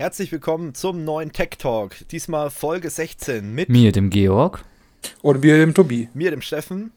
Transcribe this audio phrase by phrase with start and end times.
[0.00, 2.08] Herzlich willkommen zum neuen Tech Talk.
[2.08, 4.64] Diesmal Folge 16 mit mir, dem Georg.
[5.20, 6.08] Und mir, dem Tobi.
[6.14, 6.90] Mir, dem Steffen.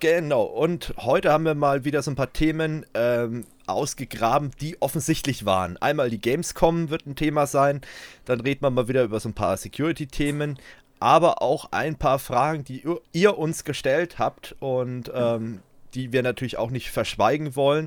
[0.00, 5.44] Genau, und heute haben wir mal wieder so ein paar Themen ähm, ausgegraben, die offensichtlich
[5.44, 5.76] waren.
[5.76, 7.80] Einmal die Gamescom wird ein Thema sein,
[8.24, 10.58] dann reden wir mal wieder über so ein paar Security-Themen,
[10.98, 15.60] aber auch ein paar Fragen, die ihr uns gestellt habt und ähm,
[15.94, 17.86] die wir natürlich auch nicht verschweigen wollen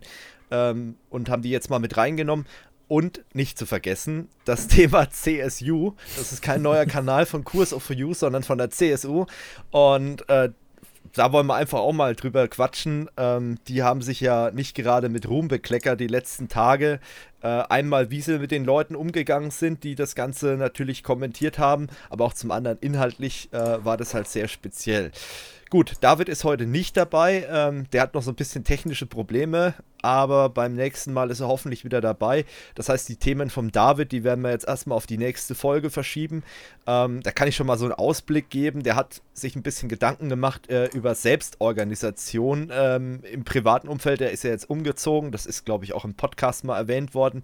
[0.51, 2.45] ähm, und haben die jetzt mal mit reingenommen.
[2.89, 5.93] Und nicht zu vergessen, das Thema CSU.
[6.17, 9.25] Das ist kein neuer Kanal von Kurs of You, sondern von der CSU.
[9.71, 10.49] Und äh,
[11.13, 13.09] da wollen wir einfach auch mal drüber quatschen.
[13.17, 16.99] Ähm, die haben sich ja nicht gerade mit Ruhm bekleckert die letzten Tage.
[17.41, 21.87] Äh, einmal, wie sie mit den Leuten umgegangen sind, die das Ganze natürlich kommentiert haben,
[22.09, 25.11] aber auch zum anderen inhaltlich äh, war das halt sehr speziell.
[25.69, 27.47] Gut, David ist heute nicht dabei.
[27.49, 31.47] Ähm, der hat noch so ein bisschen technische Probleme, aber beim nächsten Mal ist er
[31.47, 32.45] hoffentlich wieder dabei.
[32.75, 35.89] Das heißt, die Themen vom David, die werden wir jetzt erstmal auf die nächste Folge
[35.89, 36.43] verschieben.
[36.87, 38.83] Ähm, da kann ich schon mal so einen Ausblick geben.
[38.83, 44.19] Der hat sich ein bisschen Gedanken gemacht äh, über Selbstorganisation ähm, im privaten Umfeld.
[44.19, 45.31] Der ist ja jetzt umgezogen.
[45.31, 47.43] Das ist, glaube ich, auch im Podcast mal erwähnt worden.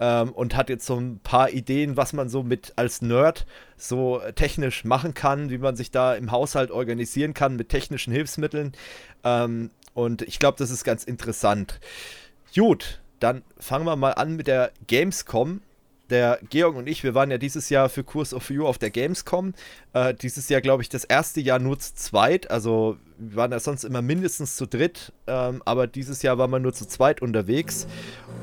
[0.00, 3.46] Ähm, und hat jetzt so ein paar Ideen, was man so mit als Nerd
[3.76, 8.72] so technisch machen kann, wie man sich da im Haushalt organisieren kann mit technischen Hilfsmitteln.
[9.22, 11.80] Ähm, und ich glaube, das ist ganz interessant.
[12.54, 15.62] Gut, dann fangen wir mal an mit der Gamescom.
[16.10, 18.90] Der Georg und ich, wir waren ja dieses Jahr für Kurs of You auf der
[18.90, 19.54] Gamescom.
[19.94, 22.50] Äh, dieses Jahr, glaube ich, das erste Jahr nur zu zweit.
[22.50, 26.58] Also wir waren ja sonst immer mindestens zu dritt, ähm, aber dieses Jahr waren wir
[26.58, 27.86] nur zu zweit unterwegs.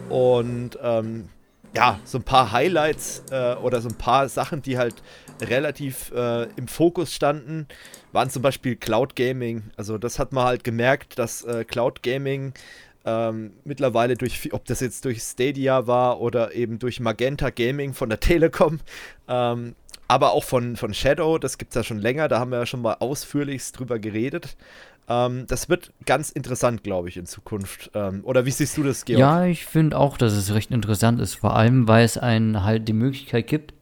[0.09, 1.29] Und ähm,
[1.75, 4.95] ja, so ein paar Highlights äh, oder so ein paar Sachen, die halt
[5.41, 7.67] relativ äh, im Fokus standen,
[8.11, 9.63] waren zum Beispiel Cloud Gaming.
[9.77, 12.53] Also das hat man halt gemerkt, dass äh, Cloud Gaming
[13.05, 18.09] ähm, mittlerweile durch, ob das jetzt durch Stadia war oder eben durch Magenta Gaming von
[18.09, 18.79] der Telekom,
[19.27, 19.75] ähm,
[20.07, 22.65] aber auch von, von Shadow, das gibt es ja schon länger, da haben wir ja
[22.65, 24.57] schon mal ausführlichst drüber geredet.
[25.07, 27.91] Ähm, das wird ganz interessant, glaube ich, in Zukunft.
[27.93, 29.19] Ähm, oder wie siehst du das, Georg?
[29.19, 32.87] Ja, ich finde auch, dass es recht interessant ist, vor allem, weil es einen halt
[32.87, 33.73] die Möglichkeit gibt,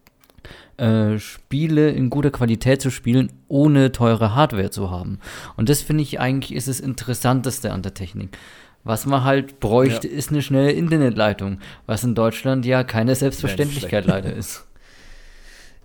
[0.79, 5.19] äh, Spiele in guter Qualität zu spielen, ohne teure Hardware zu haben.
[5.57, 8.37] Und das finde ich eigentlich ist das Interessanteste an der Technik.
[8.83, 10.13] Was man halt bräuchte, ja.
[10.13, 14.68] ist eine schnelle Internetleitung, was in Deutschland ja keine Selbstverständlichkeit leider ist.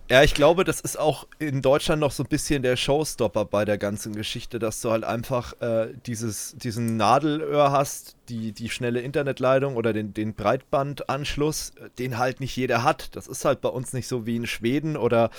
[0.07, 3.65] Ja, ich glaube, das ist auch in Deutschland noch so ein bisschen der Showstopper bei
[3.65, 9.01] der ganzen Geschichte, dass du halt einfach äh, dieses, diesen Nadelöhr hast, die, die schnelle
[9.01, 13.15] Internetleitung oder den, den Breitbandanschluss, den halt nicht jeder hat.
[13.15, 15.31] Das ist halt bei uns nicht so wie in Schweden oder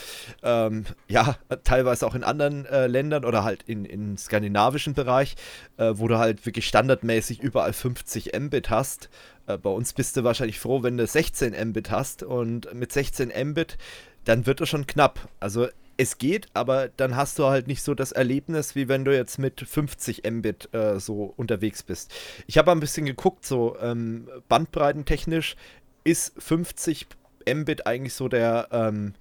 [0.43, 5.37] ähm, ja, teilweise auch in anderen äh, Ländern oder halt in, in skandinavischen Bereich,
[5.76, 9.10] äh, wo du halt wirklich standardmäßig überall 50 Mbit hast.
[9.47, 13.32] Äh, bei uns bist du wahrscheinlich froh, wenn du 16 Mbit hast und mit 16
[13.50, 13.78] Mbit
[14.26, 15.28] dann wird es schon knapp.
[15.41, 19.16] Also es geht, aber dann hast du halt nicht so das Erlebnis, wie wenn du
[19.16, 22.12] jetzt mit 50 Mbit äh, so unterwegs bist.
[22.47, 25.56] Ich habe ein bisschen geguckt, so ähm, bandbreitentechnisch
[26.04, 27.06] ist 50
[27.48, 29.14] Mbit eigentlich so der, ähm,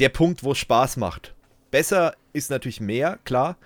[0.00, 1.34] der Punkt, wo es Spaß macht.
[1.70, 3.56] Besser ist natürlich mehr, klar,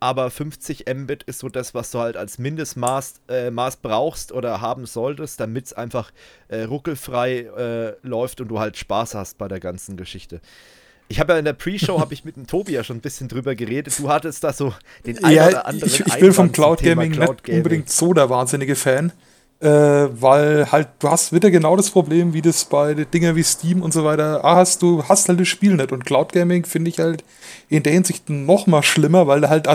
[0.00, 4.62] aber 50 Mbit ist so das, was du halt als Mindestmaß äh, Maß brauchst oder
[4.62, 6.10] haben solltest, damit es einfach
[6.48, 10.40] äh, ruckelfrei äh, läuft und du halt Spaß hast bei der ganzen Geschichte.
[11.08, 13.28] Ich habe ja in der Pre-Show habe ich mit dem Tobi ja schon ein bisschen
[13.28, 13.98] drüber geredet.
[13.98, 14.72] Du hattest da so
[15.04, 15.88] den einen ja, oder anderen.
[15.88, 19.12] Ich, ich bin vom Cloud Gaming Cloud nicht unbedingt so der wahnsinnige Fan
[19.60, 23.82] äh, weil halt du hast wieder genau das Problem, wie das bei Dingen wie Steam
[23.82, 26.88] und so weiter ah, hast, du hast halt das Spiel nicht und Cloud Gaming finde
[26.88, 27.24] ich halt
[27.68, 29.68] in der Hinsicht noch mal schlimmer, weil du halt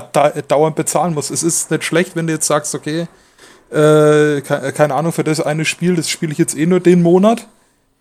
[0.47, 1.29] dauernd bezahlen musst.
[1.29, 3.07] Es ist nicht schlecht, wenn du jetzt sagst, okay,
[3.71, 7.47] äh, keine Ahnung, für das eine Spiel, das spiele ich jetzt eh nur den Monat,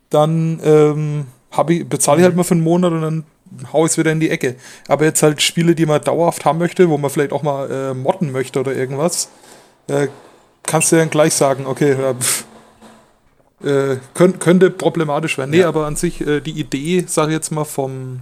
[0.08, 1.26] dann ähm,
[1.68, 3.24] ich, bezahle ich halt mal für einen Monat und dann
[3.72, 4.56] hau ich es wieder in die Ecke.
[4.88, 7.94] Aber jetzt halt Spiele, die man dauerhaft haben möchte, wo man vielleicht auch mal äh,
[7.94, 9.28] modden möchte oder irgendwas,
[9.88, 10.08] äh,
[10.66, 12.14] kannst du dann gleich sagen, okay, ja,
[13.64, 15.50] äh, könnt, könnte problematisch werden.
[15.50, 15.68] Nee, ja.
[15.68, 18.20] aber an sich, äh, die Idee, sag ich jetzt mal, vom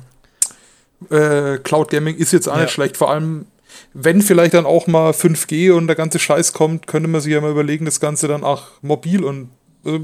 [1.11, 2.63] äh, Cloud Gaming ist jetzt auch ja.
[2.63, 2.97] nicht schlecht.
[2.97, 3.47] Vor allem,
[3.93, 7.41] wenn vielleicht dann auch mal 5G und der ganze Scheiß kommt, könnte man sich ja
[7.41, 9.51] mal überlegen, das Ganze dann auch mobil und
[9.85, 10.01] also,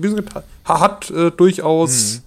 [0.65, 2.21] hat äh, durchaus mhm.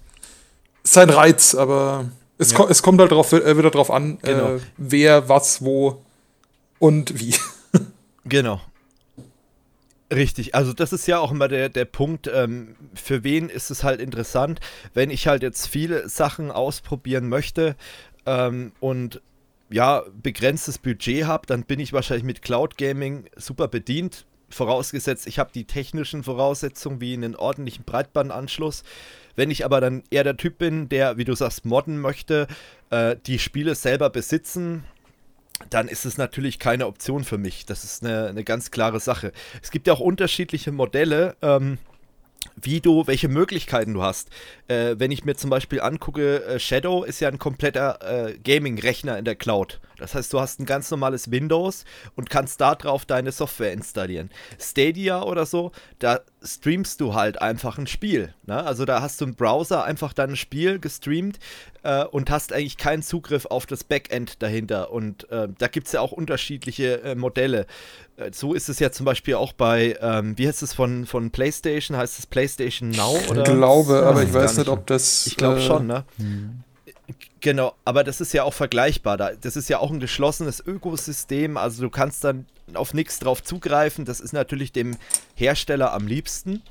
[0.84, 2.06] seinen Reiz, aber
[2.38, 4.60] es, ko es kommt halt drauf, äh, wieder drauf an, äh, genau.
[4.78, 6.02] wer, was, wo
[6.78, 7.34] und wie.
[8.24, 8.60] Genau.
[10.12, 13.82] Richtig, also das ist ja auch immer der, der Punkt, ähm, für wen ist es
[13.82, 14.60] halt interessant,
[14.92, 17.76] wenn ich halt jetzt viele Sachen ausprobieren möchte
[18.26, 19.22] ähm, und
[19.70, 24.26] ja, begrenztes Budget habe, dann bin ich wahrscheinlich mit Cloud Gaming super bedient.
[24.50, 28.84] vorausgesetzt, ich habe die technischen Voraussetzungen wie einen ordentlichen Breitbandanschluss.
[29.34, 32.48] Wenn ich aber dann eher der Typ bin, der, wie du sagst, modden möchte,
[32.90, 34.84] äh, die Spiele selber besitzen,
[35.70, 37.66] dann ist es natürlich keine Option für mich.
[37.66, 39.32] Das ist eine, eine ganz klare Sache.
[39.62, 41.36] Es gibt ja auch unterschiedliche Modelle.
[41.42, 41.78] Ähm,
[42.60, 44.28] wie du, welche Möglichkeiten du hast.
[44.68, 49.18] Äh, wenn ich mir zum Beispiel angucke, äh, Shadow ist ja ein kompletter äh, Gaming-Rechner
[49.18, 49.80] in der Cloud.
[49.96, 51.84] Das heißt, du hast ein ganz normales Windows
[52.16, 54.30] und kannst darauf deine Software installieren.
[54.58, 58.34] Stadia oder so, da streamst du halt einfach ein Spiel.
[58.46, 58.62] Ne?
[58.62, 61.38] Also da hast du im Browser einfach dein Spiel gestreamt
[61.82, 64.92] äh, und hast eigentlich keinen Zugriff auf das Backend dahinter.
[64.92, 67.66] Und äh, da gibt es ja auch unterschiedliche äh, Modelle.
[68.16, 71.30] Äh, so ist es ja zum Beispiel auch bei, ähm, wie heißt es von, von
[71.30, 71.96] PlayStation?
[71.96, 73.18] Heißt es PlayStation Now?
[73.30, 73.42] Oder?
[73.42, 75.26] Ich glaube, aber ich weiß nicht, ob das.
[75.26, 76.04] Ich glaube schon, ne?
[76.18, 76.64] Hm.
[77.40, 79.16] Genau, aber das ist ja auch vergleichbar.
[79.16, 81.56] Das ist ja auch ein geschlossenes Ökosystem.
[81.56, 84.04] Also du kannst dann auf nichts drauf zugreifen.
[84.04, 84.96] Das ist natürlich dem
[85.34, 86.62] Hersteller am liebsten.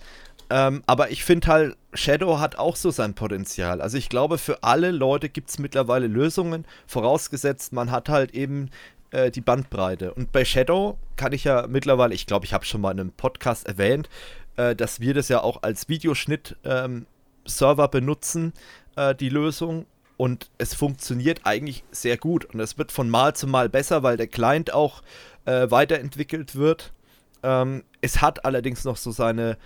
[0.49, 3.81] Ähm, aber ich finde halt, Shadow hat auch so sein Potenzial.
[3.81, 8.69] Also ich glaube, für alle Leute gibt es mittlerweile Lösungen, vorausgesetzt, man hat halt eben
[9.11, 10.13] äh, die Bandbreite.
[10.13, 13.11] Und bei Shadow kann ich ja mittlerweile, ich glaube, ich habe schon mal in einem
[13.11, 14.09] Podcast erwähnt,
[14.57, 18.53] äh, dass wir das ja auch als Videoschnitt-Server ähm, benutzen,
[18.97, 19.85] äh, die Lösung
[20.21, 24.17] und es funktioniert eigentlich sehr gut und es wird von Mal zu Mal besser, weil
[24.17, 25.01] der Client auch
[25.45, 26.93] äh, weiterentwickelt wird.
[27.41, 29.57] Ähm, es hat allerdings noch so seine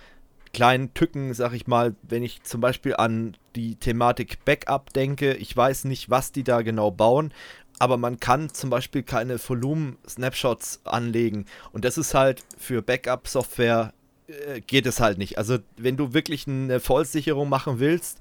[0.54, 5.34] kleinen Tücken, sag ich mal, wenn ich zum Beispiel an die Thematik Backup denke.
[5.34, 7.34] Ich weiß nicht, was die da genau bauen,
[7.78, 13.92] aber man kann zum Beispiel keine Volumen-Snapshots anlegen und das ist halt für Backup-Software
[14.26, 15.36] äh, geht es halt nicht.
[15.36, 18.20] Also wenn du wirklich eine Vollsicherung machen willst,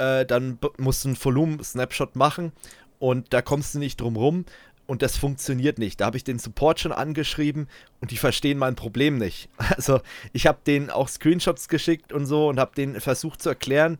[0.00, 2.52] äh, dann musst du einen Volumen-Snapshot machen
[2.98, 4.44] und da kommst du nicht drum rum
[4.86, 6.00] und das funktioniert nicht.
[6.00, 7.68] Da habe ich den Support schon angeschrieben
[8.00, 9.48] und die verstehen mein Problem nicht.
[9.76, 10.00] Also
[10.32, 13.98] ich habe denen auch Screenshots geschickt und so und habe denen versucht zu erklären,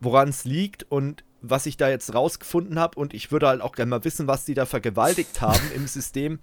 [0.00, 3.72] woran es liegt und was ich da jetzt rausgefunden habe und ich würde halt auch
[3.72, 6.38] gerne mal wissen, was die da vergewaltigt haben im System.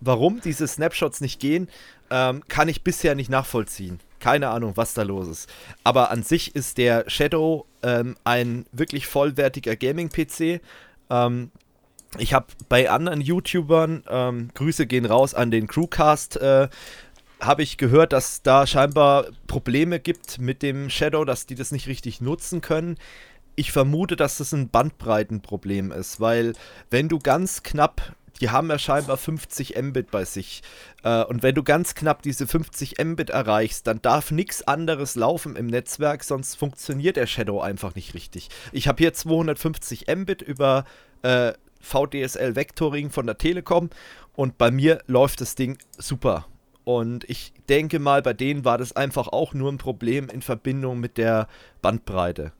[0.00, 1.68] Warum diese Snapshots nicht gehen,
[2.10, 4.00] ähm, kann ich bisher nicht nachvollziehen.
[4.20, 5.48] Keine Ahnung, was da los ist.
[5.84, 10.60] Aber an sich ist der Shadow ähm, ein wirklich vollwertiger Gaming-PC.
[11.10, 11.50] Ähm,
[12.18, 16.68] ich habe bei anderen YouTubern, ähm, Grüße gehen raus an den Crewcast, äh,
[17.40, 21.86] habe ich gehört, dass da scheinbar Probleme gibt mit dem Shadow, dass die das nicht
[21.86, 22.96] richtig nutzen können.
[23.56, 26.52] Ich vermute, dass das ein Bandbreitenproblem ist, weil
[26.90, 30.62] wenn du ganz knapp die haben ja scheinbar 50 Mbit bei sich.
[31.02, 35.56] Äh, und wenn du ganz knapp diese 50 Mbit erreichst, dann darf nichts anderes laufen
[35.56, 38.48] im Netzwerk, sonst funktioniert der Shadow einfach nicht richtig.
[38.72, 40.84] Ich habe hier 250 Mbit über
[41.22, 43.90] äh, VDSL Vectoring von der Telekom
[44.34, 46.46] und bei mir läuft das Ding super.
[46.84, 51.00] Und ich denke mal, bei denen war das einfach auch nur ein Problem in Verbindung
[51.00, 51.48] mit der
[51.82, 52.52] Bandbreite.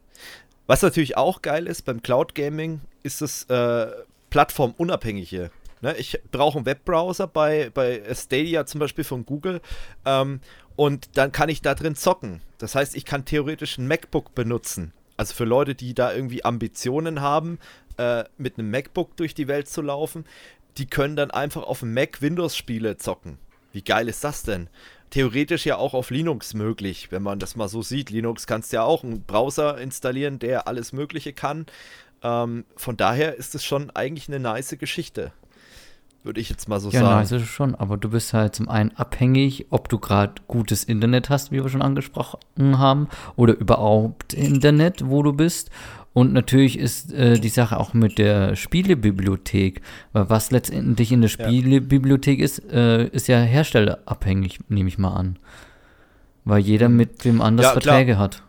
[0.66, 3.86] Was natürlich auch geil ist beim Cloud Gaming, ist das äh,
[4.30, 5.50] plattformunabhängige
[5.82, 9.60] Ne, ich brauche einen Webbrowser bei, bei Stadia zum Beispiel von Google
[10.06, 10.40] ähm,
[10.74, 12.40] und dann kann ich da drin zocken.
[12.58, 14.92] Das heißt, ich kann theoretisch ein MacBook benutzen.
[15.18, 17.58] Also für Leute, die da irgendwie Ambitionen haben,
[17.98, 20.24] äh, mit einem MacBook durch die Welt zu laufen,
[20.78, 23.38] die können dann einfach auf dem Mac Windows-Spiele zocken.
[23.72, 24.68] Wie geil ist das denn?
[25.10, 28.10] Theoretisch ja auch auf Linux möglich, wenn man das mal so sieht.
[28.10, 31.66] Linux kannst ja auch einen Browser installieren, der alles Mögliche kann.
[32.22, 35.32] Ähm, von daher ist es schon eigentlich eine nice Geschichte
[36.26, 37.06] würde ich jetzt mal so ja, sagen.
[37.06, 40.84] Ja, nice ist schon, aber du bist halt zum einen abhängig, ob du gerade gutes
[40.84, 45.70] Internet hast, wie wir schon angesprochen haben, oder überhaupt Internet, wo du bist.
[46.12, 51.28] Und natürlich ist äh, die Sache auch mit der Spielebibliothek, weil was letztendlich in der
[51.28, 55.38] Spielebibliothek ist, äh, ist ja herstellerabhängig, nehme ich mal an.
[56.44, 56.96] Weil jeder mhm.
[56.96, 58.24] mit dem anders ja, Verträge klar.
[58.24, 58.42] hat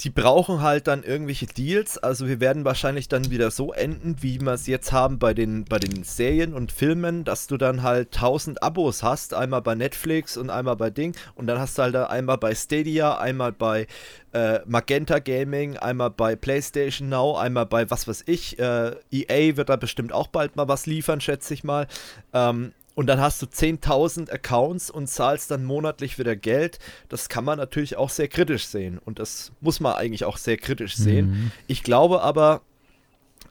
[0.00, 1.98] die brauchen halt dann irgendwelche Deals.
[1.98, 5.64] Also wir werden wahrscheinlich dann wieder so enden, wie wir es jetzt haben bei den,
[5.64, 9.34] bei den Serien und Filmen, dass du dann halt 1000 Abos hast.
[9.34, 11.14] Einmal bei Netflix und einmal bei Ding.
[11.36, 13.86] Und dann hast du halt einmal bei Stadia, einmal bei
[14.32, 18.58] äh, Magenta Gaming, einmal bei PlayStation Now, einmal bei was weiß ich.
[18.58, 21.86] Äh, EA wird da bestimmt auch bald mal was liefern, schätze ich mal.
[22.32, 26.78] Ähm, und dann hast du 10.000 Accounts und zahlst dann monatlich wieder Geld.
[27.08, 28.98] Das kann man natürlich auch sehr kritisch sehen.
[29.04, 31.30] Und das muss man eigentlich auch sehr kritisch sehen.
[31.30, 31.52] Mhm.
[31.66, 32.62] Ich glaube aber,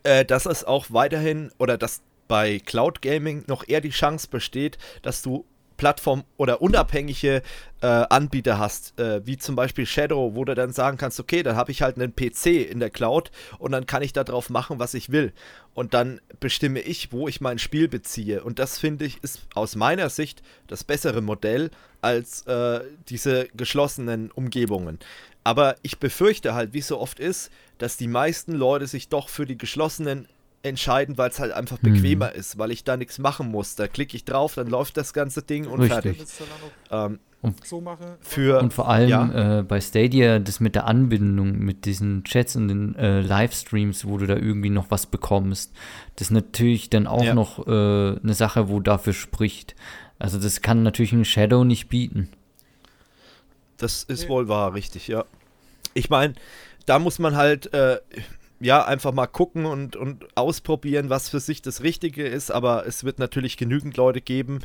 [0.04, 4.78] äh, dass es auch weiterhin oder dass bei Cloud Gaming noch eher die Chance besteht,
[5.02, 5.46] dass du
[5.84, 7.42] Plattform oder unabhängige
[7.82, 11.58] äh, Anbieter hast, äh, wie zum Beispiel Shadow, wo du dann sagen kannst, okay, dann
[11.58, 14.94] habe ich halt einen PC in der Cloud und dann kann ich darauf machen, was
[14.94, 15.34] ich will.
[15.74, 18.46] Und dann bestimme ich, wo ich mein Spiel beziehe.
[18.46, 24.32] Und das finde ich ist aus meiner Sicht das bessere Modell als äh, diese geschlossenen
[24.32, 25.00] Umgebungen.
[25.44, 29.46] Aber ich befürchte halt, wie so oft ist, dass die meisten Leute sich doch für
[29.46, 30.30] die geschlossenen
[30.64, 31.94] entscheiden, weil es halt einfach mhm.
[31.94, 32.40] bequemer mhm.
[32.40, 33.76] ist, weil ich da nichts machen muss.
[33.76, 36.18] Da klicke ich drauf, dann läuft das ganze Ding und Richtig.
[36.18, 36.28] fertig.
[36.90, 39.60] Ähm, und, so mache, für, und vor allem ja.
[39.60, 44.18] äh, bei Stadia, das mit der Anbindung, mit diesen Chats und den äh, Livestreams, wo
[44.18, 45.74] du da irgendwie noch was bekommst,
[46.16, 47.34] das ist natürlich dann auch ja.
[47.34, 49.76] noch äh, eine Sache, wo dafür spricht.
[50.20, 52.30] Also das kann natürlich ein Shadow nicht bieten.
[53.76, 55.26] Das ist wohl wahr, richtig, ja.
[55.94, 56.36] Ich meine,
[56.86, 57.98] da muss man halt äh,
[58.64, 63.04] ja einfach mal gucken und, und ausprobieren, was für sich das Richtige ist, aber es
[63.04, 64.60] wird natürlich genügend Leute geben,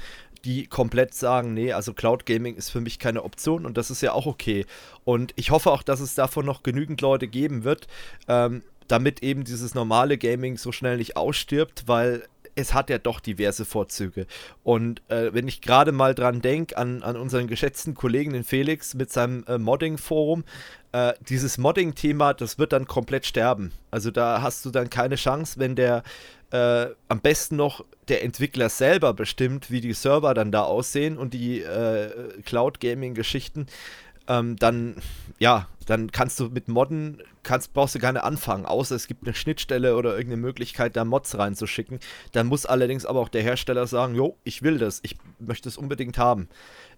[0.44, 4.00] die komplett sagen, nee, also Cloud Gaming ist für mich keine Option und das ist
[4.00, 4.66] ja auch okay.
[5.04, 7.88] Und ich hoffe auch, dass es davon noch genügend Leute geben wird,
[8.28, 12.22] ähm, damit eben dieses normale Gaming so schnell nicht ausstirbt, weil
[12.58, 14.26] es hat ja doch diverse Vorzüge.
[14.64, 18.94] Und äh, wenn ich gerade mal dran denke, an, an unseren geschätzten Kollegen, den Felix,
[18.94, 20.44] mit seinem äh, Modding-Forum,
[20.92, 23.72] äh, dieses Modding-Thema, das wird dann komplett sterben.
[23.90, 26.02] Also da hast du dann keine Chance, wenn der
[26.50, 31.34] äh, am besten noch der Entwickler selber bestimmt, wie die Server dann da aussehen und
[31.34, 32.10] die äh,
[32.44, 33.66] Cloud-Gaming-Geschichten
[34.28, 34.96] ähm, dann,
[35.38, 39.34] ja, dann kannst du mit Modden, kannst, brauchst du nicht anfangen, außer es gibt eine
[39.34, 41.98] Schnittstelle oder irgendeine Möglichkeit, da Mods reinzuschicken.
[42.32, 45.78] Dann muss allerdings aber auch der Hersteller sagen, jo, ich will das, ich möchte es
[45.78, 46.48] unbedingt haben.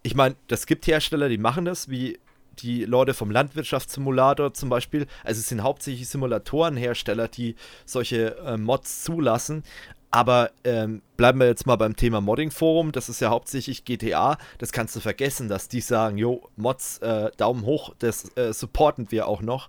[0.02, 2.18] Ich meine, das gibt Hersteller, die machen das, wie
[2.58, 5.06] die Leute vom Landwirtschaftssimulator zum Beispiel.
[5.24, 9.64] Also es sind hauptsächlich Simulatorenhersteller, die solche äh, Mods zulassen.
[10.12, 12.90] Aber ähm, bleiben wir jetzt mal beim Thema Modding-Forum.
[12.90, 14.38] Das ist ja hauptsächlich GTA.
[14.58, 19.12] Das kannst du vergessen, dass die sagen, jo, Mods, äh, Daumen hoch, das äh, supporten
[19.12, 19.68] wir auch noch.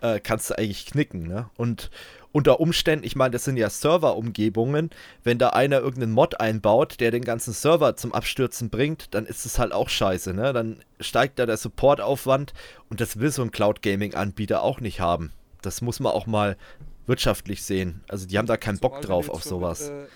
[0.00, 1.50] Äh, kannst du eigentlich knicken, ne?
[1.56, 1.90] Und
[2.32, 4.90] unter Umständen, ich meine, das sind ja Server-Umgebungen.
[5.22, 9.46] Wenn da einer irgendeinen Mod einbaut, der den ganzen Server zum Abstürzen bringt, dann ist
[9.46, 10.52] es halt auch scheiße, ne?
[10.52, 12.52] Dann steigt da der Supportaufwand
[12.88, 15.32] und das will so ein Cloud-Gaming-Anbieter auch nicht haben.
[15.60, 16.56] Das muss man auch mal
[17.06, 18.02] wirtschaftlich sehen.
[18.08, 19.90] Also die haben da keinen Bock drauf auf sowas.
[19.90, 20.06] Äh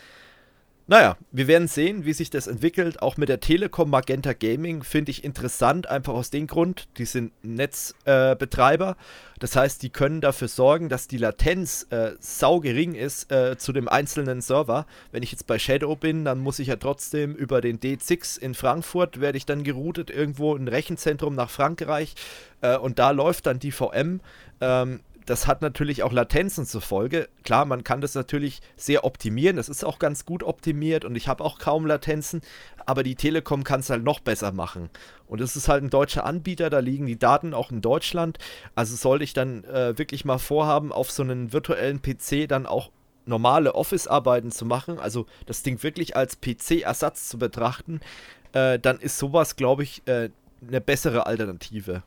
[0.88, 3.02] naja, wir werden sehen, wie sich das entwickelt.
[3.02, 7.32] Auch mit der Telekom Magenta Gaming finde ich interessant, einfach aus dem Grund, die sind
[7.42, 8.90] Netzbetreiber.
[8.90, 8.94] Äh,
[9.40, 13.72] das heißt, die können dafür sorgen, dass die Latenz äh, sau gering ist äh, zu
[13.72, 14.86] dem einzelnen Server.
[15.10, 18.54] Wenn ich jetzt bei Shadow bin, dann muss ich ja trotzdem über den D6 in
[18.54, 22.14] Frankfurt, werde ich dann geroutet irgendwo in ein Rechenzentrum nach Frankreich
[22.60, 24.20] äh, und da läuft dann die VM.
[24.60, 27.28] Ähm, das hat natürlich auch Latenzen zur Folge.
[27.42, 29.56] Klar, man kann das natürlich sehr optimieren.
[29.56, 32.40] Das ist auch ganz gut optimiert und ich habe auch kaum Latenzen.
[32.86, 34.88] Aber die Telekom kann es halt noch besser machen.
[35.26, 38.38] Und es ist halt ein deutscher Anbieter, da liegen die Daten auch in Deutschland.
[38.76, 42.90] Also sollte ich dann äh, wirklich mal vorhaben, auf so einen virtuellen PC dann auch
[43.24, 48.00] normale Office-Arbeiten zu machen, also das Ding wirklich als PC-Ersatz zu betrachten,
[48.52, 50.30] äh, dann ist sowas, glaube ich, äh,
[50.66, 52.04] eine bessere Alternative.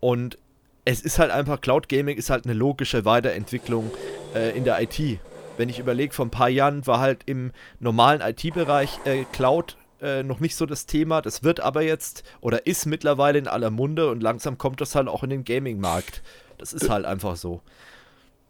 [0.00, 0.36] Und
[0.84, 3.90] es ist halt einfach, Cloud Gaming ist halt eine logische Weiterentwicklung
[4.34, 5.18] äh, in der IT.
[5.56, 10.22] Wenn ich überlege, vor ein paar Jahren war halt im normalen IT-Bereich äh, Cloud äh,
[10.22, 11.22] noch nicht so das Thema.
[11.22, 15.08] Das wird aber jetzt oder ist mittlerweile in aller Munde und langsam kommt das halt
[15.08, 16.22] auch in den Gaming-Markt.
[16.58, 17.62] Das ist halt einfach so.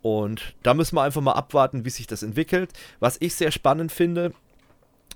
[0.03, 2.73] Und da müssen wir einfach mal abwarten, wie sich das entwickelt.
[3.01, 4.33] Was ich sehr spannend finde,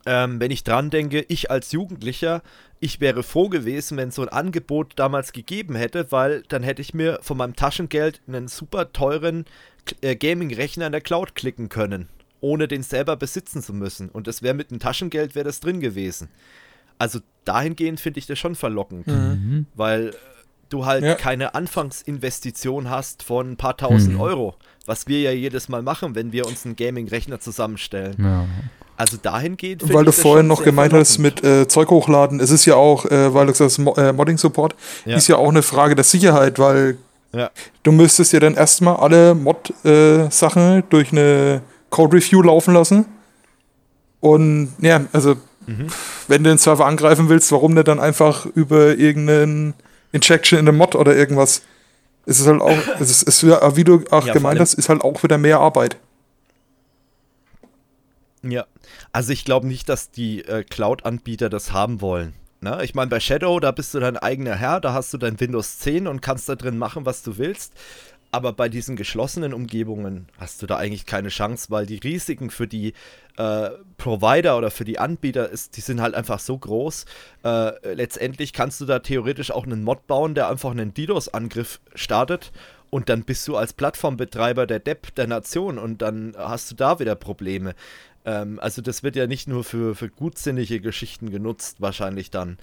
[0.09, 2.43] ähm, wenn ich dran denke, ich als Jugendlicher,
[2.81, 6.95] ich wäre froh gewesen, wenn so ein Angebot damals gegeben hätte, weil dann hätte ich
[6.95, 9.45] mir von meinem Taschengeld einen super teuren
[10.01, 12.09] äh, Gaming-Rechner in der Cloud klicken können,
[12.41, 14.09] ohne den selber besitzen zu müssen.
[14.09, 16.31] Und das wäre mit dem Taschengeld wäre das drin gewesen.
[16.97, 19.67] Also dahingehend finde ich das schon verlockend, mhm.
[19.75, 20.15] weil
[20.71, 21.17] du halt ja.
[21.17, 24.21] keine Anfangsinvestition hast von ein paar tausend mhm.
[24.23, 28.17] Euro, was wir ja jedes Mal machen, wenn wir uns einen Gaming-Rechner zusammenstellen.
[28.19, 28.47] Ja.
[28.99, 29.95] Also dahingehend.
[29.95, 33.33] Weil du vorhin noch gemeint hast mit äh, Zeug hochladen, es ist ja auch, äh,
[33.33, 34.75] weil du sagst, Mo äh, Modding-Support
[35.05, 35.17] ja.
[35.17, 36.99] ist ja auch eine Frage der Sicherheit, weil
[37.33, 37.49] ja.
[37.85, 43.07] du müsstest ja dann erstmal alle Mod-Sachen durch eine Code-Review laufen lassen.
[44.19, 45.37] Und ja, also
[45.69, 45.87] mhm.
[46.27, 49.75] wenn du den Server angreifen willst, warum nicht dann einfach über irgendeinen
[50.11, 51.63] Injection in der Mod oder irgendwas?
[52.27, 54.89] Es ist halt auch, es ist, es ist, wie du auch ja, gemeint hast, ist
[54.89, 55.97] halt auch wieder mehr Arbeit.
[58.43, 58.67] Ja,
[59.19, 62.35] also ich glaube nicht, dass die äh, Cloud-Anbieter das haben wollen.
[62.61, 62.79] Ne?
[62.85, 65.81] ich meine, bei Shadow, da bist du dein eigener Herr, da hast du dein Windows
[65.81, 67.73] 10 und kannst da drin machen, was du willst.
[68.31, 72.69] aber bei diesen geschlossenen Umgebungen hast du da eigentlich keine Chance, weil die Risiken für
[72.69, 72.93] die
[73.39, 77.05] äh, Provider oder für die Anbieter ist, die sind halt einfach so groß.
[77.43, 82.53] Äh, letztendlich kannst du da theoretisch auch einen Mod bauen, der einfach einen DDoS-Angriff startet
[82.91, 86.99] und dann bist du als Plattformbetreiber der Depp der Nation und dann hast du da
[87.01, 87.75] wieder Probleme.
[88.25, 92.59] Ähm, also das wird ja nicht nur für, für gutsinnige Geschichten genutzt, wahrscheinlich dann.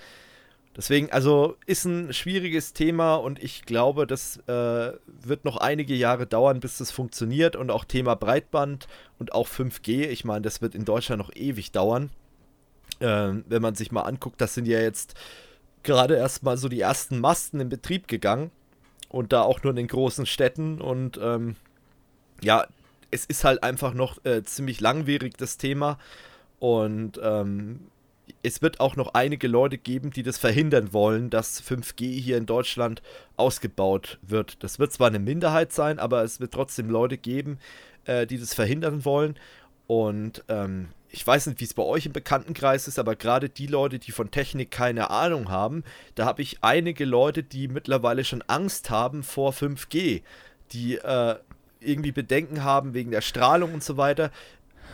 [0.75, 6.27] Deswegen, also ist ein schwieriges Thema und ich glaube, das äh, wird noch einige Jahre
[6.27, 10.07] dauern, bis das funktioniert und auch Thema Breitband und auch 5G.
[10.07, 12.09] Ich meine, das wird in Deutschland noch ewig dauern.
[13.00, 15.15] Ähm, wenn man sich mal anguckt, das sind ja jetzt
[15.83, 18.51] gerade erstmal so die ersten Masten in Betrieb gegangen
[19.07, 21.55] und da auch nur in den großen Städten und ähm,
[22.41, 22.67] ja,
[23.15, 25.98] es ist halt einfach noch äh, ziemlich langwierig das Thema
[26.60, 27.79] und ähm,
[28.43, 32.45] es wird auch noch einige Leute geben, die das verhindern wollen, dass 5G hier in
[32.45, 33.01] Deutschland
[33.38, 34.63] ausgebaut wird.
[34.63, 37.60] Das wird zwar eine Minderheit sein, aber es wird trotzdem Leute geben,
[38.05, 39.36] äh, die das verhindern wollen.
[39.88, 43.67] Und ähm, ich weiß nicht, wie es bei euch im Bekanntenkreis ist, aber gerade die
[43.67, 45.84] Leute, die von Technik keine Ahnung haben,
[46.15, 50.24] da habe ich einige Leute, die mittlerweile schon Angst haben vor 5G,
[50.72, 51.36] die äh,
[51.85, 54.31] irgendwie Bedenken haben wegen der Strahlung und so weiter.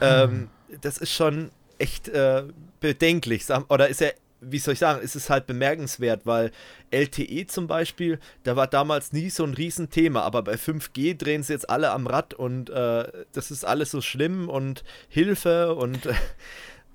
[0.01, 0.79] Ähm, hm.
[0.81, 2.43] Das ist schon echt äh,
[2.79, 3.45] bedenklich.
[3.69, 6.51] Oder ist er, wie soll ich sagen, ist es halt bemerkenswert, weil
[6.89, 11.53] LTE zum Beispiel, da war damals nie so ein Riesenthema, aber bei 5G drehen sie
[11.53, 16.07] jetzt alle am Rad und äh, das ist alles so schlimm und Hilfe und.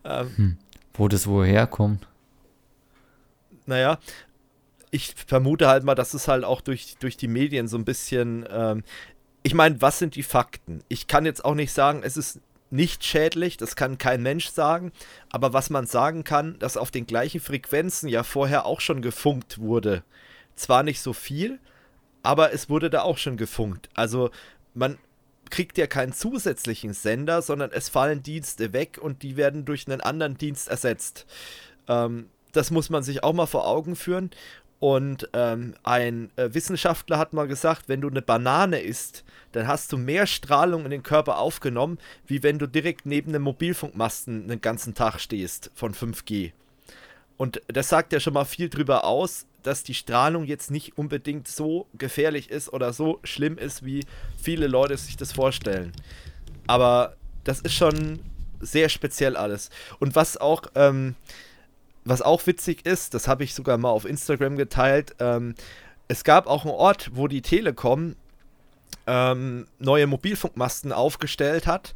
[0.03, 0.57] Äh, hm.
[0.95, 2.07] Wo das woher kommt.
[3.67, 3.99] Naja,
[4.93, 8.47] ich vermute halt mal, dass es halt auch durch, durch die Medien so ein bisschen.
[8.49, 8.85] Ähm,
[9.47, 10.83] ich meine, was sind die Fakten?
[10.89, 14.91] Ich kann jetzt auch nicht sagen, es ist nicht schädlich, das kann kein Mensch sagen,
[15.31, 19.59] aber was man sagen kann, dass auf den gleichen Frequenzen ja vorher auch schon gefunkt
[19.59, 20.03] wurde.
[20.57, 21.61] Zwar nicht so viel,
[22.25, 23.89] aber es wurde da auch schon gefunkt.
[23.95, 24.31] Also
[24.75, 24.99] man
[25.49, 30.01] kriegt ja keinen zusätzlichen Sender, sondern es fallen Dienste weg und die werden durch einen
[30.01, 31.25] anderen Dienst ersetzt.
[31.87, 34.33] Ähm, das muss man sich auch mal vor Augen führen.
[34.79, 39.91] Und ähm, ein äh, Wissenschaftler hat mal gesagt, wenn du eine Banane isst, dann hast
[39.93, 44.61] du mehr Strahlung in den Körper aufgenommen, wie wenn du direkt neben einem Mobilfunkmasten den
[44.61, 46.53] ganzen Tag stehst von 5G.
[47.39, 51.49] Und das sagt ja schon mal viel drüber aus, dass die Strahlung jetzt nicht unbedingt
[51.49, 54.05] so gefährlich ist oder so schlimm ist, wie
[54.41, 55.93] viele Leute sich das vorstellen.
[56.67, 58.21] Aber das ist schon
[58.61, 59.71] sehr speziell alles.
[59.99, 61.15] Und was auch ähm,
[62.07, 65.55] was auch witzig ist, das habe ich sogar mal auf Instagram geteilt, ähm,
[66.09, 68.15] es gab auch einen Ort, wo die Telekom
[69.07, 71.95] ähm, neue Mobilfunkmasten aufgestellt hat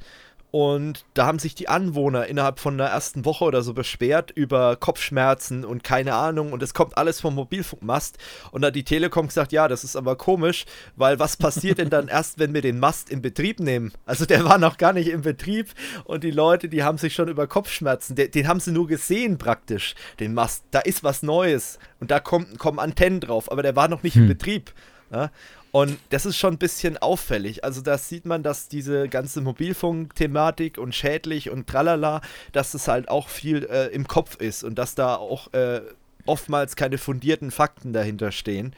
[0.51, 4.75] und da haben sich die Anwohner innerhalb von der ersten Woche oder so beschwert über
[4.75, 6.53] Kopfschmerzen und keine Ahnung.
[6.53, 8.19] Und es kommt alles vom Mobilfunkmast.
[8.51, 10.65] Und da hat die Telekom gesagt, ja, das ist aber komisch,
[10.97, 13.93] weil was passiert denn dann erst, wenn wir den Mast in Betrieb nehmen?
[14.07, 15.69] Also der war noch gar nicht in Betrieb
[16.05, 19.39] und die Leute, die haben sich schon über Kopfschmerzen, den, den haben sie nur gesehen
[19.39, 20.65] praktisch, den Mast.
[20.73, 24.15] Da ist was Neues und da kommt, kommen Antennen drauf, aber der war noch nicht
[24.15, 24.23] hm.
[24.23, 24.73] in Betrieb.
[25.13, 25.31] Ja?
[25.73, 27.65] Und das ist schon ein bisschen auffällig.
[27.65, 33.09] Also da sieht man, dass diese ganze Mobilfunk-Thematik und schädlich und tralala, dass es halt
[33.09, 35.83] auch viel äh, im Kopf ist und dass da auch äh,
[36.27, 38.75] oftmals keine fundierten Fakten dahinter stehen.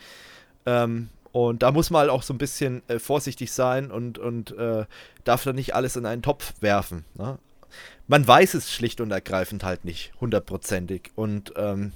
[0.66, 4.57] Ähm, und da muss man halt auch so ein bisschen äh, vorsichtig sein und, und
[4.59, 4.85] äh,
[5.24, 7.07] darf da nicht alles in einen Topf werfen.
[7.14, 7.38] Ne?
[8.07, 11.11] Man weiß es schlicht und ergreifend halt nicht, hundertprozentig.
[11.14, 11.92] Und ähm,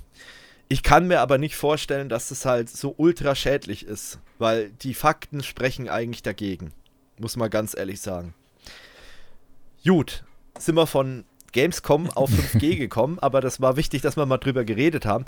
[0.69, 4.95] ich kann mir aber nicht vorstellen, dass das halt so ultra schädlich ist, weil die
[4.95, 6.73] Fakten sprechen eigentlich dagegen.
[7.19, 8.35] Muss man ganz ehrlich sagen.
[9.85, 10.25] Gut,
[10.59, 14.65] sind wir von Gamescom auf 5G gekommen, aber das war wichtig, dass wir mal drüber
[14.65, 15.25] geredet haben.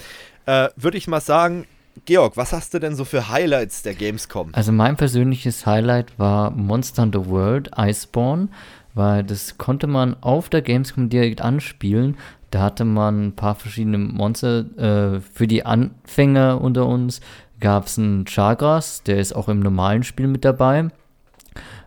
[0.46, 1.66] Äh, Würde ich mal sagen,
[2.04, 4.50] Georg, was hast du denn so für Highlights der Gamescom?
[4.52, 8.48] Also mein persönliches Highlight war Monster Hunter World Iceborne,
[8.94, 12.16] weil das konnte man auf der Gamescom direkt anspielen
[12.50, 14.64] da hatte man ein paar verschiedene Monster.
[14.78, 17.20] Äh, für die Anfänger unter uns
[17.60, 20.88] gab es einen Chagras, der ist auch im normalen Spiel mit dabei.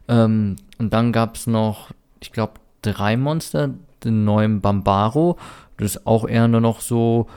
[0.07, 3.71] Ähm, und dann gab es noch, ich glaube, drei Monster.
[4.03, 5.37] Den neuen Bambaro,
[5.77, 7.27] das ist auch eher nur noch so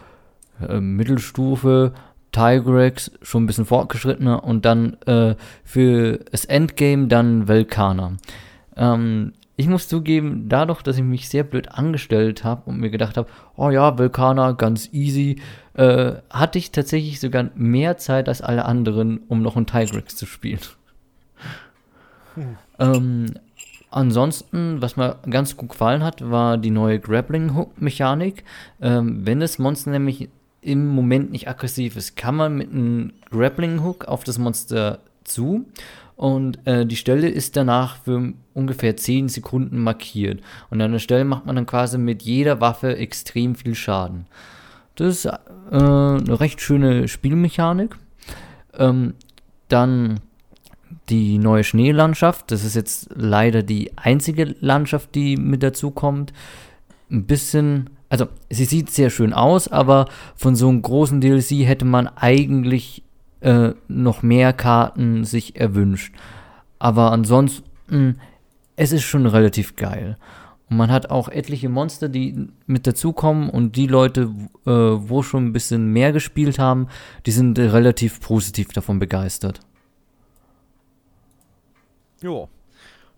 [0.66, 1.92] äh, Mittelstufe.
[2.32, 4.42] Tigrex, schon ein bisschen fortgeschrittener.
[4.44, 8.12] Und dann äh, für das Endgame dann Velkana.
[8.76, 13.16] Ähm, ich muss zugeben, dadurch, dass ich mich sehr blöd angestellt habe und mir gedacht
[13.16, 15.40] habe, oh ja, Vulkaner, ganz easy,
[15.74, 20.26] äh, hatte ich tatsächlich sogar mehr Zeit als alle anderen, um noch ein Tigrex zu
[20.26, 20.60] spielen.
[22.34, 22.56] Hm.
[22.80, 23.26] Ähm,
[23.90, 28.42] ansonsten, was mir ganz gut gefallen hat, war die neue Grappling-Hook-Mechanik.
[28.80, 30.30] Ähm, wenn das Monster nämlich
[30.62, 35.66] im Moment nicht aggressiv ist, kann man mit einem Grappling-Hook auf das Monster zu
[36.16, 40.40] und äh, die Stelle ist danach für ungefähr 10 Sekunden markiert.
[40.70, 44.26] Und an der Stelle macht man dann quasi mit jeder Waffe extrem viel Schaden.
[44.94, 45.36] Das ist äh,
[45.70, 47.96] eine recht schöne Spielmechanik.
[48.78, 49.14] Ähm,
[49.68, 50.20] dann
[51.08, 52.50] die neue Schneelandschaft.
[52.50, 56.32] Das ist jetzt leider die einzige Landschaft, die mit dazu kommt.
[57.10, 61.84] Ein bisschen, also sie sieht sehr schön aus, aber von so einem großen DLC hätte
[61.84, 63.03] man eigentlich
[63.44, 66.14] äh, noch mehr Karten sich erwünscht.
[66.78, 68.20] Aber ansonsten,
[68.76, 70.16] es ist schon relativ geil.
[70.70, 74.30] Und man hat auch etliche Monster, die mit dazukommen und die Leute,
[74.66, 76.88] äh, wo schon ein bisschen mehr gespielt haben,
[77.26, 79.60] die sind relativ positiv davon begeistert.
[82.22, 82.48] Jo,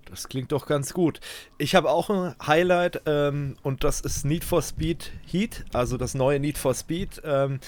[0.06, 1.20] das klingt doch ganz gut.
[1.58, 6.14] Ich habe auch ein Highlight ähm, und das ist Need for Speed Heat, also das
[6.14, 7.22] neue Need for Speed.
[7.24, 7.60] Ähm,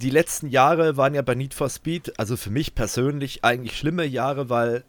[0.00, 4.04] die letzten Jahre waren ja bei Need for Speed, also für mich persönlich eigentlich schlimme
[4.04, 4.84] Jahre, weil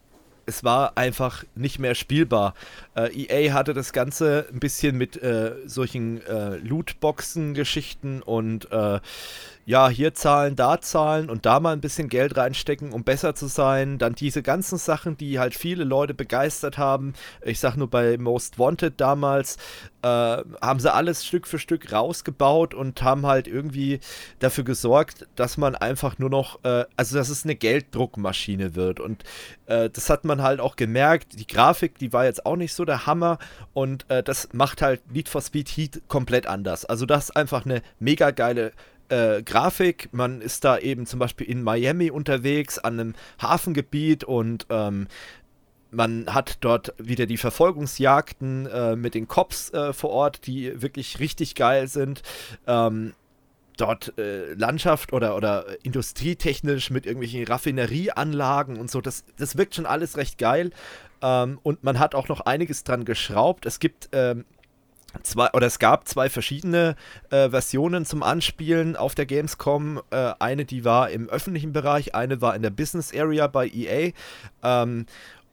[0.46, 2.54] es war einfach nicht mehr spielbar.
[2.96, 9.00] Äh, EA hatte das Ganze ein bisschen mit äh, solchen äh, Lootboxen-Geschichten und äh,
[9.68, 13.48] ja, hier zahlen, da zahlen und da mal ein bisschen Geld reinstecken, um besser zu
[13.48, 13.98] sein.
[13.98, 17.12] Dann diese ganzen Sachen, die halt viele Leute begeistert haben.
[17.44, 19.58] Ich sag nur bei Most Wanted damals,
[20.04, 24.00] äh, haben sie alles Stück für Stück rausgebaut und haben halt irgendwie
[24.40, 29.02] dafür gesorgt, dass man einfach nur noch, äh, also dass es eine Gelddruckmaschine wird.
[29.02, 29.26] Und
[29.66, 31.38] äh, das hat man halt auch gemerkt.
[31.38, 33.38] Die Grafik, die war jetzt auch nicht so der Hammer
[33.74, 36.86] und äh, das macht halt Need for Speed Heat komplett anders.
[36.86, 38.72] Also das ist einfach eine mega geile
[39.10, 40.10] äh, Grafik.
[40.12, 45.08] Man ist da eben zum Beispiel in Miami unterwegs, an einem Hafengebiet und ähm,
[45.92, 51.20] man hat dort wieder die Verfolgungsjagden äh, mit den Cops äh, vor Ort, die wirklich
[51.20, 52.24] richtig geil sind.
[52.66, 53.14] Ähm,
[53.78, 59.86] dort äh, Landschaft oder, oder industrietechnisch mit irgendwelchen Raffinerieanlagen und so, das, das wirkt schon
[59.86, 60.72] alles recht geil.
[61.22, 63.66] Ähm, und man hat auch noch einiges dran geschraubt.
[63.66, 64.46] Es gibt ähm,
[65.24, 66.96] zwei oder es gab zwei verschiedene
[67.30, 70.02] äh, Versionen zum Anspielen auf der Gamescom.
[70.10, 74.12] Äh, eine, die war im öffentlichen Bereich, eine war in der Business Area bei EA.
[74.64, 75.06] Ähm,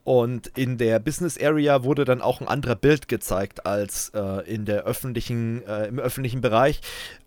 [0.05, 4.66] und in der Business Area wurde dann auch ein anderer Bild gezeigt als äh, in
[4.66, 6.81] der öffentlichen, äh, im öffentlichen Bereich.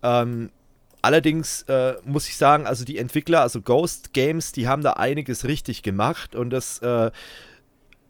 [0.03, 0.51] Ähm,
[1.07, 5.45] Allerdings äh, muss ich sagen, also die Entwickler, also Ghost Games, die haben da einiges
[5.45, 7.11] richtig gemacht und das äh,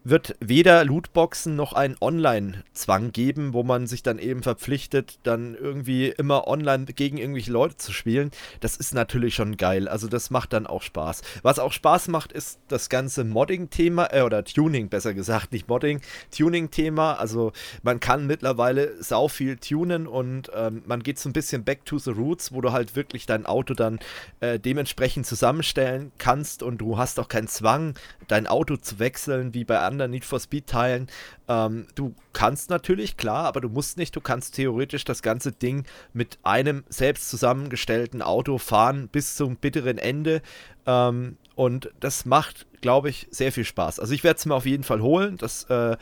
[0.10, 6.08] wird weder Lootboxen noch einen Online-Zwang geben, wo man sich dann eben verpflichtet, dann irgendwie
[6.08, 8.32] immer online gegen irgendwelche Leute zu spielen.
[8.62, 9.90] Das ist natürlich schon geil.
[9.90, 11.24] Also das macht dann auch Spaß.
[11.42, 16.00] Was auch Spaß macht, ist das ganze Modding-Thema, äh, oder Tuning besser gesagt, nicht Modding,
[16.36, 17.16] Tuning-Thema.
[17.16, 17.52] Also
[17.84, 22.00] man kann mittlerweile sau viel tunen und ähm, man geht so ein bisschen back to
[22.00, 24.00] the roots, wo du halt wirklich dein Auto dann
[24.40, 27.96] äh, dementsprechend zusammenstellen kannst und du hast auch keinen Zwang,
[28.28, 31.08] dein Auto zu wechseln, wie bei anderen Need for Speed Teilen.
[31.48, 34.16] Ähm, du kannst natürlich, klar, aber du musst nicht.
[34.16, 39.98] Du kannst theoretisch das ganze Ding mit einem selbst zusammengestellten Auto fahren bis zum bitteren
[39.98, 40.42] Ende.
[40.86, 44.00] Ähm, und das macht, glaube ich, sehr viel Spaß.
[44.00, 45.38] Also ich werde es mir auf jeden Fall holen.
[45.38, 45.98] Das äh,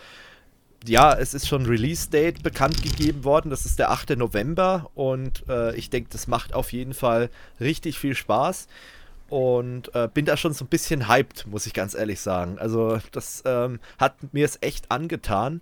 [0.87, 3.49] ja, es ist schon Release-Date bekannt gegeben worden.
[3.49, 4.17] Das ist der 8.
[4.17, 8.67] November und äh, ich denke, das macht auf jeden Fall richtig viel Spaß
[9.29, 12.57] und äh, bin da schon so ein bisschen hyped, muss ich ganz ehrlich sagen.
[12.59, 15.61] Also das ähm, hat mir es echt angetan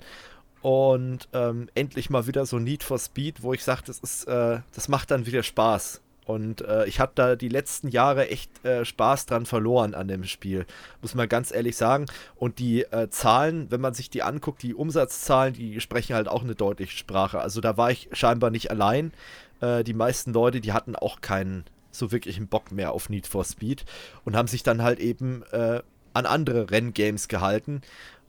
[0.61, 4.87] und ähm, endlich mal wieder so Need for Speed, wo ich sage, das äh, das
[4.87, 6.01] macht dann wieder Spaß.
[6.25, 10.23] Und äh, ich habe da die letzten Jahre echt äh, Spaß dran verloren an dem
[10.23, 10.65] Spiel,
[11.01, 12.05] muss man ganz ehrlich sagen.
[12.35, 16.43] Und die äh, Zahlen, wenn man sich die anguckt, die Umsatzzahlen, die sprechen halt auch
[16.43, 17.39] eine deutliche Sprache.
[17.39, 19.11] Also da war ich scheinbar nicht allein.
[19.59, 23.27] Äh, die meisten Leute, die hatten auch keinen so wirklich einen Bock mehr auf Need
[23.27, 23.85] for Speed
[24.25, 25.81] und haben sich dann halt eben äh,
[26.13, 27.81] an andere Renngames gehalten.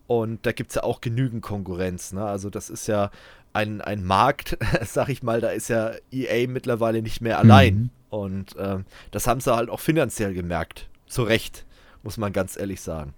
[0.07, 2.12] Und da gibt es ja auch genügend Konkurrenz.
[2.12, 2.24] Ne?
[2.24, 3.11] Also das ist ja
[3.53, 7.74] ein, ein Markt, sag ich mal, da ist ja EA mittlerweile nicht mehr allein.
[7.74, 7.90] Mhm.
[8.11, 8.79] Und äh,
[9.11, 10.88] das haben sie halt auch finanziell gemerkt.
[11.07, 11.64] Zu Recht,
[12.03, 13.14] muss man ganz ehrlich sagen.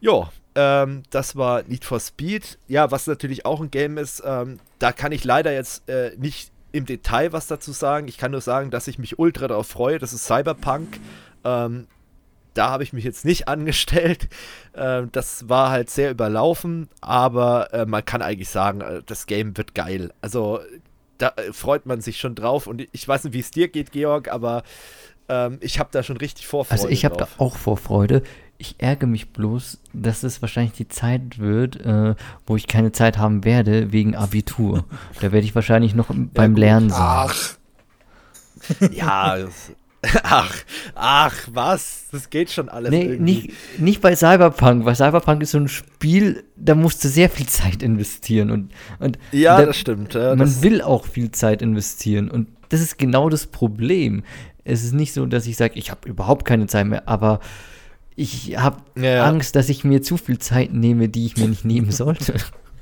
[0.00, 2.58] Ja, ähm, das war Need for Speed.
[2.68, 6.52] Ja, was natürlich auch ein Game ist, ähm, da kann ich leider jetzt äh, nicht
[6.76, 8.08] im Detail was dazu sagen.
[8.08, 9.98] Ich kann nur sagen, dass ich mich ultra darauf freue.
[9.98, 11.00] Das ist Cyberpunk.
[11.44, 11.86] Ähm,
[12.54, 14.28] da habe ich mich jetzt nicht angestellt.
[14.74, 19.56] Ähm, das war halt sehr überlaufen, aber äh, man kann eigentlich sagen, äh, das Game
[19.56, 20.12] wird geil.
[20.20, 20.60] Also
[21.18, 22.66] da äh, freut man sich schon drauf.
[22.66, 24.62] Und ich weiß nicht, wie es dir geht, Georg, aber
[25.28, 26.82] ähm, ich habe da schon richtig Vorfreude.
[26.82, 28.22] Also ich habe da auch Vorfreude.
[28.58, 32.14] Ich ärgere mich bloß, dass es wahrscheinlich die Zeit wird, äh,
[32.46, 34.84] wo ich keine Zeit haben werde wegen Abitur.
[35.20, 37.00] da werde ich wahrscheinlich noch beim ja, Lernen sein.
[37.00, 37.56] Ach.
[38.92, 39.36] ja,
[40.22, 40.54] Ach,
[40.94, 42.06] ach, was?
[42.12, 42.90] Das geht schon alles.
[42.90, 47.30] Nee, nicht, nicht bei Cyberpunk, weil Cyberpunk ist so ein Spiel, da musst du sehr
[47.30, 48.50] viel Zeit investieren.
[48.50, 50.14] Und, und ja, da, das stimmt.
[50.14, 52.30] Ja, man das will auch viel Zeit investieren.
[52.30, 54.22] Und das ist genau das Problem.
[54.64, 57.40] Es ist nicht so, dass ich sage, ich habe überhaupt keine Zeit mehr, aber
[58.16, 59.24] ich habe ja.
[59.24, 62.34] Angst, dass ich mir zu viel Zeit nehme, die ich mir nicht nehmen sollte.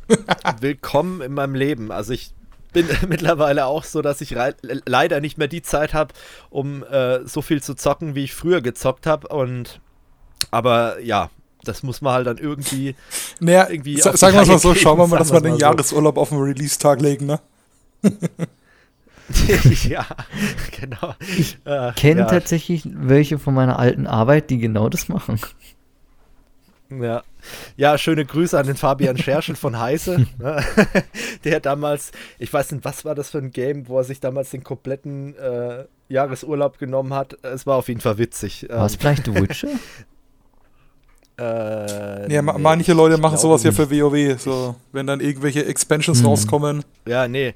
[0.61, 1.91] Willkommen in meinem Leben.
[1.91, 2.33] Also ich
[2.73, 6.15] bin mittlerweile auch so, dass ich leider nicht mehr die Zeit habe,
[6.51, 9.29] um äh, so viel zu zocken, wie ich früher gezockt habe.
[9.29, 9.81] Und
[10.53, 11.31] aber ja,
[11.65, 12.95] das muss man halt dann irgendwie.
[13.41, 15.59] Naja, irgendwie sa sagen wir es mal so, schauen wir mal, dass wir den so.
[15.59, 17.41] Jahresurlaub auf den Release-Tag legen, ne?
[19.89, 20.07] ja,
[20.81, 21.15] genau.
[21.37, 22.27] Ich äh, kenne ja.
[22.27, 25.41] tatsächlich welche von meiner alten Arbeit, die genau das machen.
[26.91, 27.23] Ja.
[27.77, 30.63] ja, schöne Grüße an den Fabian Scherschel von Heise, ne?
[31.43, 34.51] der damals, ich weiß nicht, was war das für ein Game, wo er sich damals
[34.51, 37.39] den kompletten äh, Jahresurlaub genommen hat.
[37.43, 38.67] Es war auf jeden Fall witzig.
[38.69, 39.69] War es vielleicht The Witcher?
[41.37, 43.77] Äh, ja, nee, manche Leute machen sowas nicht.
[43.77, 46.27] ja für WoW, so, wenn dann irgendwelche Expansions hm.
[46.27, 46.85] rauskommen.
[47.09, 47.55] Ja, nee.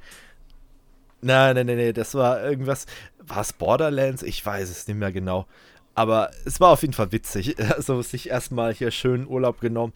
[1.21, 2.87] Nein, nein, nein, nee, das war irgendwas.
[3.27, 4.23] War es Borderlands?
[4.23, 5.47] Ich weiß es nicht mehr genau.
[5.95, 7.57] Aber es war auf jeden Fall witzig.
[7.77, 9.93] Also sich erstmal hier schön Urlaub genommen.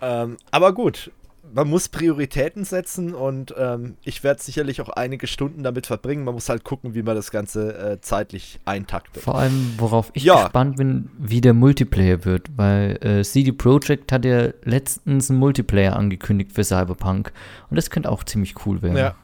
[0.00, 1.10] Ähm, aber gut,
[1.54, 6.24] man muss Prioritäten setzen und ähm, ich werde sicherlich auch einige Stunden damit verbringen.
[6.24, 9.22] Man muss halt gucken, wie man das Ganze äh, zeitlich eintaktet.
[9.22, 10.42] Vor allem, worauf ich ja.
[10.44, 15.96] gespannt bin, wie der Multiplayer wird, weil äh, CD Projekt hat ja letztens einen Multiplayer
[15.96, 17.32] angekündigt für Cyberpunk
[17.70, 18.96] und das könnte auch ziemlich cool werden.
[18.96, 19.14] Ja.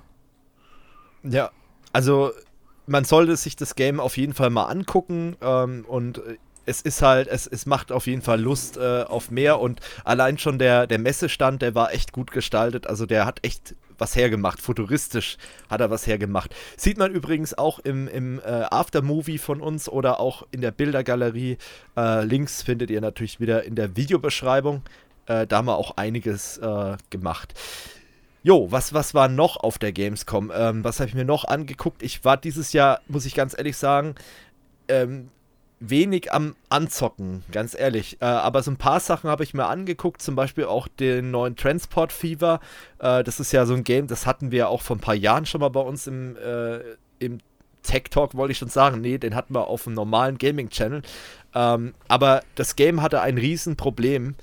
[1.23, 1.51] Ja,
[1.93, 2.33] also
[2.87, 7.01] man sollte sich das Game auf jeden Fall mal angucken ähm, und äh, es ist
[7.01, 10.87] halt, es, es macht auf jeden Fall Lust äh, auf mehr und allein schon der,
[10.87, 12.87] der Messestand, der war echt gut gestaltet.
[12.87, 14.61] Also der hat echt was hergemacht.
[14.61, 15.39] Futuristisch
[15.71, 16.55] hat er was hergemacht.
[16.77, 21.57] Sieht man übrigens auch im, im äh, Aftermovie von uns oder auch in der Bildergalerie.
[21.97, 24.83] Äh, Links findet ihr natürlich wieder in der Videobeschreibung.
[25.27, 27.55] Äh, da haben wir auch einiges äh, gemacht.
[28.49, 30.51] Jo, was, was war noch auf der Gamescom?
[30.57, 32.03] Ähm, was habe ich mir noch angeguckt?
[32.03, 34.15] Ich war dieses Jahr, muss ich ganz ehrlich sagen,
[34.89, 35.29] ähm,
[35.81, 38.17] wenig am Anzocken, ganz ehrlich.
[38.23, 41.57] Äh, aber so ein paar Sachen habe ich mir angeguckt, zum Beispiel auch den neuen
[41.57, 42.61] Transport Fever.
[43.01, 45.45] Äh, das ist ja so ein Game, das hatten wir auch vor ein paar Jahren
[45.45, 46.79] schon mal bei uns im, äh,
[47.19, 47.41] im
[47.83, 49.03] Tech Talk, wollte ich schon sagen.
[49.03, 51.03] Nee, den hatten wir auf dem normalen Gaming-Channel.
[51.55, 54.37] Ähm, aber das Game hatte ein Riesenproblem.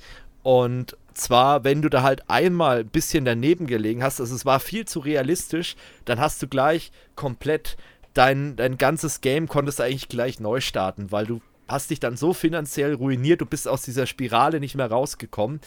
[0.44, 4.60] Und zwar, wenn du da halt einmal ein bisschen daneben gelegen hast, also es war
[4.60, 5.75] viel zu realistisch,
[6.06, 7.78] dann hast du gleich komplett
[8.13, 12.34] dein, dein ganzes Game konntest eigentlich gleich neu starten, weil du hast dich dann so
[12.34, 15.62] finanziell ruiniert, du bist aus dieser Spirale nicht mehr rausgekommen,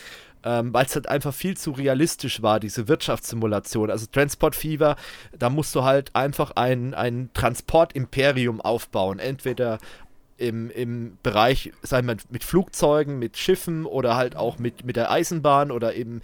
[0.45, 3.91] ähm, weil es halt einfach viel zu realistisch war, diese Wirtschaftssimulation.
[3.91, 4.97] Also Transport Fever,
[5.37, 9.19] da musst du halt einfach ein, ein Transportimperium aufbauen.
[9.19, 9.79] Entweder
[10.39, 15.11] im, im Bereich, sagen wir mit Flugzeugen, mit Schiffen oder halt auch mit, mit der
[15.11, 16.23] Eisenbahn oder eben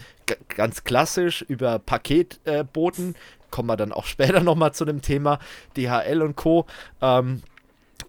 [0.48, 3.14] ganz klassisch über Paketbooten.
[3.14, 3.18] Äh,
[3.50, 5.38] Kommen wir dann auch später nochmal zu dem Thema
[5.76, 6.66] DHL und Co.
[7.02, 7.42] Ähm,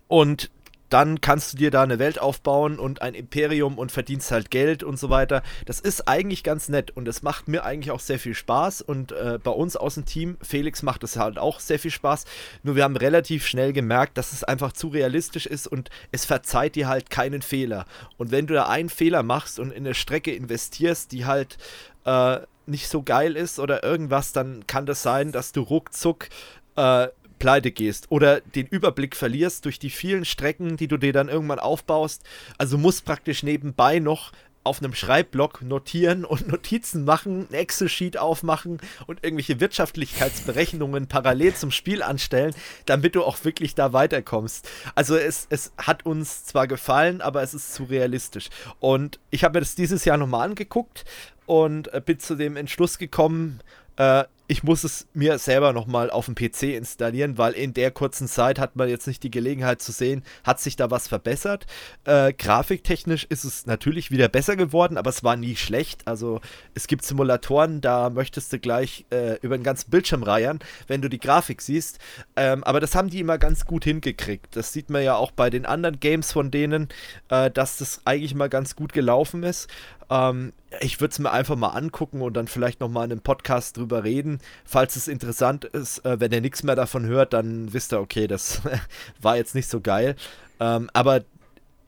[0.07, 0.51] und
[0.95, 4.81] dann kannst du dir da eine Welt aufbauen und ein Imperium und verdienst halt Geld
[4.81, 5.43] und so weiter.
[5.65, 9.11] Das ist eigentlich ganz nett und es macht mir eigentlich auch sehr viel Spaß und
[9.11, 12.23] äh, bei uns aus dem Team, Felix macht es halt auch sehr viel Spaß.
[12.63, 16.77] Nur wir haben relativ schnell gemerkt, dass es einfach zu realistisch ist und es verzeiht
[16.77, 17.87] dir halt keinen Fehler.
[18.15, 21.57] Und wenn du da einen Fehler machst und in eine Strecke investierst, die halt
[22.05, 26.29] äh, nicht so geil ist oder irgendwas, dann kann das sein, dass du ruckzuck
[26.77, 27.09] äh,
[27.45, 31.59] pleite gehst oder den Überblick verlierst durch die vielen Strecken, die du dir dann irgendwann
[31.59, 32.23] aufbaust.
[32.57, 34.31] Also musst praktisch nebenbei noch
[34.63, 41.69] auf einem Schreibblock notieren und Notizen machen, ein Excel-Sheet aufmachen und irgendwelche Wirtschaftlichkeitsberechnungen parallel zum
[41.69, 42.55] Spiel anstellen,
[42.87, 44.67] damit du auch wirklich da weiterkommst.
[44.95, 48.49] Also es, es hat uns zwar gefallen, aber es ist zu realistisch.
[48.79, 51.05] Und ich habe mir das dieses Jahr nochmal angeguckt
[51.45, 53.59] und äh, bin zu dem Entschluss gekommen,
[53.97, 58.27] äh, ich muss es mir selber nochmal auf dem PC installieren, weil in der kurzen
[58.27, 61.65] Zeit hat man jetzt nicht die Gelegenheit zu sehen, hat sich da was verbessert.
[62.03, 66.07] Äh, grafiktechnisch ist es natürlich wieder besser geworden, aber es war nie schlecht.
[66.07, 66.41] Also
[66.75, 71.09] es gibt Simulatoren, da möchtest du gleich äh, über den ganzen Bildschirm reiern, wenn du
[71.09, 71.99] die Grafik siehst.
[72.35, 74.55] Ähm, aber das haben die immer ganz gut hingekriegt.
[74.55, 76.89] Das sieht man ja auch bei den anderen Games von denen,
[77.29, 79.69] äh, dass das eigentlich mal ganz gut gelaufen ist.
[80.09, 83.77] Ähm, ich würde es mir einfach mal angucken und dann vielleicht nochmal in einem Podcast
[83.77, 84.39] drüber reden.
[84.65, 88.27] Falls es interessant ist, äh, wenn ihr nichts mehr davon hört, dann wisst ihr, okay,
[88.27, 88.61] das
[89.21, 90.15] war jetzt nicht so geil.
[90.59, 91.23] Ähm, aber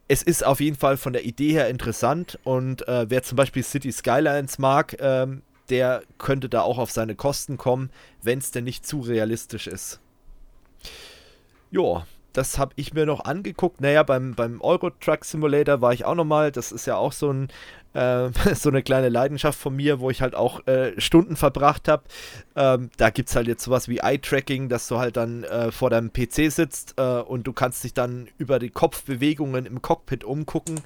[0.08, 3.62] es ist auf jeden Fall von der Idee her interessant und äh, wer zum Beispiel
[3.62, 7.90] City Skylines mag, ähm, der könnte da auch auf seine Kosten kommen,
[8.22, 10.00] wenn es denn nicht zu realistisch ist.
[11.70, 12.06] Ja,
[12.38, 13.80] das habe ich mir noch angeguckt.
[13.80, 16.52] Naja, beim, beim Euro Truck Simulator war ich auch nochmal.
[16.52, 17.48] Das ist ja auch so, ein,
[17.94, 22.04] äh, so eine kleine Leidenschaft von mir, wo ich halt auch äh, Stunden verbracht habe.
[22.54, 25.90] Ähm, da gibt es halt jetzt sowas wie Eye-Tracking, dass du halt dann äh, vor
[25.90, 30.80] deinem PC sitzt äh, und du kannst dich dann über die Kopfbewegungen im Cockpit umgucken.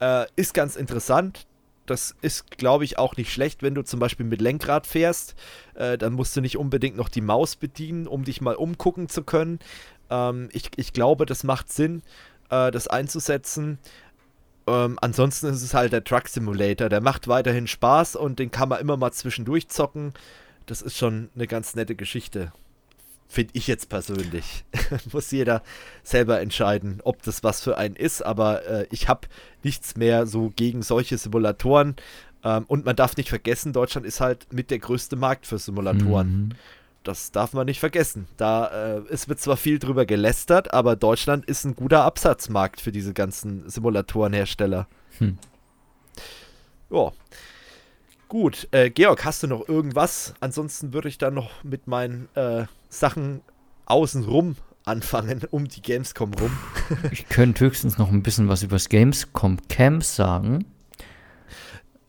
[0.00, 1.46] Äh, ist ganz interessant
[1.86, 5.34] das ist, glaube ich, auch nicht schlecht, wenn du zum Beispiel mit Lenkrad fährst.
[5.74, 9.24] Äh, dann musst du nicht unbedingt noch die Maus bedienen, um dich mal umgucken zu
[9.24, 9.58] können.
[10.12, 12.02] Ähm, ich, ich glaube, das macht Sinn,
[12.50, 13.78] äh, das einzusetzen.
[14.66, 16.88] Ähm, ansonsten ist es halt der Truck Simulator.
[16.88, 20.12] Der macht weiterhin Spaß und den kann man immer mal zwischendurch zocken.
[20.66, 22.52] Das ist schon eine ganz nette Geschichte.
[23.26, 24.64] Finde ich jetzt persönlich.
[25.12, 25.62] Muss jeder
[26.02, 28.22] selber entscheiden, ob das was für einen ist.
[28.22, 29.26] Aber äh, ich habe
[29.62, 31.96] nichts mehr so gegen solche Simulatoren.
[32.44, 36.28] Ähm, und man darf nicht vergessen, Deutschland ist halt mit der größte Markt für Simulatoren.
[36.28, 36.48] Mhm.
[37.02, 38.28] Das darf man nicht vergessen.
[38.36, 42.92] Da äh, es wird zwar viel drüber gelästert, aber Deutschland ist ein guter Absatzmarkt für
[42.92, 44.86] diese ganzen Simulatorenhersteller.
[45.18, 45.38] Hm.
[46.90, 47.12] Ja.
[48.28, 50.34] Gut, äh, Georg, hast du noch irgendwas?
[50.40, 53.42] Ansonsten würde ich dann noch mit meinen äh, Sachen
[53.86, 56.50] außenrum anfangen, um die Gamescom rum.
[57.10, 60.64] ich könnte höchstens noch ein bisschen was über das Gamescom Camp sagen.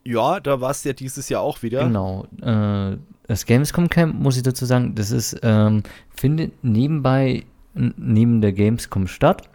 [0.06, 1.86] Ja, da war es ja dieses Jahr auch wieder.
[1.86, 2.28] Genau.
[2.42, 8.54] Äh, das Gamescom Camp, muss ich dazu sagen, das ist, ähm, findet nebenbei, neben der
[8.54, 9.50] Gamescom statt.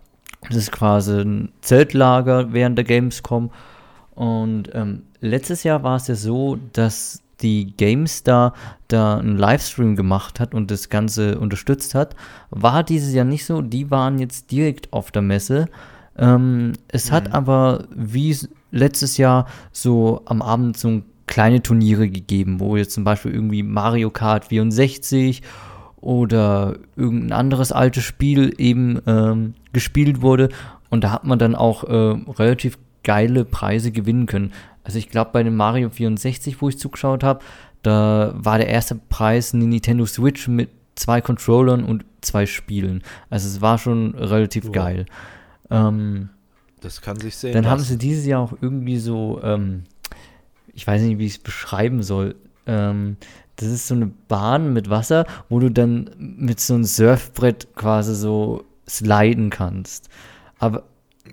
[0.48, 3.50] Das ist quasi ein Zeltlager während der Gamescom
[4.18, 8.52] und ähm, letztes Jahr war es ja so, dass die GameStar
[8.88, 12.16] da einen Livestream gemacht hat und das Ganze unterstützt hat.
[12.50, 13.62] War dieses Jahr nicht so.
[13.62, 15.66] Die waren jetzt direkt auf der Messe.
[16.16, 17.14] Ähm, es mhm.
[17.14, 18.36] hat aber wie
[18.72, 24.10] letztes Jahr so am Abend so kleine Turniere gegeben, wo jetzt zum Beispiel irgendwie Mario
[24.10, 25.42] Kart 64
[26.00, 30.48] oder irgendein anderes altes Spiel eben ähm, gespielt wurde.
[30.90, 34.52] Und da hat man dann auch äh, relativ geile Preise gewinnen können.
[34.84, 37.44] Also ich glaube bei dem Mario 64, wo ich zugeschaut habe,
[37.82, 43.02] da war der erste Preis eine Nintendo Switch mit zwei Controllern und zwei Spielen.
[43.30, 44.72] Also es war schon relativ oh.
[44.72, 45.06] geil.
[45.70, 46.30] Ähm,
[46.80, 47.52] das kann sich sehen.
[47.52, 47.72] Dann lassen.
[47.72, 49.84] haben sie dieses Jahr auch irgendwie so, ähm,
[50.78, 52.36] ich weiß nicht, wie ich es beschreiben soll.
[52.64, 53.16] Ähm,
[53.56, 58.14] das ist so eine Bahn mit Wasser, wo du dann mit so einem Surfbrett quasi
[58.14, 60.08] so sliden kannst.
[60.60, 60.84] Aber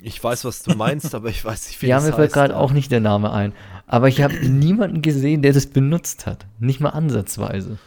[0.02, 2.06] ich weiß, was du meinst, aber ich weiß nicht, wie ja, das.
[2.06, 3.54] Ja, mir fällt gerade auch nicht der Name ein.
[3.86, 6.48] Aber ich habe niemanden gesehen, der das benutzt hat.
[6.58, 7.78] Nicht mal ansatzweise.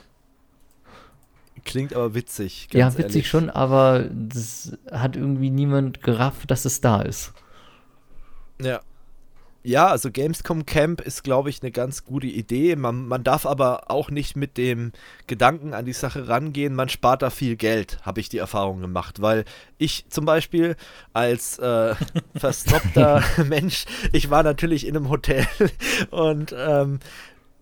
[1.64, 2.68] Klingt aber witzig.
[2.72, 3.28] ja, witzig ehrlich.
[3.28, 7.32] schon, aber das hat irgendwie niemand gerafft, dass es da ist.
[8.62, 8.80] Ja,
[9.68, 12.74] ja, also Gamescom Camp ist, glaube ich, eine ganz gute Idee.
[12.74, 14.92] Man, man darf aber auch nicht mit dem
[15.26, 19.20] Gedanken an die Sache rangehen, man spart da viel Geld, habe ich die Erfahrung gemacht.
[19.20, 19.44] Weil
[19.76, 20.74] ich zum Beispiel
[21.12, 21.94] als äh,
[23.46, 25.46] Mensch, ich war natürlich in einem Hotel
[26.10, 26.98] und ähm,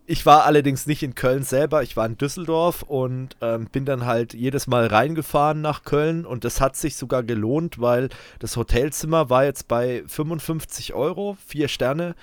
[0.06, 4.06] ich war allerdings nicht in Köln selber, ich war in Düsseldorf und ähm, bin dann
[4.06, 9.30] halt jedes Mal reingefahren nach Köln und das hat sich sogar gelohnt, weil das Hotelzimmer
[9.30, 12.14] war jetzt bei 55 Euro, vier Sterne.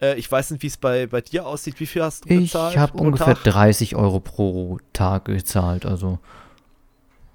[0.00, 1.80] Äh, ich weiß nicht, wie es bei, bei dir aussieht.
[1.80, 2.74] Wie viel hast du bezahlt?
[2.74, 3.44] Ich habe ungefähr Tag?
[3.44, 6.18] 30 Euro pro Tag gezahlt, also.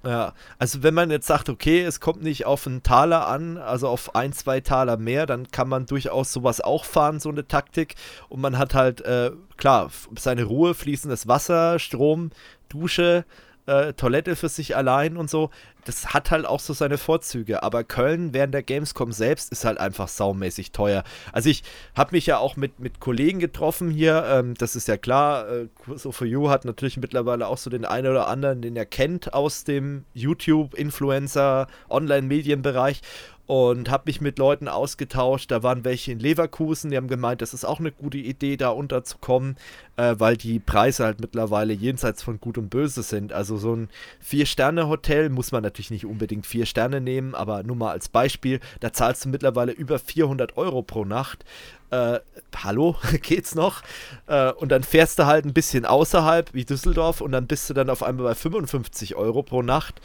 [0.04, 3.88] Ja, also wenn man jetzt sagt, okay, es kommt nicht auf einen Taler an, also
[3.88, 7.96] auf ein, zwei Taler mehr, dann kann man durchaus sowas auch fahren, so eine Taktik.
[8.28, 12.30] Und man hat halt, äh, klar, seine Ruhe, fließendes Wasser, Strom,
[12.68, 13.24] Dusche,
[13.68, 15.50] äh, Toilette für sich allein und so.
[15.84, 17.62] Das hat halt auch so seine Vorzüge.
[17.62, 21.04] Aber Köln während der Gamescom selbst ist halt einfach saumäßig teuer.
[21.32, 21.62] Also ich
[21.94, 24.24] habe mich ja auch mit, mit Kollegen getroffen hier.
[24.28, 25.48] Ähm, das ist ja klar.
[25.48, 28.86] Äh, so for You hat natürlich mittlerweile auch so den einen oder anderen, den er
[28.86, 33.02] kennt aus dem YouTube-Influencer, Online-Medienbereich
[33.48, 35.50] und habe mich mit Leuten ausgetauscht.
[35.50, 38.68] Da waren welche in Leverkusen, die haben gemeint, das ist auch eine gute Idee, da
[38.68, 39.56] unterzukommen,
[39.96, 43.32] äh, weil die Preise halt mittlerweile jenseits von Gut und Böse sind.
[43.32, 43.88] Also so ein
[44.20, 48.92] Vier-Sterne-Hotel muss man natürlich nicht unbedingt vier Sterne nehmen, aber nur mal als Beispiel, da
[48.92, 51.46] zahlst du mittlerweile über 400 Euro pro Nacht.
[51.90, 52.20] Äh,
[52.54, 53.82] hallo, geht's noch?
[54.26, 57.74] Äh, und dann fährst du halt ein bisschen außerhalb, wie Düsseldorf, und dann bist du
[57.74, 60.02] dann auf einmal bei 55 Euro pro Nacht.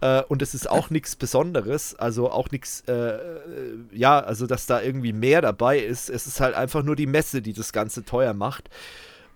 [0.00, 3.18] Äh, und es ist auch nichts Besonderes, also auch nichts, äh, äh,
[3.92, 6.10] ja, also dass da irgendwie mehr dabei ist.
[6.10, 8.68] Es ist halt einfach nur die Messe, die das Ganze teuer macht.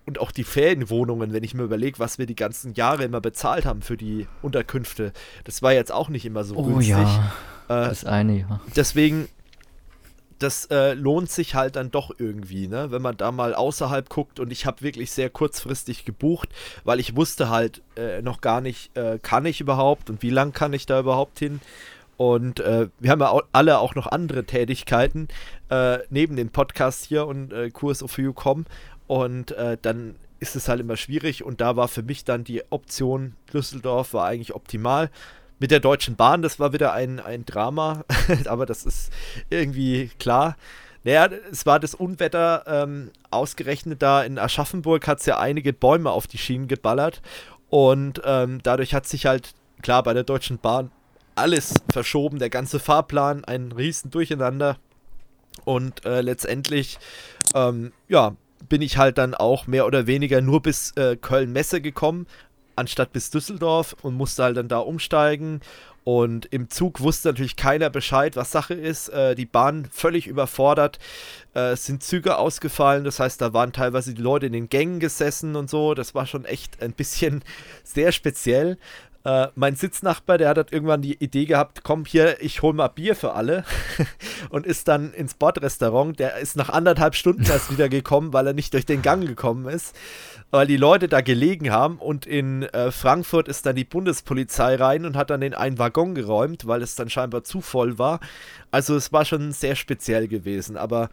[0.05, 3.65] Und auch die Ferienwohnungen, wenn ich mir überlege, was wir die ganzen Jahre immer bezahlt
[3.65, 6.95] haben für die Unterkünfte, das war jetzt auch nicht immer so oh, günstig.
[6.95, 7.31] Ja,
[7.69, 8.59] äh, das eine, ja.
[8.75, 9.27] Deswegen,
[10.41, 12.91] das äh, lohnt sich halt dann doch irgendwie, ne?
[12.91, 14.39] wenn man da mal außerhalb guckt.
[14.39, 16.49] Und ich habe wirklich sehr kurzfristig gebucht,
[16.83, 20.53] weil ich wusste halt äh, noch gar nicht, äh, kann ich überhaupt und wie lang
[20.53, 21.59] kann ich da überhaupt hin.
[22.17, 25.27] Und äh, wir haben ja auch alle auch noch andere Tätigkeiten
[25.69, 28.65] äh, neben dem Podcast hier und äh, Kurs of You kommen.
[29.07, 31.43] Und äh, dann ist es halt immer schwierig.
[31.43, 35.09] Und da war für mich dann die Option Düsseldorf war eigentlich optimal.
[35.61, 38.03] Mit der Deutschen Bahn, das war wieder ein, ein Drama,
[38.45, 39.11] aber das ist
[39.51, 40.57] irgendwie klar.
[41.03, 46.09] Naja, es war das Unwetter ähm, ausgerechnet da in Aschaffenburg, hat es ja einige Bäume
[46.09, 47.21] auf die Schienen geballert.
[47.69, 49.53] Und ähm, dadurch hat sich halt,
[49.83, 50.89] klar, bei der Deutschen Bahn
[51.35, 54.77] alles verschoben, der ganze Fahrplan, ein riesen Durcheinander.
[55.63, 56.97] Und äh, letztendlich,
[57.53, 58.35] ähm, ja,
[58.67, 62.25] bin ich halt dann auch mehr oder weniger nur bis äh, Köln-Messe gekommen,
[62.81, 65.61] anstatt bis Düsseldorf und musste halt dann da umsteigen.
[66.03, 69.09] Und im Zug wusste natürlich keiner Bescheid, was Sache ist.
[69.09, 70.97] Äh, die Bahn völlig überfordert.
[71.53, 73.03] Äh, es sind Züge ausgefallen.
[73.03, 75.93] Das heißt, da waren teilweise die Leute in den Gängen gesessen und so.
[75.93, 77.43] Das war schon echt ein bisschen
[77.83, 78.77] sehr speziell.
[79.23, 82.87] Äh, mein Sitznachbar, der hat halt irgendwann die Idee gehabt, komm hier, ich hol mal
[82.87, 83.63] Bier für alle
[84.49, 86.19] und ist dann ins Bordrestaurant.
[86.19, 89.67] Der ist nach anderthalb Stunden erst wieder gekommen, weil er nicht durch den Gang gekommen
[89.67, 89.95] ist,
[90.49, 95.05] weil die Leute da gelegen haben und in äh, Frankfurt ist dann die Bundespolizei rein
[95.05, 98.19] und hat dann den einen Waggon geräumt, weil es dann scheinbar zu voll war.
[98.71, 101.09] Also es war schon sehr speziell gewesen, aber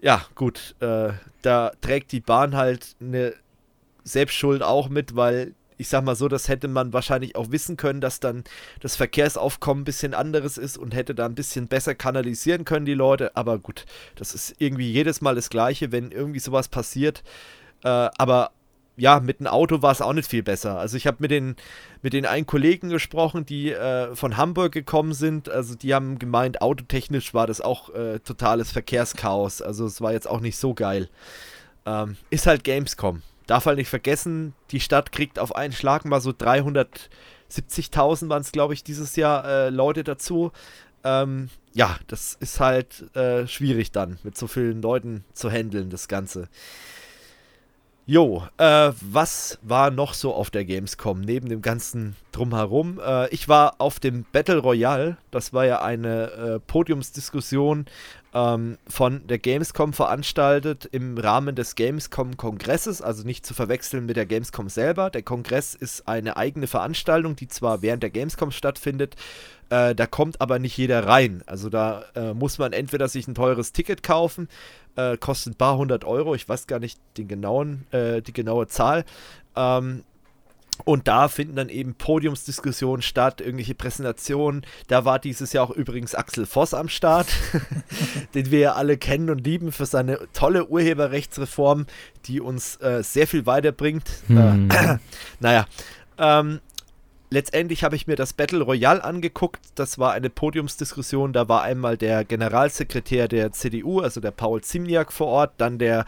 [0.00, 1.10] ja, gut, äh,
[1.42, 3.32] da trägt die Bahn halt eine
[4.02, 8.00] Selbstschuld auch mit, weil ich sag mal so, das hätte man wahrscheinlich auch wissen können,
[8.00, 8.44] dass dann
[8.80, 12.94] das Verkehrsaufkommen ein bisschen anderes ist und hätte da ein bisschen besser kanalisieren können, die
[12.94, 13.36] Leute.
[13.36, 17.22] Aber gut, das ist irgendwie jedes Mal das Gleiche, wenn irgendwie sowas passiert.
[17.82, 18.52] Äh, aber
[18.96, 20.78] ja, mit dem Auto war es auch nicht viel besser.
[20.78, 21.56] Also ich habe mit den,
[22.02, 25.48] mit den einen Kollegen gesprochen, die äh, von Hamburg gekommen sind.
[25.48, 29.62] Also die haben gemeint, autotechnisch war das auch äh, totales Verkehrschaos.
[29.62, 31.08] Also es war jetzt auch nicht so geil.
[31.86, 36.20] Ähm, ist halt Gamescom darf halt nicht vergessen, die Stadt kriegt auf einen Schlag mal
[36.20, 40.52] so 370.000 waren es, glaube ich, dieses Jahr äh, Leute dazu.
[41.04, 46.08] Ähm, ja, das ist halt äh, schwierig dann, mit so vielen Leuten zu handeln, das
[46.08, 46.48] Ganze.
[48.06, 53.00] Jo, äh, was war noch so auf der Gamescom neben dem ganzen Drumherum?
[53.02, 55.16] Äh, ich war auf dem Battle Royale.
[55.30, 57.86] Das war ja eine äh, Podiumsdiskussion
[58.34, 64.26] ähm, von der Gamescom veranstaltet im Rahmen des Gamescom-Kongresses, also nicht zu verwechseln mit der
[64.26, 65.08] Gamescom selber.
[65.08, 69.16] Der Kongress ist eine eigene Veranstaltung, die zwar während der Gamescom stattfindet,
[69.70, 71.42] äh, da kommt aber nicht jeder rein.
[71.46, 74.48] Also da äh, muss man entweder sich ein teures Ticket kaufen
[74.96, 78.66] äh, kostet ein paar hundert Euro, ich weiß gar nicht den genauen, äh, die genaue
[78.66, 79.04] Zahl.
[79.56, 80.04] Ähm,
[80.84, 84.66] und da finden dann eben Podiumsdiskussionen statt, irgendwelche Präsentationen.
[84.88, 87.28] Da war dieses Jahr auch übrigens Axel Voss am Start,
[88.34, 91.86] den wir ja alle kennen und lieben für seine tolle Urheberrechtsreform,
[92.26, 94.04] die uns äh, sehr viel weiterbringt.
[94.26, 94.68] Hm.
[94.70, 94.98] Äh,
[95.40, 95.66] naja,
[96.18, 96.60] ähm,
[97.30, 99.60] letztendlich habe ich mir das Battle Royale angeguckt.
[99.74, 101.32] Das war eine Podiumsdiskussion.
[101.32, 106.04] Da war einmal der Generalsekretär der CDU, also der Paul Zimniak vor Ort, dann der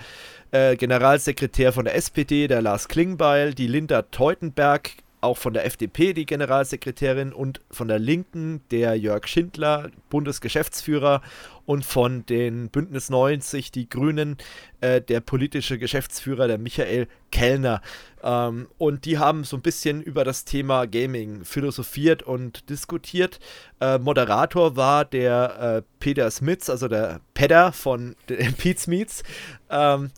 [0.52, 4.90] äh, Generalsekretär von der SPD, der Lars Klingbeil, die Linda Teutenberg,
[5.26, 11.20] auch von der FDP die Generalsekretärin und von der Linken der Jörg Schindler, Bundesgeschäftsführer
[11.66, 14.38] und von den Bündnis 90, die Grünen,
[14.80, 17.82] äh, der politische Geschäftsführer, der Michael Kellner.
[18.22, 23.40] Ähm, und die haben so ein bisschen über das Thema Gaming philosophiert und diskutiert.
[23.80, 29.24] Äh, Moderator war der äh, Peter Smits, also der Pedder von Pete's Meets.
[29.68, 30.10] Ähm,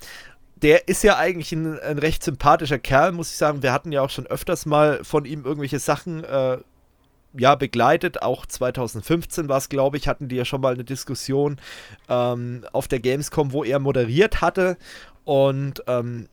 [0.62, 3.62] der ist ja eigentlich ein, ein, recht sympathischer Kerl, muss ich sagen.
[3.62, 6.58] Wir hatten ja auch schon öfters mal von ihm irgendwelche Sachen äh,
[7.34, 8.22] ja, begleitet.
[8.22, 11.60] Auch 2015 war es, glaube ich, hatten die ja schon mal eine Diskussion
[12.08, 14.76] ähm, auf der Gamescom, wo er moderiert hatte.
[15.24, 16.28] Und ähm,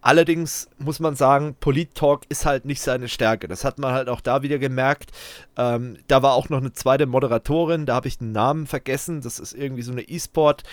[0.00, 3.48] allerdings muss man sagen, Polit-Talk ist halt nicht seine Stärke.
[3.48, 5.10] Das hat man halt auch da wieder gemerkt.
[5.56, 9.20] Ähm, da war auch noch eine zweite Moderatorin, da habe ich den Namen vergessen.
[9.20, 10.64] Das ist irgendwie so eine E-Sport-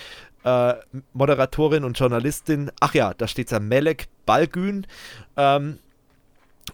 [0.48, 0.74] äh,
[1.12, 4.86] Moderatorin und Journalistin, ach ja, da steht ja Melek Balgün.
[5.36, 5.78] Ähm,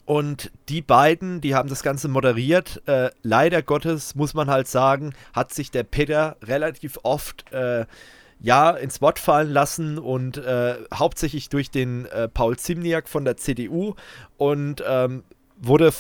[0.07, 2.83] und die beiden, die haben das Ganze moderiert.
[2.87, 7.87] Äh, leider Gottes muss man halt sagen, hat sich der Peter relativ oft äh,
[8.41, 13.37] ja ins Wort fallen lassen und äh, hauptsächlich durch den äh, Paul Zimniak von der
[13.37, 13.95] CDU
[14.37, 15.23] und ähm,
[15.57, 15.93] wurde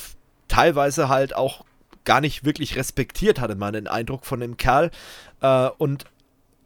[0.49, 1.64] teilweise halt auch
[2.05, 4.91] gar nicht wirklich respektiert, hatte man den Eindruck von dem Kerl.
[5.41, 6.05] Äh, und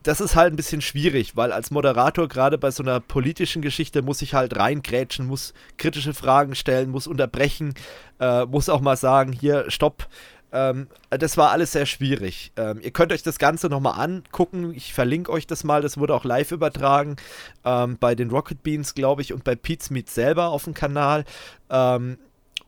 [0.02, 4.02] das ist halt ein bisschen schwierig, weil als Moderator gerade bei so einer politischen Geschichte
[4.02, 7.74] muss ich halt reingrätschen, muss kritische Fragen stellen, muss unterbrechen,
[8.20, 10.08] äh, muss auch mal sagen, hier, stopp.
[10.50, 12.52] Ähm, das war alles sehr schwierig.
[12.56, 14.72] Ähm, ihr könnt euch das Ganze nochmal angucken.
[14.74, 15.82] Ich verlinke euch das mal.
[15.82, 17.16] Das wurde auch live übertragen
[17.64, 21.24] ähm, bei den Rocket Beans, glaube ich, und bei Pete's Meat selber auf dem Kanal.
[21.68, 22.18] Ähm,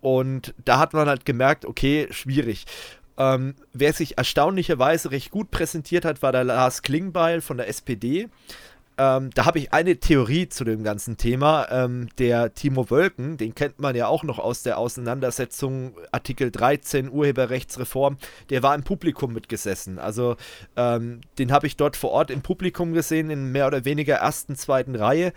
[0.01, 2.65] und da hat man halt gemerkt, okay, schwierig.
[3.21, 8.31] Ähm, wer sich erstaunlicherweise recht gut präsentiert hat, war der Lars Klingbeil von der SPD.
[8.97, 11.69] Ähm, da habe ich eine Theorie zu dem ganzen Thema.
[11.71, 17.11] Ähm, der Timo Wölken, den kennt man ja auch noch aus der Auseinandersetzung Artikel 13
[17.11, 18.17] Urheberrechtsreform,
[18.49, 19.99] der war im Publikum mitgesessen.
[19.99, 20.37] Also
[20.77, 24.57] ähm, den habe ich dort vor Ort im Publikum gesehen, in mehr oder weniger ersten,
[24.57, 25.35] zweiten Reihe.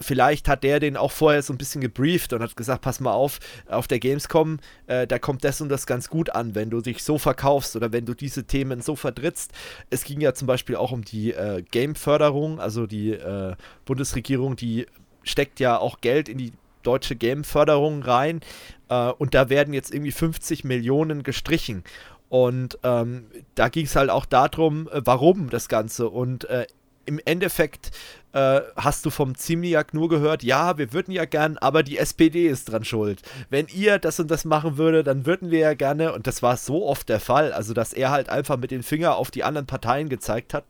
[0.00, 3.12] Vielleicht hat der den auch vorher so ein bisschen gebrieft und hat gesagt, pass mal
[3.12, 6.80] auf, auf der Gamescom, äh, da kommt das und das ganz gut an, wenn du
[6.80, 9.52] dich so verkaufst oder wenn du diese Themen so vertrittst.
[9.90, 14.86] Es ging ja zum Beispiel auch um die äh, Game-Förderung, also die äh, Bundesregierung, die
[15.24, 18.40] steckt ja auch Geld in die deutsche Game-Förderung rein
[18.88, 21.84] äh, und da werden jetzt irgendwie 50 Millionen gestrichen.
[22.28, 26.08] Und ähm, da ging es halt auch darum, äh, warum das Ganze.
[26.08, 26.66] Und äh,
[27.06, 27.90] im Endeffekt
[28.32, 32.46] äh, hast du vom Ziemniak nur gehört, ja, wir würden ja gern, aber die SPD
[32.46, 33.22] ist dran schuld.
[33.50, 36.56] Wenn ihr das und das machen würde, dann würden wir ja gerne, und das war
[36.56, 39.66] so oft der Fall, also dass er halt einfach mit dem Finger auf die anderen
[39.66, 40.64] Parteien gezeigt hat,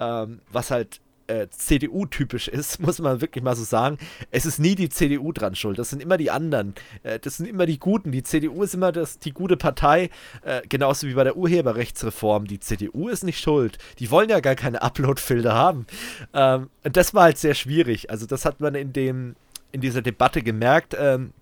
[0.00, 3.98] ähm, was halt äh, CDU-typisch ist, muss man wirklich mal so sagen.
[4.30, 6.74] Es ist nie die CDU dran schuld, das sind immer die anderen.
[7.02, 8.12] Äh, das sind immer die Guten.
[8.12, 10.10] Die CDU ist immer das, die gute Partei,
[10.42, 12.46] äh, genauso wie bei der Urheberrechtsreform.
[12.46, 13.78] Die CDU ist nicht schuld.
[13.98, 15.86] Die wollen ja gar keine Upload-Filter haben.
[16.32, 18.10] Ähm, und das war halt sehr schwierig.
[18.10, 19.36] Also, das hat man in, dem,
[19.72, 20.96] in dieser Debatte gemerkt.
[20.98, 21.32] Ähm,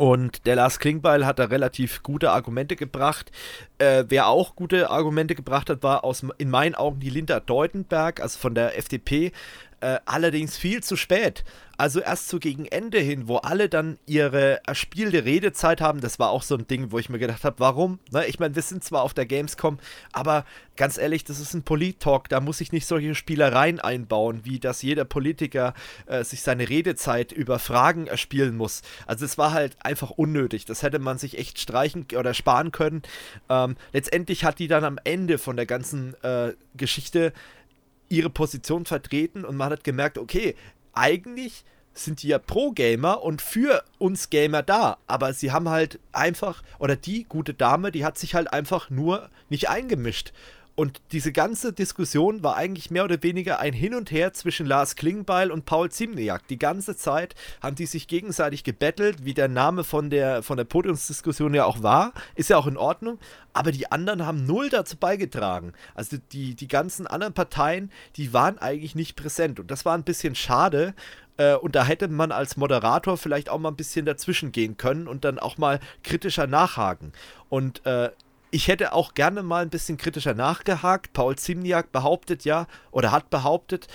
[0.00, 3.30] und der Lars Klingbeil hat da relativ gute Argumente gebracht.
[3.76, 8.18] Äh, wer auch gute Argumente gebracht hat, war aus, in meinen Augen die Linda Deutenberg,
[8.22, 9.30] also von der FDP.
[9.80, 11.44] Äh, allerdings viel zu spät.
[11.80, 16.28] Also erst so gegen Ende hin, wo alle dann ihre erspielte Redezeit haben, das war
[16.28, 17.98] auch so ein Ding, wo ich mir gedacht habe, warum?
[18.10, 18.26] Ne?
[18.26, 19.78] Ich meine, wir sind zwar auf der Gamescom,
[20.12, 20.44] aber
[20.76, 24.82] ganz ehrlich, das ist ein Polit-Talk, da muss ich nicht solche Spielereien einbauen, wie dass
[24.82, 25.72] jeder Politiker
[26.04, 28.82] äh, sich seine Redezeit über Fragen erspielen muss.
[29.06, 30.66] Also es war halt einfach unnötig.
[30.66, 33.00] Das hätte man sich echt streichen oder sparen können.
[33.48, 37.32] Ähm, letztendlich hat die dann am Ende von der ganzen äh, Geschichte
[38.10, 40.54] ihre Position vertreten und man hat gemerkt, okay,
[40.92, 45.98] eigentlich sind die ja pro Gamer und für uns Gamer da, aber sie haben halt
[46.12, 50.32] einfach, oder die gute Dame, die hat sich halt einfach nur nicht eingemischt.
[50.74, 54.96] Und diese ganze Diskussion war eigentlich mehr oder weniger ein Hin und Her zwischen Lars
[54.96, 56.46] Klingbeil und Paul Ziemniak.
[56.48, 60.64] Die ganze Zeit haben die sich gegenseitig gebettelt, wie der Name von der, von der
[60.64, 62.12] Podiumsdiskussion ja auch war.
[62.34, 63.18] Ist ja auch in Ordnung.
[63.52, 65.72] Aber die anderen haben null dazu beigetragen.
[65.94, 69.60] Also die, die ganzen anderen Parteien, die waren eigentlich nicht präsent.
[69.60, 70.94] Und das war ein bisschen schade.
[71.36, 75.08] Äh, und da hätte man als Moderator vielleicht auch mal ein bisschen dazwischen gehen können
[75.08, 77.12] und dann auch mal kritischer nachhaken.
[77.48, 78.10] Und äh,
[78.50, 81.12] ich hätte auch gerne mal ein bisschen kritischer nachgehakt.
[81.12, 83.86] Paul Zimniak behauptet ja oder hat behauptet,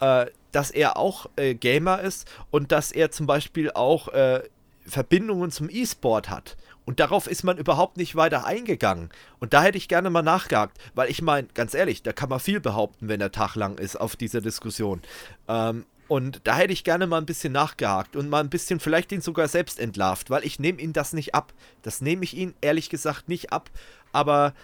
[0.00, 4.42] äh, dass er auch äh, Gamer ist und dass er zum Beispiel auch äh,
[4.86, 6.56] Verbindungen zum E-Sport hat.
[6.84, 9.10] Und darauf ist man überhaupt nicht weiter eingegangen.
[9.38, 12.40] Und da hätte ich gerne mal nachgehakt, weil ich meine, ganz ehrlich, da kann man
[12.40, 15.00] viel behaupten, wenn der Tag lang ist auf dieser Diskussion.
[15.46, 19.12] Ähm, und da hätte ich gerne mal ein bisschen nachgehakt und mal ein bisschen vielleicht
[19.12, 21.54] ihn sogar selbst entlarvt, weil ich nehme ihn das nicht ab.
[21.82, 23.70] Das nehme ich ihn ehrlich gesagt nicht ab.
[24.12, 24.54] Aber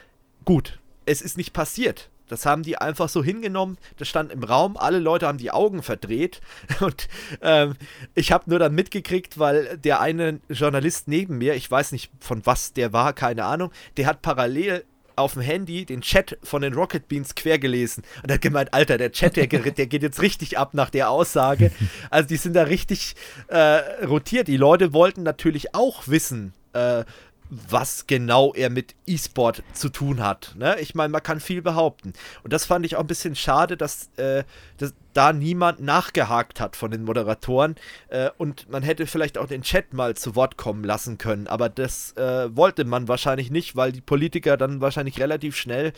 [0.44, 2.11] gut, es ist nicht passiert.
[2.28, 3.78] Das haben die einfach so hingenommen.
[3.96, 4.76] Das stand im Raum.
[4.76, 6.40] Alle Leute haben die Augen verdreht.
[6.80, 7.09] Und
[7.42, 7.74] ähm,
[8.14, 12.44] ich habe nur dann mitgekriegt, weil der eine Journalist neben mir, ich weiß nicht von
[12.44, 14.84] was der war, keine Ahnung, der hat parallel
[15.16, 18.99] auf dem Handy den Chat von den Rocket Beans quer gelesen und hat gemeint, Alter,
[18.99, 21.72] der Chat, der, der geht jetzt richtig ab nach der Aussage.
[22.11, 23.16] Also die sind da richtig
[23.49, 24.49] äh, rotiert.
[24.49, 27.05] Die Leute wollten natürlich auch wissen, äh,
[27.51, 30.55] was genau er mit E-Sport zu tun hat.
[30.57, 30.78] Ne?
[30.80, 32.12] Ich meine, man kann viel behaupten.
[32.42, 34.44] Und das fand ich auch ein bisschen schade, dass, äh,
[34.76, 37.76] dass da niemand nachgehakt hat von den Moderatoren.
[38.09, 41.46] Äh, und man hätte vielleicht auch den Chat mal zu Wort kommen lassen können.
[41.46, 45.92] Aber das äh, wollte man wahrscheinlich nicht, weil die Politiker dann wahrscheinlich relativ schnell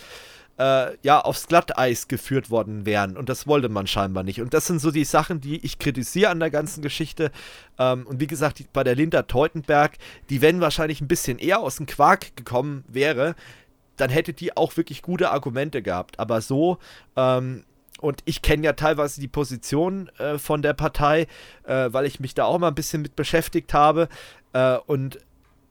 [0.61, 3.17] äh, ja, aufs Glatteis geführt worden wären.
[3.17, 4.43] Und das wollte man scheinbar nicht.
[4.43, 7.31] Und das sind so die Sachen, die ich kritisiere an der ganzen Geschichte.
[7.79, 9.97] Ähm, und wie gesagt, die, bei der Linda Teutenberg,
[10.29, 13.35] die, wenn wahrscheinlich ein bisschen eher aus dem Quark gekommen wäre,
[13.97, 16.19] dann hätte die auch wirklich gute Argumente gehabt.
[16.19, 16.79] Aber so,
[17.17, 17.65] ähm,
[18.01, 21.27] und ich kenne ja teilweise die Position äh, von der Partei,
[21.65, 24.09] äh, weil ich mich da auch mal ein bisschen mit beschäftigt habe.
[24.53, 25.19] Äh, und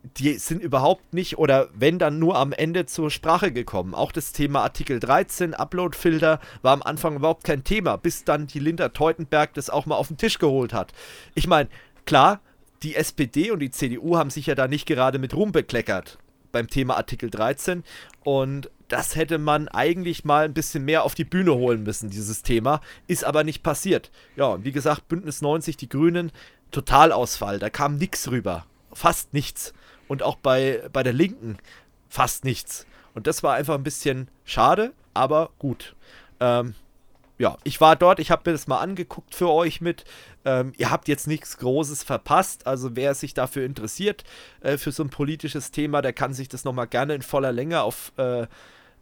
[0.03, 3.93] die sind überhaupt nicht oder wenn dann nur am Ende zur Sprache gekommen.
[3.93, 8.59] Auch das Thema Artikel 13, Uploadfilter, war am Anfang überhaupt kein Thema, bis dann die
[8.59, 10.93] Linda Teutenberg das auch mal auf den Tisch geholt hat.
[11.35, 11.69] Ich meine,
[12.05, 12.39] klar,
[12.81, 16.17] die SPD und die CDU haben sich ja da nicht gerade mit Ruhm bekleckert
[16.51, 17.83] beim Thema Artikel 13
[18.23, 22.41] und das hätte man eigentlich mal ein bisschen mehr auf die Bühne holen müssen, dieses
[22.41, 22.81] Thema.
[23.05, 24.09] Ist aber nicht passiert.
[24.35, 26.31] Ja, wie gesagt, Bündnis 90, die Grünen,
[26.71, 27.59] Totalausfall.
[27.59, 28.65] Da kam nichts rüber.
[28.91, 29.73] Fast nichts.
[30.09, 31.57] Und auch bei, bei der Linken
[32.09, 32.85] fast nichts.
[33.13, 35.95] Und das war einfach ein bisschen schade, aber gut.
[36.41, 36.73] Ähm,
[37.37, 40.03] ja, ich war dort, ich habe mir das mal angeguckt für euch mit.
[40.43, 44.25] Ähm, ihr habt jetzt nichts Großes verpasst, also wer sich dafür interessiert,
[44.59, 47.81] äh, für so ein politisches Thema, der kann sich das nochmal gerne in voller Länge
[47.81, 48.47] auf, äh,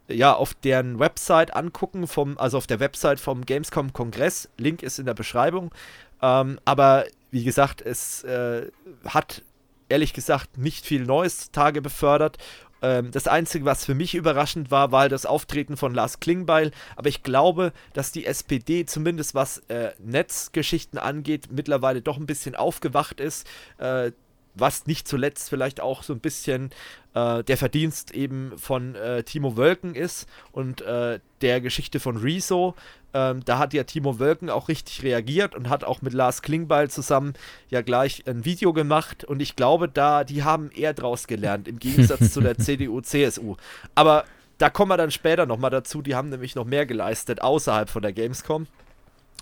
[0.06, 4.48] ja, auf deren Website angucken, vom, also auf der Website vom Gamescom-Kongress.
[4.56, 5.74] Link ist in der Beschreibung.
[6.22, 8.70] Ähm, aber wie gesagt, es äh,
[9.04, 9.42] hat
[9.88, 12.38] ehrlich gesagt nicht viel Neues Tage befördert
[12.82, 16.70] ähm, das Einzige, was für mich überraschend war, war das Auftreten von Lars Klingbeil.
[16.96, 22.54] Aber ich glaube, dass die SPD, zumindest was äh, Netzgeschichten angeht, mittlerweile doch ein bisschen
[22.54, 23.46] aufgewacht ist.
[23.78, 24.12] Äh,
[24.58, 26.70] was nicht zuletzt vielleicht auch so ein bisschen
[27.14, 32.74] äh, der Verdienst eben von äh, Timo Wölken ist und äh, der Geschichte von Rezo.
[33.14, 36.90] Ähm, da hat ja Timo Wölken auch richtig reagiert und hat auch mit Lars Klingbeil
[36.90, 37.34] zusammen
[37.70, 41.78] ja gleich ein Video gemacht und ich glaube, da die haben eher draus gelernt im
[41.78, 43.56] Gegensatz zu der CDU, CSU.
[43.94, 44.24] Aber
[44.58, 48.02] da kommen wir dann später nochmal dazu, die haben nämlich noch mehr geleistet außerhalb von
[48.02, 48.66] der Gamescom.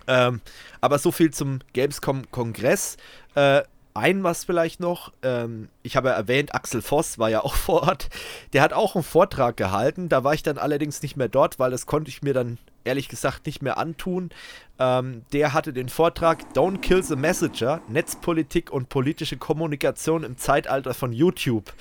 [0.06, 0.40] Ähm,
[0.80, 2.96] aber so viel zum Gamescom-Kongress.
[3.34, 3.62] Äh,
[3.96, 7.82] ein was vielleicht noch, ähm, ich habe ja erwähnt, Axel Voss war ja auch vor
[7.82, 8.08] Ort.
[8.52, 10.08] Der hat auch einen Vortrag gehalten.
[10.08, 13.08] Da war ich dann allerdings nicht mehr dort, weil das konnte ich mir dann ehrlich
[13.08, 14.30] gesagt nicht mehr antun.
[14.78, 20.94] Ähm, der hatte den Vortrag Don't Kill the Messenger, Netzpolitik und politische Kommunikation im Zeitalter
[20.94, 21.72] von YouTube.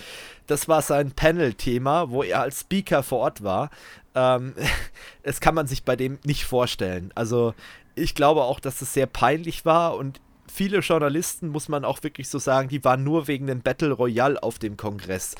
[0.47, 3.69] Das war sein Panel-Thema, wo er als Speaker vor Ort war.
[4.15, 4.53] Ähm,
[5.23, 7.11] das kann man sich bei dem nicht vorstellen.
[7.15, 7.53] Also
[7.95, 10.19] ich glaube auch, dass es sehr peinlich war und
[10.51, 14.41] viele Journalisten, muss man auch wirklich so sagen, die waren nur wegen dem Battle Royale
[14.41, 15.35] auf dem Kongress.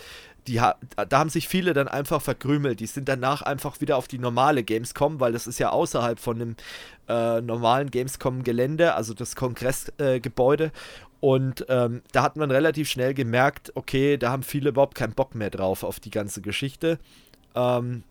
[0.47, 2.79] Die, da haben sich viele dann einfach verkrümelt.
[2.79, 6.37] Die sind danach einfach wieder auf die normale Gamescom, weil das ist ja außerhalb von
[6.37, 6.55] dem
[7.07, 10.65] äh, normalen Gamescom-Gelände, also das Kongressgebäude.
[10.65, 10.71] Äh,
[11.19, 15.33] und ähm, da hat man relativ schnell gemerkt, okay, da haben viele überhaupt keinen Bock
[15.33, 16.99] mehr drauf auf die ganze Geschichte.
[17.55, 18.03] Ähm,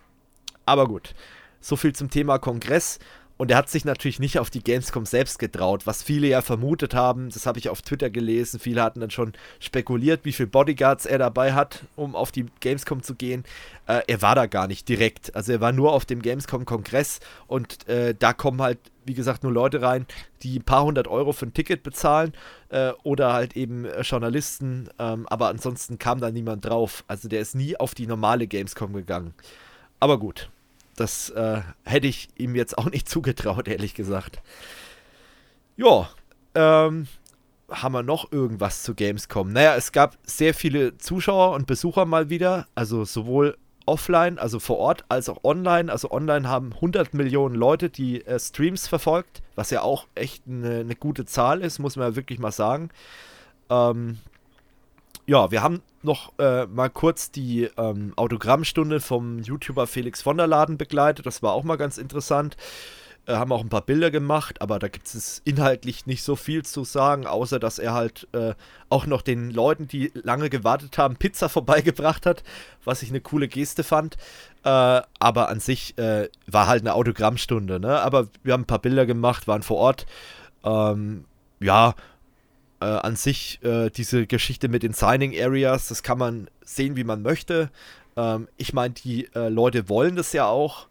[0.67, 1.15] aber gut,
[1.61, 2.99] so viel zum Thema Kongress.
[3.37, 6.95] Und er hat sich natürlich nicht auf die Gamescom selbst getraut, was viele ja vermutet
[6.95, 7.31] haben.
[7.31, 8.61] Das habe ich auf Twitter gelesen.
[8.61, 13.03] Viele hatten dann schon spekuliert, wie viele Bodyguards er dabei hat, um auf die Gamescom
[13.03, 13.43] zu gehen.
[13.87, 15.35] Äh, er war da gar nicht direkt.
[15.35, 17.19] Also er war nur auf dem Gamescom-Kongress
[17.49, 20.07] und äh, da kommen halt, wie gesagt, nur Leute rein,
[20.43, 22.35] die ein paar hundert Euro für ein Ticket bezahlen
[22.69, 24.89] äh, oder halt eben äh, Journalisten.
[25.01, 27.03] Ähm, aber ansonsten kam da niemand drauf.
[27.09, 29.35] Also der ist nie auf die normale Gamescom gegangen.
[29.99, 30.51] Aber gut,
[30.97, 34.41] das äh, hätte ich ihm jetzt auch nicht zugetraut, ehrlich gesagt.
[35.77, 36.09] Ja,
[36.55, 37.09] ähm,
[37.71, 39.53] haben wir noch irgendwas zu Gamescom?
[39.53, 44.79] Naja, es gab sehr viele Zuschauer und Besucher mal wieder, also sowohl offline, also vor
[44.79, 45.91] Ort, als auch online.
[45.91, 50.81] Also online haben 100 Millionen Leute die äh, Streams verfolgt, was ja auch echt eine,
[50.81, 52.91] eine, gute Zahl ist, muss man ja wirklich mal sagen.
[53.71, 54.19] Ähm,
[55.27, 60.47] ja, wir haben noch äh, mal kurz die ähm, Autogrammstunde vom YouTuber Felix von der
[60.47, 61.27] Laden begleitet.
[61.27, 62.57] Das war auch mal ganz interessant.
[63.27, 66.63] Äh, haben auch ein paar Bilder gemacht, aber da gibt es inhaltlich nicht so viel
[66.65, 68.55] zu sagen, außer dass er halt äh,
[68.91, 72.43] auch noch den Leuten, die lange gewartet haben, Pizza vorbeigebracht hat,
[72.85, 74.17] was ich eine coole Geste fand.
[74.63, 78.01] Äh, aber an sich äh, war halt eine Autogrammstunde, ne?
[78.01, 80.07] Aber wir haben ein paar Bilder gemacht, waren vor Ort.
[80.65, 81.25] Ähm,
[81.61, 81.95] ja,
[82.85, 87.05] äh, an sich äh, diese Geschichte mit den Signing Areas, das kann man sehen, wie
[87.05, 87.71] man möchte.
[88.15, 90.89] Ähm, ich meine, die äh, Leute wollen das ja auch.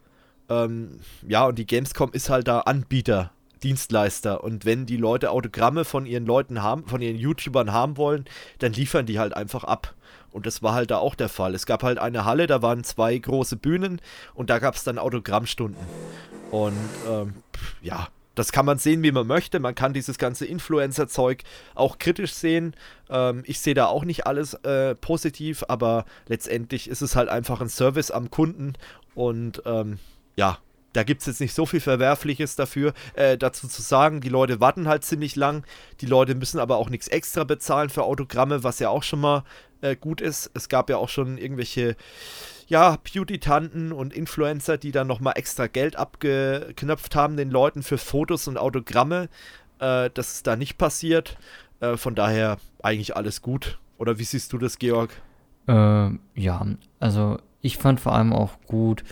[0.50, 3.32] Ähm, ja, und die Gamescom ist halt da Anbieter,
[3.62, 4.44] Dienstleister.
[4.44, 8.26] Und wenn die Leute Autogramme von ihren Leuten haben, von ihren YouTubern haben wollen,
[8.58, 9.94] dann liefern die halt einfach ab.
[10.32, 11.54] Und das war halt da auch der Fall.
[11.54, 14.02] Es gab halt eine Halle, da waren zwei große Bühnen
[14.34, 15.86] und da gab es dann Autogrammstunden.
[16.50, 16.74] Und
[17.08, 17.36] ähm,
[17.84, 19.59] ja, das kann man sehen, wie man möchte.
[19.59, 21.43] Man kann dieses ganze Influencer-Zeug
[21.75, 22.75] auch kritisch sehen.
[23.09, 27.61] Ähm, ich sehe da auch nicht alles äh, positiv, aber letztendlich ist es halt einfach
[27.61, 28.73] ein Service am Kunden
[29.15, 29.99] und ähm,
[30.36, 30.57] ja,
[30.93, 34.21] da gibt es jetzt nicht so viel Verwerfliches dafür, äh, dazu zu sagen.
[34.21, 35.65] Die Leute warten halt ziemlich lang.
[36.01, 39.43] Die Leute müssen aber auch nichts extra bezahlen für Autogramme, was ja auch schon mal
[39.81, 40.51] äh, gut ist.
[40.53, 41.95] Es gab ja auch schon irgendwelche
[42.74, 48.47] ja, Beauty-Tanten und Influencer, die dann nochmal extra Geld abgeknöpft haben den Leuten für Fotos
[48.47, 49.30] und Autogramme.
[49.78, 51.38] Äh, das ist da nicht passiert.
[51.82, 53.78] Äh, von daher eigentlich alles gut.
[53.99, 55.11] Oder wie siehst du das, Georg?
[55.67, 56.65] Äh, ja,
[56.99, 59.03] also ich fand vor allem auch gut,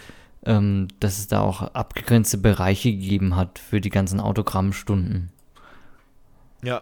[0.44, 5.32] ähm, dass es da auch abgegrenzte Bereiche gegeben hat für die ganzen Autogrammstunden.
[6.64, 6.82] Ja.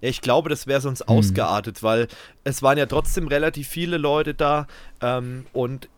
[0.00, 1.08] ja, ich glaube, das wäre sonst hm.
[1.08, 2.06] ausgeartet, weil
[2.44, 4.68] es waren ja trotzdem relativ viele Leute da
[5.00, 5.88] ähm, und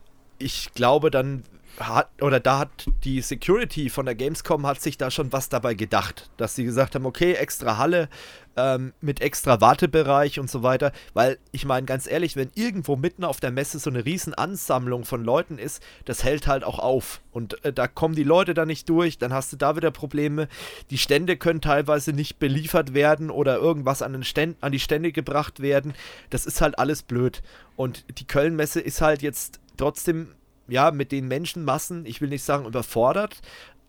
[0.42, 1.44] ich glaube, dann
[1.78, 2.70] hat, oder da hat
[3.04, 6.94] die Security von der Gamescom hat sich da schon was dabei gedacht, dass sie gesagt
[6.94, 8.08] haben, okay, extra Halle
[8.56, 13.24] ähm, mit extra Wartebereich und so weiter, weil ich meine ganz ehrlich, wenn irgendwo mitten
[13.24, 17.22] auf der Messe so eine riesen Ansammlung von Leuten ist, das hält halt auch auf.
[17.32, 20.48] Und äh, da kommen die Leute da nicht durch, dann hast du da wieder Probleme,
[20.90, 25.12] die Stände können teilweise nicht beliefert werden oder irgendwas an, den Ständ, an die Stände
[25.12, 25.94] gebracht werden,
[26.28, 27.42] das ist halt alles blöd.
[27.74, 30.34] Und die Köln-Messe ist halt jetzt trotzdem
[30.68, 33.40] ja, mit den Menschenmassen, ich will nicht sagen überfordert,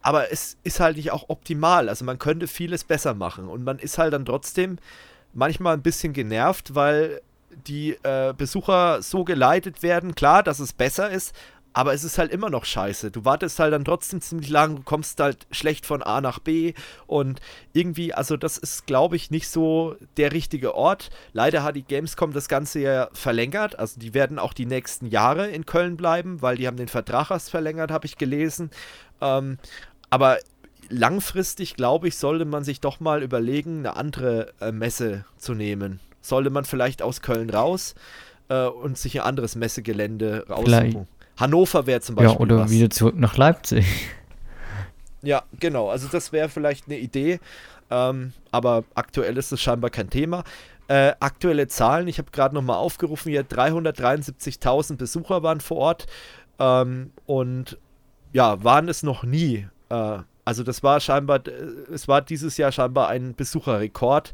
[0.02, 1.88] aber es ist halt nicht auch optimal.
[1.88, 4.78] Also man könnte vieles besser machen und man ist halt dann trotzdem
[5.34, 7.22] manchmal ein bisschen genervt, weil
[7.68, 10.16] die äh, Besucher so geleitet werden.
[10.16, 11.34] Klar, dass es besser ist,
[11.74, 13.12] aber es ist halt immer noch scheiße.
[13.12, 16.74] Du wartest halt dann trotzdem ziemlich lang, du kommst halt schlecht von A nach B
[17.08, 17.42] und
[17.74, 21.10] irgendwie, also das ist, glaube ich, nicht so der richtige Ort.
[21.34, 25.48] Leider hat die Gamescom das Ganze ja verlängert, also die werden auch die nächsten Jahre
[25.50, 28.70] in Köln bleiben, weil die haben den Vertrag erst verlängert, habe ich gelesen.
[29.20, 29.58] Ähm,
[30.10, 30.38] aber
[30.90, 36.00] langfristig, glaube ich, sollte man sich doch mal überlegen, eine andere äh, Messe zu nehmen.
[36.22, 37.96] Sollte man vielleicht aus Köln raus
[38.50, 40.66] äh, und sich ein anderes Messegelände raussuchen.
[40.66, 40.98] Vielleicht
[41.38, 42.34] Hannover wäre zum Beispiel.
[42.34, 42.72] Ja, oder was.
[42.72, 43.86] wieder zurück nach Leipzig.
[45.22, 45.90] Ja, genau.
[45.90, 47.40] Also das wäre vielleicht eine Idee.
[47.90, 50.44] Ähm, aber aktuell ist es scheinbar kein Thema.
[50.88, 56.08] Äh, aktuelle Zahlen, ich habe gerade nochmal aufgerufen, hier 373.000 Besucher waren vor Ort.
[56.60, 57.78] Ähm, und
[58.34, 59.68] ja, waren es noch nie.
[59.90, 61.52] Äh, also das war scheinbar, äh,
[61.94, 64.34] es war dieses Jahr scheinbar ein Besucherrekord.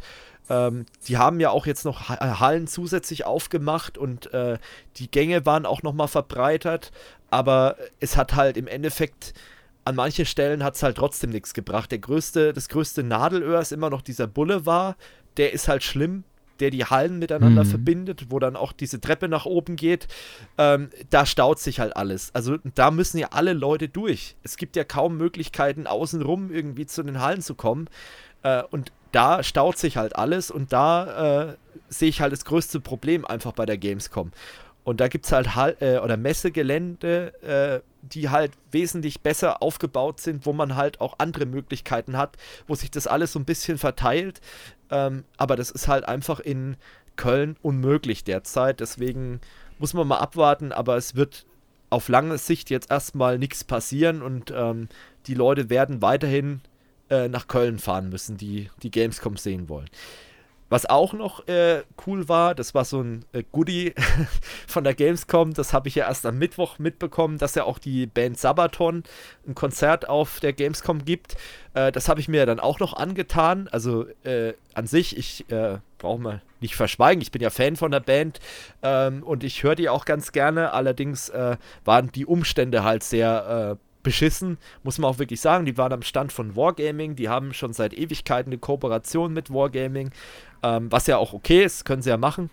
[0.49, 4.57] Ähm, die haben ja auch jetzt noch Hallen zusätzlich aufgemacht und äh,
[4.97, 6.91] die Gänge waren auch nochmal verbreitert,
[7.29, 9.33] aber es hat halt im Endeffekt
[9.85, 11.91] an manchen Stellen hat es halt trotzdem nichts gebracht.
[11.91, 14.95] Der größte, das größte Nadelöhr ist immer noch dieser Boulevard,
[15.37, 16.25] der ist halt schlimm,
[16.59, 17.69] der die Hallen miteinander mhm.
[17.69, 20.07] verbindet, wo dann auch diese Treppe nach oben geht,
[20.57, 22.33] ähm, da staut sich halt alles.
[22.35, 24.35] Also da müssen ja alle Leute durch.
[24.43, 27.89] Es gibt ja kaum Möglichkeiten, außenrum irgendwie zu den Hallen zu kommen.
[28.43, 31.55] Äh, und da staut sich halt alles und da äh,
[31.89, 34.31] sehe ich halt das größte Problem einfach bei der Gamescom.
[34.83, 40.19] Und da gibt es halt Hall äh, oder Messegelände, äh, die halt wesentlich besser aufgebaut
[40.19, 42.37] sind, wo man halt auch andere Möglichkeiten hat,
[42.67, 44.41] wo sich das alles so ein bisschen verteilt.
[44.89, 46.77] Ähm, aber das ist halt einfach in
[47.17, 48.79] Köln unmöglich derzeit.
[48.79, 49.41] Deswegen
[49.77, 51.45] muss man mal abwarten, aber es wird
[51.89, 54.87] auf lange Sicht jetzt erstmal nichts passieren und ähm,
[55.27, 56.61] die Leute werden weiterhin
[57.09, 59.89] äh, nach Köln fahren müssen, die die Gamescom sehen wollen.
[60.69, 63.95] Was auch noch äh, cool war, das war so ein äh, Goodie
[64.67, 68.05] von der Gamescom, das habe ich ja erst am Mittwoch mitbekommen, dass ja auch die
[68.05, 69.03] Band Sabaton
[69.47, 71.35] ein Konzert auf der Gamescom gibt.
[71.73, 73.67] Äh, das habe ich mir dann auch noch angetan.
[73.71, 77.89] Also äh, an sich, ich äh, brauche mal nicht verschweigen, ich bin ja Fan von
[77.89, 78.39] der Band
[78.83, 80.71] ähm, und ich höre die auch ganz gerne.
[80.73, 81.31] Allerdings
[81.85, 83.77] waren die Umstände halt sehr
[84.09, 85.67] beschissen, muss man auch wirklich sagen.
[85.67, 90.09] Die waren am Stand von Wargaming, die haben schon seit Ewigkeiten eine Kooperation mit Wargaming,
[90.63, 92.49] ähm, was ja auch okay ist, können sie ja machen.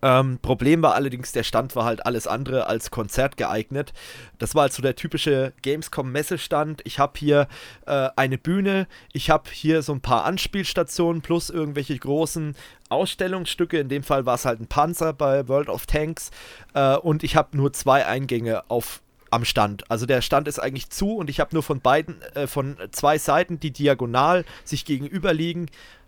[0.00, 3.92] Ähm, Problem war allerdings, der Stand war halt alles andere als Konzert geeignet.
[4.38, 6.80] Das war halt so der typische Gamescom-Messestand.
[6.84, 7.46] Ich habe hier
[7.84, 12.56] äh, eine Bühne, ich habe hier so ein paar Anspielstationen plus irgendwelche großen
[12.88, 13.78] Ausstellungsstücke.
[13.78, 16.30] In dem Fall war es halt ein Panzer bei World of Tanks.
[16.72, 19.90] Äh, und ich habe nur zwei Eingänge auf am Stand.
[19.90, 23.18] Also der Stand ist eigentlich zu und ich habe nur von beiden, äh, von zwei
[23.18, 25.66] Seiten, die diagonal sich gegenüber liegen,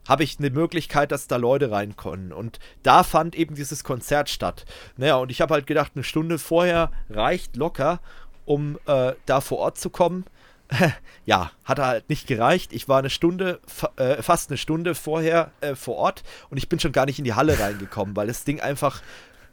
[0.08, 2.32] habe ich eine Möglichkeit, dass da Leute rein können.
[2.32, 4.64] Und da fand eben dieses Konzert statt.
[4.96, 8.00] Naja, und ich habe halt gedacht, eine Stunde vorher reicht locker,
[8.44, 10.24] um äh, da vor Ort zu kommen.
[11.26, 12.72] ja, hat halt nicht gereicht.
[12.72, 13.60] Ich war eine Stunde,
[13.96, 17.24] äh, fast eine Stunde vorher äh, vor Ort und ich bin schon gar nicht in
[17.24, 19.02] die Halle reingekommen, weil das Ding einfach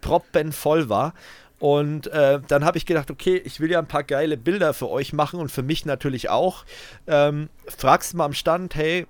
[0.02, 1.14] proppenvoll war.
[1.60, 4.90] Und äh, dann habe ich gedacht, okay, ich will ja ein paar geile Bilder für
[4.90, 6.66] euch machen und für mich natürlich auch.
[7.06, 9.06] Ähm, fragst mal am Stand, hey,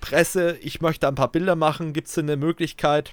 [0.00, 3.12] Presse, ich möchte ein paar Bilder machen, gibt es eine Möglichkeit,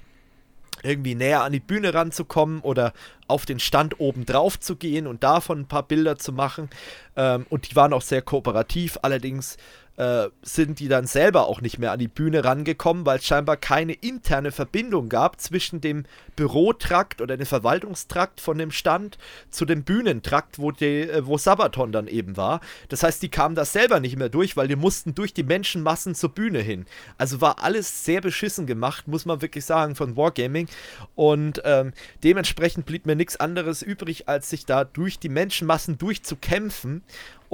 [0.82, 2.92] irgendwie näher an die Bühne ranzukommen oder
[3.26, 6.68] auf den Stand oben drauf zu gehen und davon ein paar Bilder zu machen.
[7.16, 9.56] Ähm, und die waren auch sehr kooperativ, allerdings
[9.96, 13.56] äh, sind die dann selber auch nicht mehr an die Bühne rangekommen, weil es scheinbar
[13.56, 16.04] keine interne Verbindung gab zwischen dem
[16.36, 19.18] Bürotrakt oder dem Verwaltungstrakt von dem Stand
[19.50, 22.60] zu dem Bühnentrakt, wo, die, äh, wo Sabaton dann eben war.
[22.88, 26.14] Das heißt, die kamen da selber nicht mehr durch, weil die mussten durch die Menschenmassen
[26.14, 26.86] zur Bühne hin.
[27.16, 30.68] Also war alles sehr beschissen gemacht, muss man wirklich sagen, von Wargaming.
[31.14, 31.92] Und ähm,
[32.24, 37.02] dementsprechend blieb mir nichts anderes übrig, als sich da durch die Menschenmassen durchzukämpfen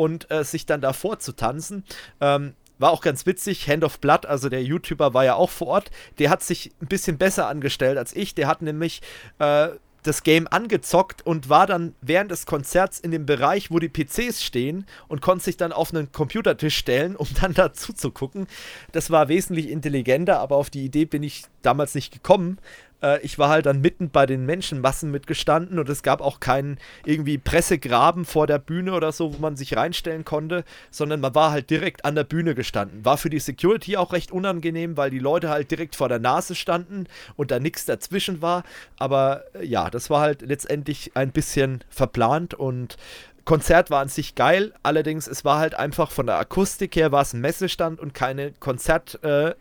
[0.01, 1.85] und äh, sich dann davor zu tanzen.
[2.23, 3.69] Ähm, war auch ganz witzig.
[3.69, 5.91] Hand of Blood, also der YouTuber, war ja auch vor Ort.
[6.19, 8.35] Der hat sich ein bisschen besser angestellt als ich.
[8.35, 9.03] Der hat nämlich
[9.39, 9.69] äh,
[10.03, 14.43] das Game angezockt und war dann während des Konzerts in dem Bereich, wo die PCs
[14.43, 18.47] stehen und konnte sich dann auf einen Computertisch stellen, um dann dazu zu gucken.
[18.93, 22.57] Das war wesentlich intelligenter, aber auf die Idee bin ich damals nicht gekommen.
[23.03, 26.79] Äh, ich war halt dann mitten bei den Menschenmassen mitgestanden und es gab auch keinen
[27.05, 31.51] irgendwie Pressegraben vor der Bühne oder so, wo man sich reinstellen konnte, sondern man war
[31.51, 33.05] halt direkt an der Bühne gestanden.
[33.05, 36.55] War für die Security auch recht unangenehm, weil die Leute halt direkt vor der Nase
[36.55, 38.65] standen und da nichts dazwischen war.
[38.99, 42.97] Aber äh, ja, das war halt letztendlich ein bisschen verplant und
[43.45, 47.23] Konzert war an sich geil, allerdings es war halt einfach von der Akustik her war
[47.23, 49.55] es ein Messestand und keine Konzert, äh,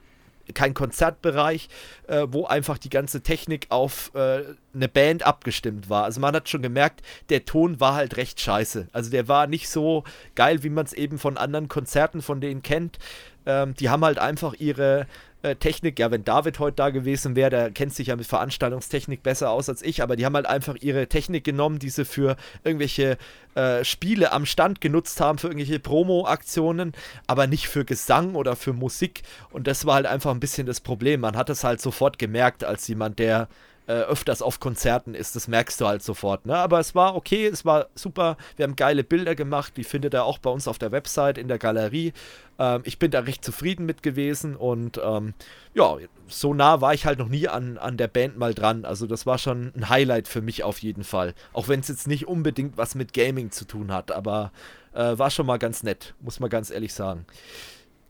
[0.54, 1.70] kein Konzertbereich,
[2.08, 4.44] äh, wo einfach die ganze Technik auf äh,
[4.74, 6.04] eine Band abgestimmt war.
[6.04, 8.88] Also man hat schon gemerkt, der Ton war halt recht scheiße.
[8.92, 10.04] Also der war nicht so
[10.36, 12.98] geil, wie man es eben von anderen Konzerten von denen kennt.
[13.46, 15.08] Ähm, die haben halt einfach ihre
[15.42, 19.24] äh, Technik, ja, wenn David heute da gewesen wäre, der kennt sich ja mit Veranstaltungstechnik
[19.24, 22.36] besser aus als ich, aber die haben halt einfach ihre Technik genommen, die sie für
[22.64, 23.18] irgendwelche
[23.56, 26.94] äh, Spiele am Stand genutzt haben, für irgendwelche Promo-Aktionen,
[27.28, 29.22] aber nicht für Gesang oder für Musik.
[29.52, 31.22] Und das war halt einfach ein bisschen das Problem.
[31.22, 33.48] Man hat es halt sofort gemerkt, als jemand, der
[33.90, 35.36] äh, öfters auf Konzerten ist.
[35.36, 36.46] Das merkst du halt sofort.
[36.46, 36.56] Ne?
[36.56, 38.38] Aber es war okay, es war super.
[38.56, 39.74] Wir haben geile Bilder gemacht.
[39.78, 42.14] Die findet ihr auch bei uns auf der Website in der Galerie.
[42.60, 45.34] Ähm, ich bin da recht zufrieden mit gewesen und ähm,
[45.74, 48.86] ja, so nah war ich halt noch nie an, an der Band mal dran.
[48.86, 51.34] Also das war schon ein Highlight für mich auf jeden Fall.
[51.52, 54.52] Auch wenn es jetzt nicht unbedingt was mit Gaming zu tun hat, aber
[54.94, 57.26] äh, war schon mal ganz nett, muss man ganz ehrlich sagen.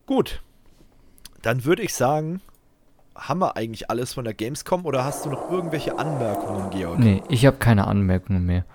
[0.05, 0.41] Gut,
[1.41, 2.41] dann würde ich sagen,
[3.15, 6.99] haben wir eigentlich alles von der Gamescom oder hast du noch irgendwelche Anmerkungen, Georg?
[6.99, 8.65] Nee, ich habe keine Anmerkungen mehr.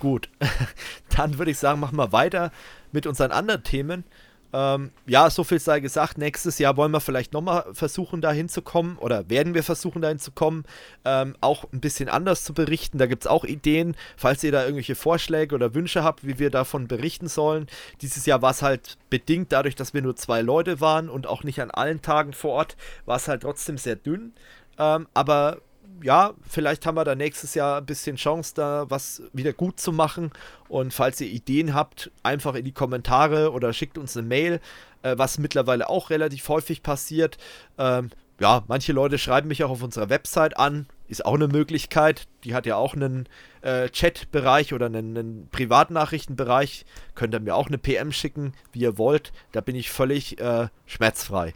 [0.00, 0.28] Gut,
[1.16, 2.50] dann würde ich sagen, machen wir weiter
[2.92, 4.04] mit unseren anderen Themen.
[4.52, 6.18] Ähm, ja, so viel sei gesagt.
[6.18, 10.64] Nächstes Jahr wollen wir vielleicht nochmal versuchen, da hinzukommen oder werden wir versuchen, da hinzukommen,
[11.04, 12.98] ähm, auch ein bisschen anders zu berichten.
[12.98, 16.50] Da gibt es auch Ideen, falls ihr da irgendwelche Vorschläge oder Wünsche habt, wie wir
[16.50, 17.66] davon berichten sollen.
[18.02, 21.44] Dieses Jahr war es halt bedingt dadurch, dass wir nur zwei Leute waren und auch
[21.44, 22.76] nicht an allen Tagen vor Ort,
[23.06, 24.32] war es halt trotzdem sehr dünn.
[24.78, 25.58] Ähm, aber
[26.02, 29.92] ja, vielleicht haben wir da nächstes Jahr ein bisschen Chance, da was wieder gut zu
[29.92, 30.32] machen.
[30.68, 34.60] Und falls ihr Ideen habt, einfach in die Kommentare oder schickt uns eine Mail,
[35.02, 37.38] äh, was mittlerweile auch relativ häufig passiert.
[37.78, 40.86] Ähm, ja, manche Leute schreiben mich auch auf unserer Website an.
[41.08, 42.26] Ist auch eine Möglichkeit.
[42.44, 43.28] Die hat ja auch einen
[43.60, 46.86] äh, Chat-Bereich oder einen, einen, Privatnachrichtenbereich.
[47.14, 49.32] Könnt ihr mir auch eine PM schicken, wie ihr wollt.
[49.52, 51.52] Da bin ich völlig äh, schmerzfrei.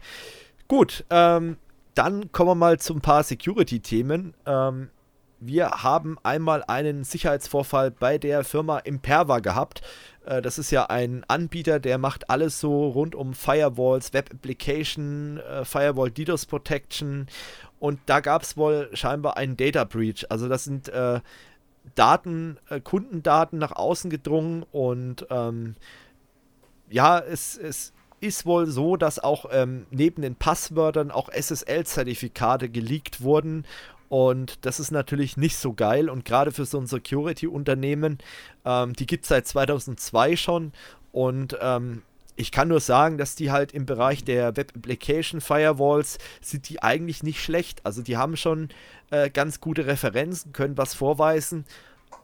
[0.67, 1.57] Gut, ähm,
[1.95, 4.35] dann kommen wir mal zu ein paar Security-Themen.
[4.45, 4.89] Ähm,
[5.39, 9.81] wir haben einmal einen Sicherheitsvorfall bei der Firma Imperva gehabt.
[10.25, 15.37] Äh, das ist ja ein Anbieter, der macht alles so rund um Firewalls, Web Application,
[15.37, 17.27] äh, Firewall DDoS Protection.
[17.79, 20.25] Und da gab es wohl scheinbar einen Data Breach.
[20.29, 21.21] Also das sind äh,
[21.95, 25.75] Daten, äh, Kundendaten nach außen gedrungen und ähm,
[26.89, 33.21] ja, es, es ist wohl so, dass auch ähm, neben den Passwörtern auch SSL-Zertifikate geleakt
[33.21, 33.65] wurden.
[34.09, 36.09] Und das ist natürlich nicht so geil.
[36.09, 38.19] Und gerade für so ein Security-Unternehmen,
[38.63, 40.71] ähm, die gibt es seit 2002 schon.
[41.11, 42.03] Und ähm,
[42.35, 46.83] ich kann nur sagen, dass die halt im Bereich der Web Application Firewalls sind die
[46.83, 47.85] eigentlich nicht schlecht.
[47.85, 48.69] Also die haben schon
[49.09, 51.65] äh, ganz gute Referenzen, können was vorweisen,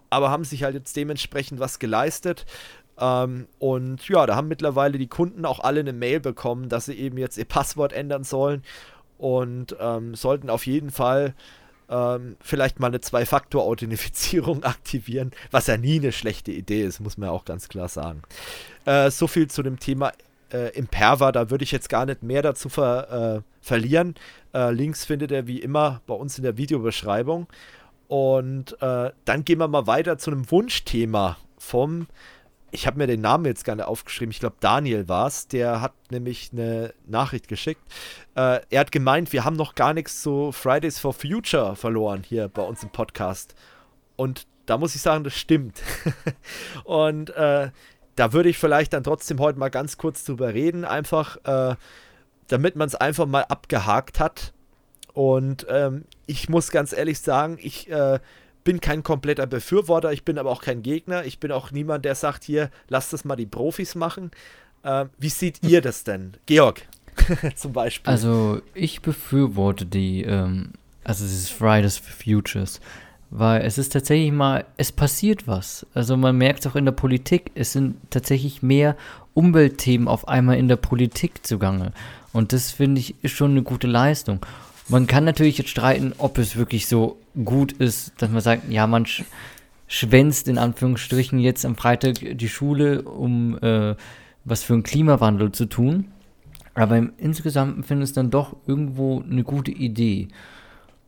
[0.09, 2.45] aber haben sich halt jetzt dementsprechend was geleistet.
[2.99, 6.93] Ähm, und ja, da haben mittlerweile die Kunden auch alle eine Mail bekommen, dass sie
[6.93, 8.63] eben jetzt ihr Passwort ändern sollen
[9.17, 11.33] und ähm, sollten auf jeden Fall
[11.89, 17.29] ähm, vielleicht mal eine Zwei-Faktor-Authentifizierung aktivieren, was ja nie eine schlechte Idee ist, muss man
[17.29, 18.21] auch ganz klar sagen.
[18.85, 20.11] Äh, so viel zu dem Thema
[20.51, 24.15] äh, Imperva, da würde ich jetzt gar nicht mehr dazu ver, äh, verlieren.
[24.53, 27.47] Äh, Links findet ihr wie immer bei uns in der Videobeschreibung.
[28.07, 32.07] Und äh, dann gehen wir mal weiter zu einem Wunschthema vom
[32.71, 35.93] ich habe mir den Namen jetzt gerne aufgeschrieben, ich glaube Daniel war es, der hat
[36.09, 37.81] nämlich eine Nachricht geschickt.
[38.35, 42.47] Äh, er hat gemeint, wir haben noch gar nichts zu Fridays for Future verloren hier
[42.47, 43.55] bei uns im Podcast.
[44.15, 45.81] Und da muss ich sagen, das stimmt.
[46.83, 47.71] Und äh,
[48.15, 51.75] da würde ich vielleicht dann trotzdem heute mal ganz kurz drüber reden, einfach äh,
[52.47, 54.53] damit man es einfach mal abgehakt hat.
[55.13, 58.19] Und ähm, ich muss ganz ehrlich sagen, ich äh,
[58.63, 61.25] bin kein kompletter Befürworter, ich bin aber auch kein Gegner.
[61.25, 64.31] Ich bin auch niemand, der sagt, hier, lasst das mal die Profis machen.
[64.83, 66.33] Äh, wie seht ihr das denn?
[66.45, 66.87] Georg,
[67.55, 68.11] zum Beispiel.
[68.11, 70.71] Also, ich befürworte die, ähm,
[71.03, 72.79] also dieses Fridays for Futures,
[73.29, 75.85] weil es ist tatsächlich mal, es passiert was.
[75.93, 78.95] Also, man merkt es auch in der Politik, es sind tatsächlich mehr
[79.33, 81.93] Umweltthemen auf einmal in der Politik zugange.
[82.33, 84.45] Und das finde ich ist schon eine gute Leistung.
[84.91, 88.85] Man kann natürlich jetzt streiten, ob es wirklich so gut ist, dass man sagt, ja,
[88.87, 89.23] man sch
[89.87, 93.95] schwänzt in Anführungsstrichen jetzt am Freitag die Schule, um äh,
[94.43, 96.11] was für einen Klimawandel zu tun.
[96.73, 100.27] Aber im Insgesamt finde ich es dann doch irgendwo eine gute Idee.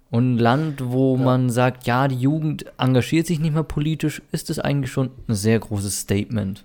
[0.09, 1.23] Und ein Land, wo ja.
[1.23, 5.35] man sagt, ja, die Jugend engagiert sich nicht mehr politisch, ist es eigentlich schon ein
[5.35, 6.63] sehr großes Statement.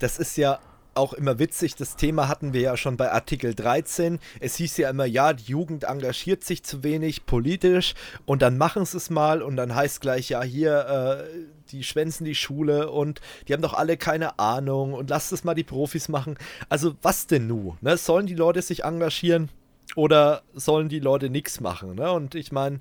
[0.00, 0.58] Das ist ja
[0.96, 4.18] auch immer witzig, das Thema hatten wir ja schon bei Artikel 13.
[4.40, 7.94] Es hieß ja immer, ja, die Jugend engagiert sich zu wenig politisch
[8.26, 11.38] und dann machen sie es mal und dann heißt gleich, ja, hier, äh,
[11.70, 15.54] die schwänzen die Schule und die haben doch alle keine Ahnung und lasst es mal
[15.54, 16.36] die Profis machen.
[16.68, 17.76] Also was denn nu?
[17.80, 17.96] Ne?
[17.96, 19.48] Sollen die Leute sich engagieren
[19.96, 21.94] oder sollen die Leute nichts machen?
[21.96, 22.10] Ne?
[22.12, 22.80] Und ich meine,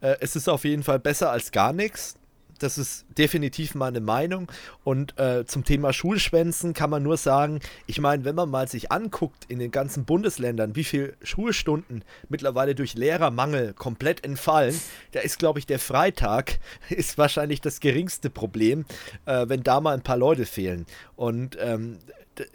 [0.00, 2.17] äh, es ist auf jeden Fall besser als gar nichts.
[2.58, 4.50] Das ist definitiv meine Meinung.
[4.84, 8.90] Und äh, zum Thema Schulschwänzen kann man nur sagen, ich meine, wenn man mal sich
[8.90, 14.78] anguckt in den ganzen Bundesländern, wie viele Schulstunden mittlerweile durch Lehrermangel komplett entfallen,
[15.12, 16.58] da ist, glaube ich, der Freitag
[16.90, 18.84] ist wahrscheinlich das geringste Problem,
[19.26, 20.86] äh, wenn da mal ein paar Leute fehlen.
[21.16, 21.98] Und ähm,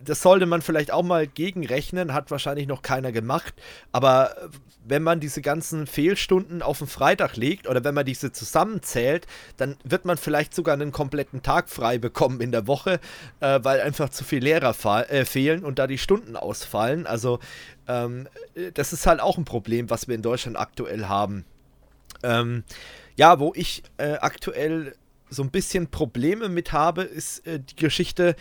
[0.03, 3.53] das sollte man vielleicht auch mal gegenrechnen, hat wahrscheinlich noch keiner gemacht.
[3.91, 4.35] Aber
[4.85, 9.27] wenn man diese ganzen Fehlstunden auf den Freitag legt oder wenn man diese zusammenzählt,
[9.57, 12.99] dann wird man vielleicht sogar einen kompletten Tag frei bekommen in der Woche,
[13.39, 14.75] äh, weil einfach zu viele Lehrer
[15.09, 17.07] äh, fehlen und da die Stunden ausfallen.
[17.07, 17.39] Also
[17.87, 18.27] ähm,
[18.73, 21.45] das ist halt auch ein Problem, was wir in Deutschland aktuell haben.
[22.23, 22.63] Ähm,
[23.15, 24.95] ja, wo ich äh, aktuell
[25.33, 28.35] so ein bisschen Probleme mit habe, ist äh, die Geschichte,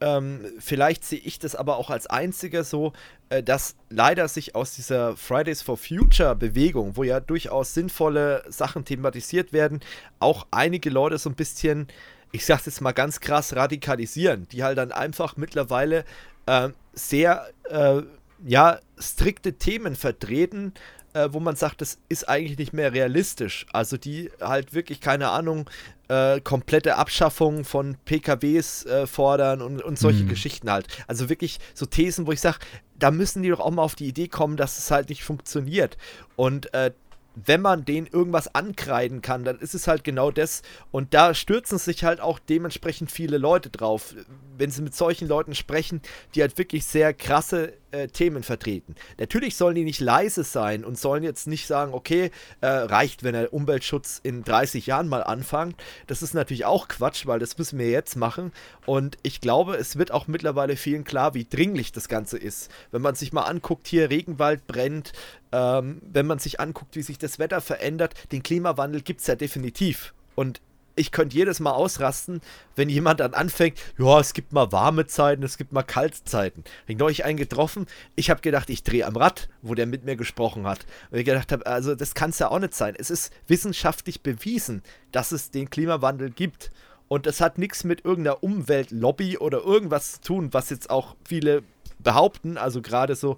[0.00, 2.92] ähm, vielleicht sehe ich das aber auch als einziger so,
[3.30, 8.84] äh, dass leider sich aus dieser Fridays for Future Bewegung, wo ja durchaus sinnvolle Sachen
[8.84, 9.80] thematisiert werden,
[10.18, 11.88] auch einige Leute so ein bisschen,
[12.32, 16.04] ich sag's jetzt mal ganz krass, radikalisieren, die halt dann einfach mittlerweile
[16.46, 18.02] äh, sehr, äh,
[18.44, 20.74] ja, strikte Themen vertreten,
[21.16, 23.66] äh, wo man sagt, das ist eigentlich nicht mehr realistisch.
[23.72, 25.68] Also die halt wirklich, keine Ahnung,
[26.08, 30.28] äh, komplette Abschaffung von PKWs äh, fordern und, und solche mhm.
[30.28, 30.86] Geschichten halt.
[31.06, 32.58] Also wirklich so Thesen, wo ich sage,
[32.98, 35.96] da müssen die doch auch mal auf die Idee kommen, dass es halt nicht funktioniert.
[36.36, 36.92] Und äh,
[37.36, 40.62] wenn man denen irgendwas ankreiden kann, dann ist es halt genau das.
[40.90, 44.14] Und da stürzen sich halt auch dementsprechend viele Leute drauf,
[44.56, 46.00] wenn sie mit solchen Leuten sprechen,
[46.34, 48.94] die halt wirklich sehr krasse äh, Themen vertreten.
[49.18, 52.30] Natürlich sollen die nicht leise sein und sollen jetzt nicht sagen, okay,
[52.62, 55.76] äh, reicht, wenn der Umweltschutz in 30 Jahren mal anfängt.
[56.06, 58.52] Das ist natürlich auch Quatsch, weil das müssen wir jetzt machen.
[58.86, 62.70] Und ich glaube, es wird auch mittlerweile vielen klar, wie dringlich das Ganze ist.
[62.90, 65.12] Wenn man sich mal anguckt, hier Regenwald brennt,
[65.52, 69.36] ähm, wenn man sich anguckt, wie sich das Wetter verändert, den Klimawandel gibt es ja
[69.36, 70.14] definitiv.
[70.34, 70.60] Und
[70.96, 72.40] ich könnte jedes Mal ausrasten,
[72.74, 76.64] wenn jemand dann anfängt, ja, es gibt mal warme Zeiten, es gibt mal kalte Zeiten.
[76.86, 77.86] Ich habe neulich einen getroffen,
[78.16, 80.86] ich habe gedacht, ich drehe am Rad, wo der mit mir gesprochen hat.
[81.10, 82.94] Und ich gedacht habe, also das kann es ja auch nicht sein.
[82.98, 84.82] Es ist wissenschaftlich bewiesen,
[85.12, 86.70] dass es den Klimawandel gibt.
[87.08, 91.62] Und das hat nichts mit irgendeiner Umweltlobby oder irgendwas zu tun, was jetzt auch viele
[91.98, 93.36] behaupten, also gerade so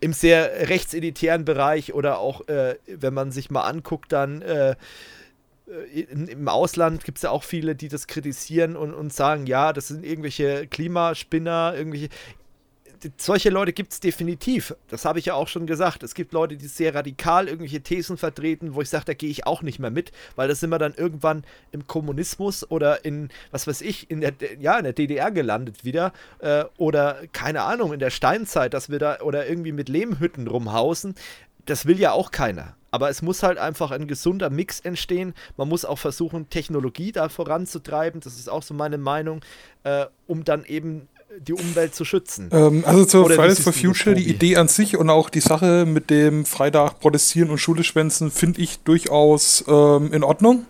[0.00, 4.76] im sehr rechtseditären Bereich oder auch, äh, wenn man sich mal anguckt, dann äh,
[5.66, 9.72] äh, im Ausland gibt es ja auch viele, die das kritisieren und, und sagen, ja,
[9.72, 12.08] das sind irgendwelche Klimaspinner, irgendwelche.
[13.16, 14.74] Solche Leute gibt es definitiv.
[14.88, 16.02] Das habe ich ja auch schon gesagt.
[16.02, 19.46] Es gibt Leute, die sehr radikal irgendwelche Thesen vertreten, wo ich sage, da gehe ich
[19.46, 23.66] auch nicht mehr mit, weil da sind wir dann irgendwann im Kommunismus oder in, was
[23.66, 26.12] weiß ich, in der, ja, in der DDR gelandet wieder.
[26.38, 31.14] Äh, oder keine Ahnung, in der Steinzeit, dass wir da oder irgendwie mit Lehmhütten rumhausen.
[31.66, 32.76] Das will ja auch keiner.
[32.94, 35.34] Aber es muss halt einfach ein gesunder Mix entstehen.
[35.56, 38.20] Man muss auch versuchen, Technologie da voranzutreiben.
[38.20, 39.40] Das ist auch so meine Meinung,
[39.82, 41.08] äh, um dann eben
[41.40, 42.48] die Umwelt zu schützen.
[42.52, 45.84] Ähm, also zur Oder Fridays for Future, die Idee an sich und auch die Sache
[45.86, 50.66] mit dem Freitag protestieren und Schule schwänzen, finde ich durchaus ähm, in Ordnung.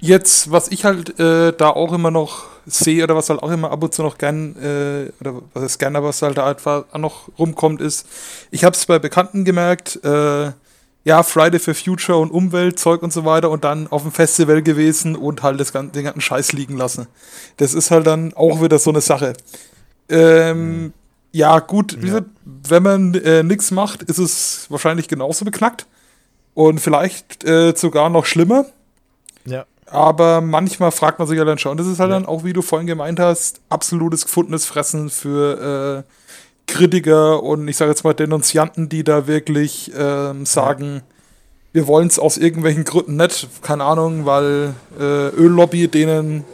[0.00, 3.70] Jetzt, was ich halt äh, da auch immer noch sehe oder was halt auch immer
[3.70, 7.28] ab und zu noch gern, äh, oder was ist gerne, was halt da einfach noch
[7.38, 8.06] rumkommt, ist,
[8.50, 10.52] ich habe es bei Bekannten gemerkt, äh,
[11.04, 15.16] ja, Friday for Future und Umweltzeug und so weiter und dann auf dem Festival gewesen
[15.16, 17.06] und halt das, den ganzen Scheiß liegen lassen.
[17.58, 19.34] Das ist halt dann auch wieder so eine Sache.
[20.08, 20.92] Ähm, mhm.
[21.32, 22.20] Ja, gut, ja.
[22.44, 25.86] wenn man äh, nichts macht, ist es wahrscheinlich genauso beknackt.
[26.54, 28.66] Und vielleicht äh, sogar noch schlimmer.
[29.44, 29.66] Ja.
[29.86, 31.76] Aber manchmal fragt man sich ja dann schon.
[31.76, 32.16] Das ist halt ja.
[32.16, 36.10] dann auch, wie du vorhin gemeint hast, absolutes gefundenes Fressen für äh,
[36.66, 41.02] Kritiker und ich sage jetzt mal Denunzianten, die da wirklich ähm, sagen,
[41.72, 46.44] wir wollen es aus irgendwelchen Gründen nicht, keine Ahnung, weil äh, Öllobby denen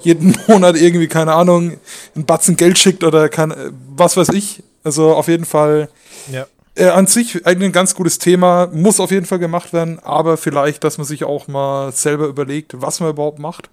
[0.00, 1.78] jeden Monat irgendwie, keine Ahnung,
[2.14, 3.54] einen Batzen Geld schickt oder kann,
[3.96, 4.62] was weiß ich.
[4.84, 5.88] Also auf jeden Fall
[6.32, 6.46] ja.
[6.74, 10.84] Äh, an sich ein ganz gutes Thema, muss auf jeden Fall gemacht werden, aber vielleicht,
[10.84, 13.68] dass man sich auch mal selber überlegt, was man überhaupt macht,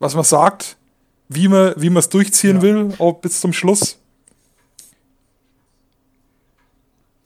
[0.00, 0.76] was man sagt,
[1.28, 2.62] wie man wie es durchziehen ja.
[2.62, 3.98] will, auch bis zum Schluss.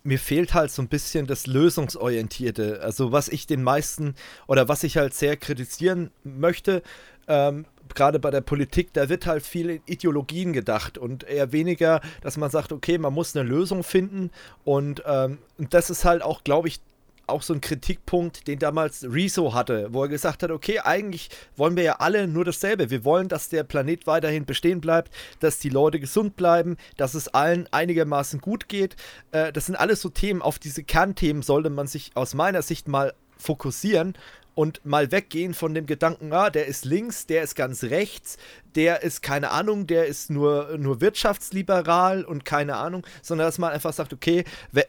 [0.07, 2.81] Mir fehlt halt so ein bisschen das Lösungsorientierte.
[2.83, 4.15] Also was ich den meisten
[4.47, 6.83] oder was ich halt sehr kritisieren möchte,
[7.29, 12.01] ähm, gerade bei der Politik, da wird halt viel in Ideologien gedacht und eher weniger,
[12.21, 14.31] dass man sagt, okay, man muss eine Lösung finden
[14.65, 16.81] und, ähm, und das ist halt auch, glaube ich,
[17.27, 21.77] auch so ein Kritikpunkt, den damals Rezo hatte, wo er gesagt hat, okay, eigentlich wollen
[21.77, 22.91] wir ja alle nur dasselbe.
[22.91, 27.29] Wir wollen, dass der Planet weiterhin bestehen bleibt, dass die Leute gesund bleiben, dass es
[27.29, 28.97] allen einigermaßen gut geht.
[29.33, 32.89] Äh, das sind alles so Themen, auf diese Kernthemen sollte man sich aus meiner Sicht
[32.89, 34.17] mal fokussieren
[34.57, 38.39] und mal weggehen von dem Gedanken, ah, der ist links, der ist ganz rechts,
[38.75, 43.73] der ist keine Ahnung, der ist nur, nur wirtschaftsliberal und keine Ahnung, sondern dass man
[43.73, 44.45] einfach sagt, okay,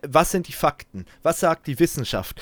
[0.07, 1.05] was sind die Fakten?
[1.21, 2.41] Was sagt die Wissenschaft?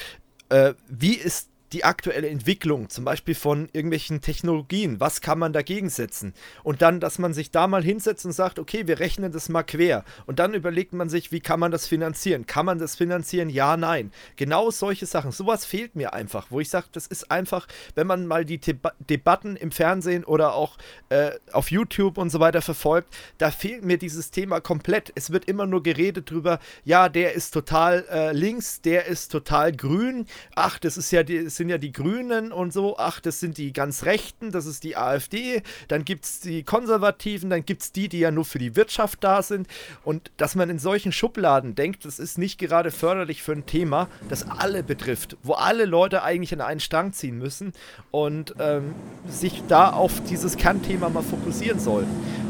[0.50, 5.90] Äh, wie ist die aktuelle Entwicklung, zum Beispiel von irgendwelchen Technologien, was kann man dagegen
[5.90, 6.34] setzen?
[6.64, 9.64] Und dann, dass man sich da mal hinsetzt und sagt, okay, wir rechnen das mal
[9.64, 10.06] quer.
[10.26, 12.46] Und dann überlegt man sich, wie kann man das finanzieren?
[12.46, 13.50] Kann man das finanzieren?
[13.50, 14.14] Ja, nein.
[14.38, 15.34] Genau solche Sachen.
[15.34, 18.94] Sowas fehlt mir einfach, wo ich sage, das ist einfach, wenn man mal die Deba
[19.00, 20.78] Debatten im Fernsehen oder auch
[21.10, 25.12] äh, auf YouTube und so weiter verfolgt, da fehlt mir dieses Thema komplett.
[25.16, 29.74] Es wird immer nur geredet drüber, ja, der ist total äh, links, der ist total
[29.74, 30.26] grün.
[30.56, 33.58] Ach, das ist ja die, sind sind ja die Grünen und so, ach, das sind
[33.58, 37.92] die ganz Rechten, das ist die AfD, dann gibt es die Konservativen, dann gibt es
[37.92, 39.68] die, die ja nur für die Wirtschaft da sind.
[40.04, 44.10] Und dass man in solchen Schubladen denkt, das ist nicht gerade förderlich für ein Thema,
[44.30, 47.74] das alle betrifft, wo alle Leute eigentlich an einen Strang ziehen müssen
[48.12, 48.94] und ähm,
[49.28, 52.08] sich da auf dieses Kernthema mal fokussieren sollen.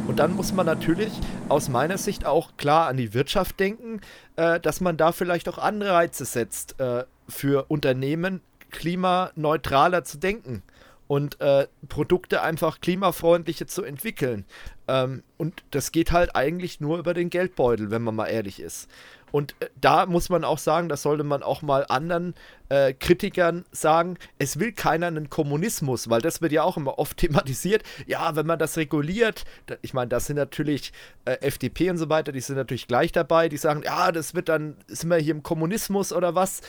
[0.07, 1.13] Und dann muss man natürlich
[1.47, 4.01] aus meiner Sicht auch klar an die Wirtschaft denken,
[4.35, 8.41] äh, dass man da vielleicht auch Anreize setzt äh, für Unternehmen,
[8.71, 10.63] klimaneutraler zu denken
[11.07, 14.45] und äh, Produkte einfach klimafreundlicher zu entwickeln.
[14.87, 18.89] Ähm, und das geht halt eigentlich nur über den Geldbeutel, wenn man mal ehrlich ist.
[19.31, 22.35] Und äh, da muss man auch sagen, das sollte man auch mal anderen
[22.69, 27.17] äh, Kritikern sagen, es will keiner einen Kommunismus, weil das wird ja auch immer oft
[27.17, 27.83] thematisiert.
[28.07, 30.93] Ja, wenn man das reguliert, da, ich meine, das sind natürlich
[31.25, 34.47] äh, FDP und so weiter, die sind natürlich gleich dabei, die sagen, ja, das wird
[34.47, 36.61] dann, sind wir hier im Kommunismus oder was?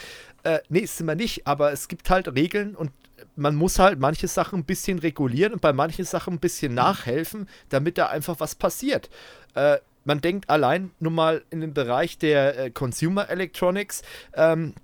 [0.47, 2.93] Äh, nee, sind wir nicht, aber es gibt halt Regeln und
[3.35, 7.49] man muss halt manche Sachen ein bisschen regulieren und bei manchen Sachen ein bisschen nachhelfen,
[7.69, 9.11] damit da einfach was passiert.
[9.57, 14.03] Äh, man denkt allein nur mal in den Bereich der äh, Consumer Electronics.
[14.35, 14.75] Ähm,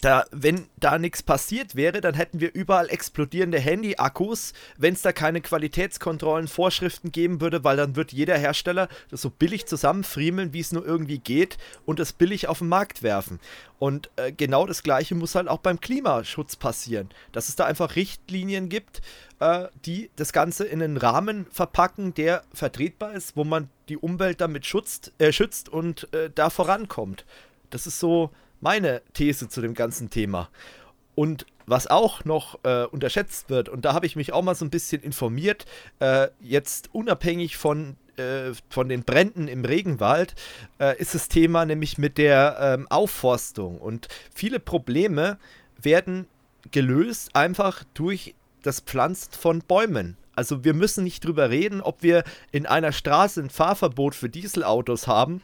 [0.00, 5.12] da, wenn da nichts passiert wäre, dann hätten wir überall explodierende Handy-Akkus, wenn es da
[5.12, 10.60] keine Qualitätskontrollen, Vorschriften geben würde, weil dann wird jeder Hersteller das so billig zusammenfriemeln, wie
[10.60, 13.40] es nur irgendwie geht und es billig auf den Markt werfen.
[13.78, 17.96] Und äh, genau das Gleiche muss halt auch beim Klimaschutz passieren, dass es da einfach
[17.96, 19.02] Richtlinien gibt,
[19.40, 24.40] äh, die das Ganze in einen Rahmen verpacken, der vertretbar ist, wo man die Umwelt
[24.40, 27.24] damit schützt, äh, schützt und äh, da vorankommt.
[27.70, 28.30] Das ist so
[28.62, 30.48] meine These zu dem ganzen Thema.
[31.14, 34.64] Und was auch noch äh, unterschätzt wird, und da habe ich mich auch mal so
[34.64, 35.66] ein bisschen informiert,
[35.98, 40.34] äh, jetzt unabhängig von, äh, von den Bränden im Regenwald,
[40.80, 43.78] äh, ist das Thema nämlich mit der ähm, Aufforstung.
[43.78, 45.38] Und viele Probleme
[45.80, 46.26] werden
[46.70, 50.16] gelöst einfach durch das Pflanzen von Bäumen.
[50.34, 55.06] Also wir müssen nicht drüber reden, ob wir in einer Straße ein Fahrverbot für Dieselautos
[55.06, 55.42] haben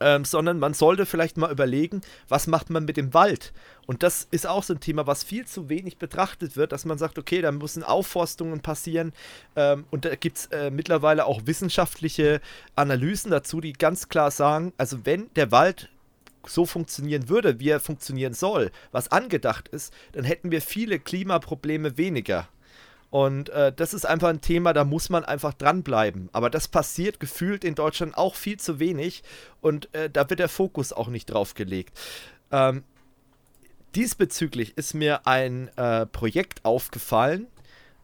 [0.00, 3.52] ähm, sondern man sollte vielleicht mal überlegen, was macht man mit dem Wald.
[3.86, 6.98] Und das ist auch so ein Thema, was viel zu wenig betrachtet wird, dass man
[6.98, 9.12] sagt, okay, da müssen Aufforstungen passieren.
[9.56, 12.40] Ähm, und da gibt es äh, mittlerweile auch wissenschaftliche
[12.76, 15.88] Analysen dazu, die ganz klar sagen, also wenn der Wald
[16.46, 21.96] so funktionieren würde, wie er funktionieren soll, was angedacht ist, dann hätten wir viele Klimaprobleme
[21.96, 22.48] weniger.
[23.10, 26.28] Und äh, das ist einfach ein Thema, da muss man einfach dranbleiben.
[26.32, 29.22] Aber das passiert gefühlt in Deutschland auch viel zu wenig
[29.60, 31.98] und äh, da wird der Fokus auch nicht drauf gelegt.
[32.52, 32.84] Ähm,
[33.94, 37.46] diesbezüglich ist mir ein äh, Projekt aufgefallen,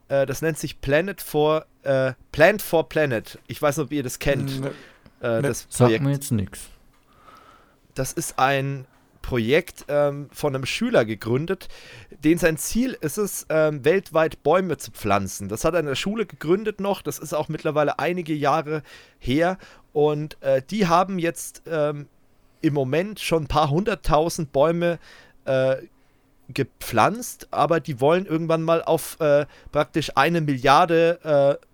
[0.07, 3.39] äh, das nennt sich Planet for äh, Plant for Planet.
[3.47, 4.59] Ich weiß nicht, ob ihr das kennt.
[4.59, 4.71] Ne,
[5.21, 5.71] ne, das Projekt.
[5.73, 6.69] Sagt mir jetzt nichts.
[7.93, 8.85] Das ist ein
[9.25, 11.67] Projekt ähm, von einem Schüler gegründet,
[12.23, 15.49] den sein Ziel ist es, ähm, weltweit Bäume zu pflanzen.
[15.49, 18.83] Das hat er in der Schule gegründet noch, das ist auch mittlerweile einige Jahre
[19.17, 19.57] her
[19.93, 22.07] und äh, die haben jetzt ähm,
[22.61, 24.99] im Moment schon ein paar hunderttausend Bäume
[25.45, 25.77] äh,
[26.49, 31.65] gepflanzt, aber die wollen irgendwann mal auf äh, praktisch eine Milliarde äh,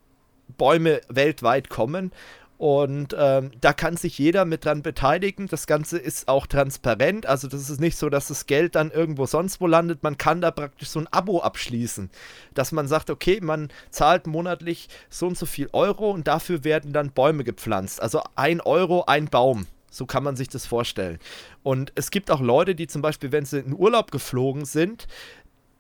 [0.58, 2.14] Bäume weltweit kommen
[2.62, 5.48] Und ähm, da kann sich jeder mit dran beteiligen.
[5.48, 7.26] Das Ganze ist auch transparent.
[7.26, 10.04] Also das ist nicht so, dass das Geld dann irgendwo sonst wo landet.
[10.04, 12.12] Man kann da praktisch so ein Abo abschließen,
[12.54, 16.94] dass man sagt, okay, man zahlt monatlich so und so viel Euro und dafür werden
[16.94, 18.00] dann Bäume gepflanzt.
[18.00, 19.66] Also ein Euro, ein Baum.
[19.90, 21.18] So kann man sich das vorstellen.
[21.64, 25.08] Und es gibt auch Leute, die zum Beispiel, wenn sie in Urlaub geflogen sind,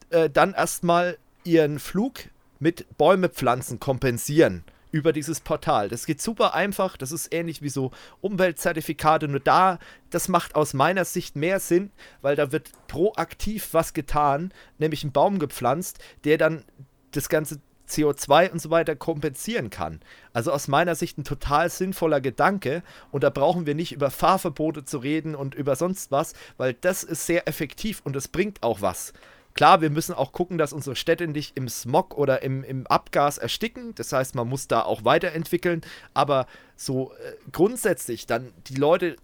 [0.10, 2.22] äh, dann erstmal ihren Flug
[2.58, 5.90] mit Bäume pflanzen kompensieren über dieses Portal.
[5.90, 7.92] Das geht super einfach, das ist ähnlich wie so
[8.22, 11.92] Umweltzertifikate, nur da, das macht aus meiner Sicht mehr Sinn,
[12.22, 16.64] weil da wird proaktiv was getan, nämlich ein Baum gepflanzt, der dann
[17.12, 17.60] das ganze
[17.92, 20.00] CO2 und so weiter kompensieren kann.
[20.34, 24.86] Also aus meiner Sicht ein total sinnvoller Gedanke und da brauchen wir nicht über Fahrverbote
[24.86, 28.82] zu reden und über sonst was, weil das ist sehr effektiv und das bringt auch
[28.82, 29.14] was.
[29.54, 33.38] Klar, wir müssen auch gucken, dass unsere Städte nicht im Smog oder im, im Abgas
[33.38, 33.94] ersticken.
[33.96, 35.82] Das heißt, man muss da auch weiterentwickeln.
[36.14, 39.18] Aber so äh, grundsätzlich dann die Leute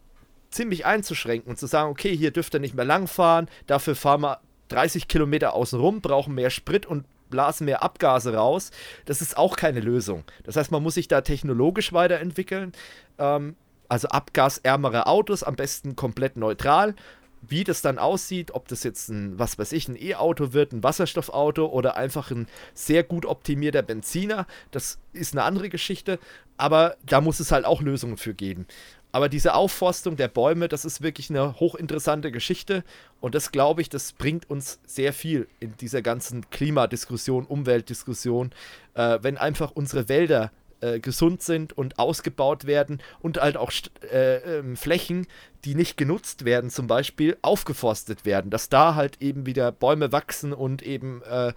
[0.49, 4.39] ziemlich einzuschränken und zu sagen, okay, hier dürft ihr nicht mehr langfahren, dafür fahren wir
[4.69, 8.71] 30 Kilometer außen rum, brauchen mehr Sprit und blasen mehr Abgase raus.
[9.05, 10.23] Das ist auch keine Lösung.
[10.43, 12.71] Das heißt, man muss sich da technologisch weiterentwickeln.
[13.17, 13.55] Ähm,
[13.89, 16.95] also abgasärmere Autos, am besten komplett neutral.
[17.41, 20.83] Wie das dann aussieht, ob das jetzt ein, was weiß ich, ein E-Auto wird, ein
[20.83, 26.19] Wasserstoffauto oder einfach ein sehr gut optimierter Benziner, das ist eine andere Geschichte.
[26.57, 28.65] Aber da muss es halt auch Lösungen für geben.
[29.11, 32.83] Aber diese Aufforstung der Bäume, das ist wirklich eine hochinteressante Geschichte.
[33.21, 38.51] Und das glaube ich, das bringt uns sehr viel in dieser ganzen Klimadiskussion, Umweltdiskussion.
[38.95, 40.51] Äh, wenn einfach unsere Wälder
[40.81, 43.71] äh, gesund sind und ausgebaut werden und halt auch
[44.11, 45.27] äh, äh, Flächen,
[45.65, 50.53] die nicht genutzt werden, zum Beispiel aufgeforstet werden, dass da halt eben wieder Bäume wachsen
[50.53, 51.53] und eben äh,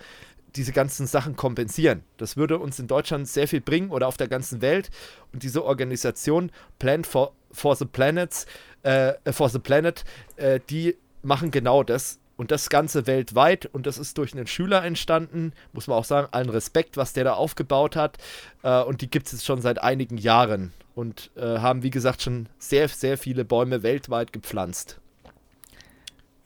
[0.56, 2.02] diese ganzen Sachen kompensieren.
[2.16, 4.90] Das würde uns in Deutschland sehr viel bringen oder auf der ganzen Welt.
[5.32, 8.46] Und diese Organisation Plan for, for the Planets,
[8.82, 10.04] äh, for the Planet,
[10.36, 12.19] äh, die machen genau das.
[12.40, 13.66] Und das Ganze weltweit.
[13.66, 15.52] Und das ist durch einen Schüler entstanden.
[15.74, 18.16] Muss man auch sagen, allen Respekt, was der da aufgebaut hat.
[18.62, 20.72] Äh, und die gibt es jetzt schon seit einigen Jahren.
[20.94, 24.98] Und äh, haben, wie gesagt, schon sehr, sehr viele Bäume weltweit gepflanzt.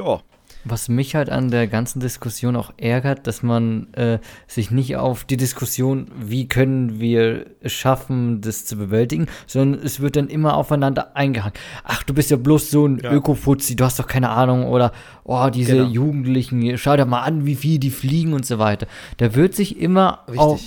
[0.01, 0.21] Ja.
[0.65, 5.25] Was mich halt an der ganzen Diskussion auch ärgert, dass man äh, sich nicht auf
[5.25, 10.57] die Diskussion, wie können wir es schaffen, das zu bewältigen, sondern es wird dann immer
[10.57, 11.55] aufeinander eingehangen.
[11.85, 13.13] Ach, du bist ja bloß so ein ja.
[13.13, 14.93] Ökofuzzi, du hast doch keine Ahnung oder
[15.25, 15.89] oh, diese genau.
[15.89, 18.87] Jugendlichen, schau dir mal an, wie viel die fliegen und so weiter.
[19.19, 20.41] Da wird sich immer Richtig.
[20.41, 20.61] auf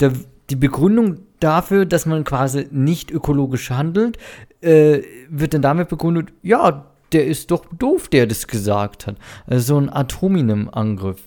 [0.00, 0.12] der,
[0.50, 4.18] die Begründung dafür, dass man quasi nicht ökologisch handelt,
[4.60, 9.16] äh, wird dann damit begründet, ja, der ist doch doof, der das gesagt hat.
[9.46, 11.20] Also so ein Atominem-Angriff.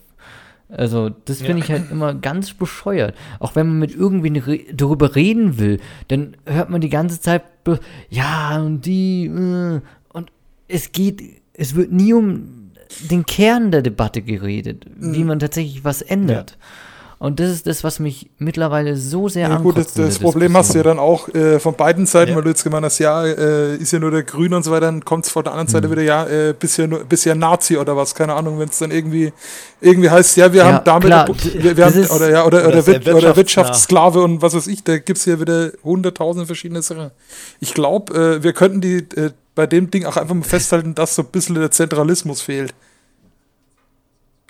[0.70, 1.64] Also, das finde ja.
[1.64, 3.16] ich halt immer ganz bescheuert.
[3.40, 5.80] Auch wenn man mit irgendwen re darüber reden will,
[6.10, 7.44] dann hört man die ganze Zeit,
[8.10, 9.80] ja, und die, äh,
[10.12, 10.32] und
[10.68, 11.22] es geht,
[11.54, 12.72] es wird nie um
[13.10, 15.14] den Kern der Debatte geredet, mhm.
[15.14, 16.52] wie man tatsächlich was ändert.
[16.52, 16.58] Ja.
[17.20, 20.74] Und das ist das, was mich mittlerweile so sehr ja, gut, das, das Problem hast
[20.74, 22.36] du ja dann auch äh, von beiden Seiten, ja.
[22.36, 24.86] weil du jetzt gemeint hast, ja, äh, ist ja nur der Grüne und so weiter,
[24.86, 25.92] dann kommt es von der anderen Seite mhm.
[25.94, 29.34] wieder, ja, äh, bisher, bisher Nazi oder was, keine Ahnung, wenn es dann irgendwie,
[29.82, 32.88] irgendwie heißt, ja, wir ja, haben damit, klar, wir, wir haben, oder, ja, oder, oder,
[32.88, 37.10] oder, oder Wirtschaftssklave und was weiß ich, da gibt es hier wieder hunderttausend verschiedene Sachen.
[37.60, 41.16] Ich glaube, äh, wir könnten die äh, bei dem Ding auch einfach mal festhalten, dass
[41.16, 42.76] so ein bisschen der Zentralismus fehlt.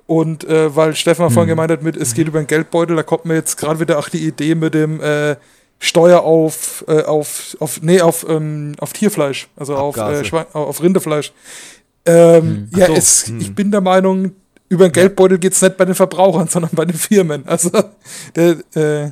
[0.08, 1.34] Und äh, weil Stefan mhm.
[1.34, 4.00] vorhin gemeint hat, mit, es geht über den Geldbeutel, da kommt mir jetzt gerade wieder
[4.00, 5.36] auch die Idee mit dem äh,
[5.80, 10.24] Steuer auf, äh, auf, auf, nee, auf, ähm, auf Tierfleisch, also auf, äh,
[10.54, 11.34] auf Rindefleisch.
[12.06, 12.80] Ähm, mhm.
[12.80, 12.94] Ja, so.
[12.94, 13.42] es, mhm.
[13.42, 14.32] ich bin der Meinung,
[14.70, 17.46] über den Geldbeutel geht es nicht bei den Verbrauchern, sondern bei den Firmen.
[17.46, 17.70] Also,
[18.36, 19.12] der, äh,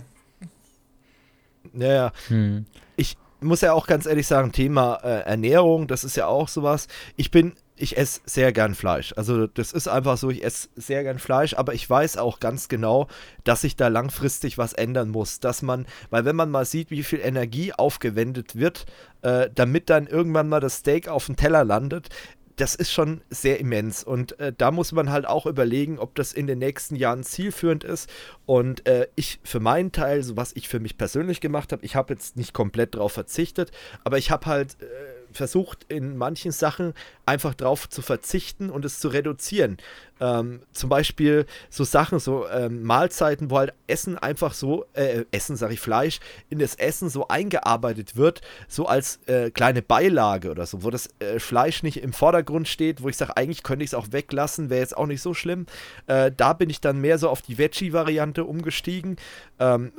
[1.77, 2.11] ja, ja.
[2.29, 2.65] Hm.
[2.95, 6.87] Ich muss ja auch ganz ehrlich sagen, Thema äh, Ernährung, das ist ja auch sowas.
[7.17, 9.13] Ich bin ich esse sehr gern Fleisch.
[9.17, 12.67] Also das ist einfach so, ich esse sehr gern Fleisch, aber ich weiß auch ganz
[12.67, 13.07] genau,
[13.43, 15.39] dass sich da langfristig was ändern muss.
[15.39, 18.85] Dass man, weil wenn man mal sieht, wie viel Energie aufgewendet wird,
[19.21, 22.09] äh, damit dann irgendwann mal das Steak auf dem Teller landet,
[22.55, 24.03] das ist schon sehr immens.
[24.03, 27.83] Und äh, da muss man halt auch überlegen, ob das in den nächsten Jahren zielführend
[27.83, 28.09] ist.
[28.45, 31.95] Und äh, ich für meinen Teil, so was ich für mich persönlich gemacht habe, ich
[31.95, 33.71] habe jetzt nicht komplett darauf verzichtet,
[34.03, 34.85] aber ich habe halt äh,
[35.31, 36.93] versucht, in manchen Sachen
[37.25, 39.77] einfach drauf zu verzichten und es zu reduzieren.
[40.21, 45.57] Ähm, zum Beispiel so Sachen, so ähm, Mahlzeiten, wo halt Essen einfach so, äh, Essen,
[45.57, 46.19] sag ich Fleisch,
[46.49, 51.09] in das Essen so eingearbeitet wird, so als äh, kleine Beilage oder so, wo das
[51.19, 54.69] äh, Fleisch nicht im Vordergrund steht, wo ich sage, eigentlich könnte ich es auch weglassen,
[54.69, 55.65] wäre jetzt auch nicht so schlimm.
[56.07, 59.17] Äh, da bin ich dann mehr so auf die Veggie-Variante umgestiegen.
[59.59, 59.91] Ähm,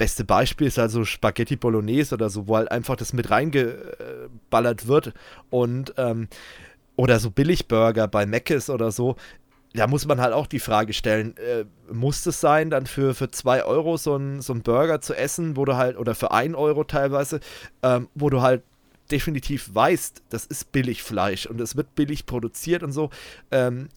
[0.00, 5.12] beste Beispiel ist also Spaghetti Bolognese oder so, wo halt einfach das mit reingeballert wird
[5.50, 6.28] und ähm,
[6.96, 9.16] oder so Billigburger bei Mc's oder so.
[9.74, 13.64] Da muss man halt auch die Frage stellen, äh, muss es sein, dann für 2
[13.64, 16.84] Euro so ein, so ein Burger zu essen, wo du halt, oder für 1 Euro
[16.84, 17.40] teilweise,
[17.82, 18.62] ähm, wo du halt
[19.10, 23.10] definitiv weißt, das ist Billigfleisch und es wird billig produziert und so.
[23.50, 23.90] Ähm,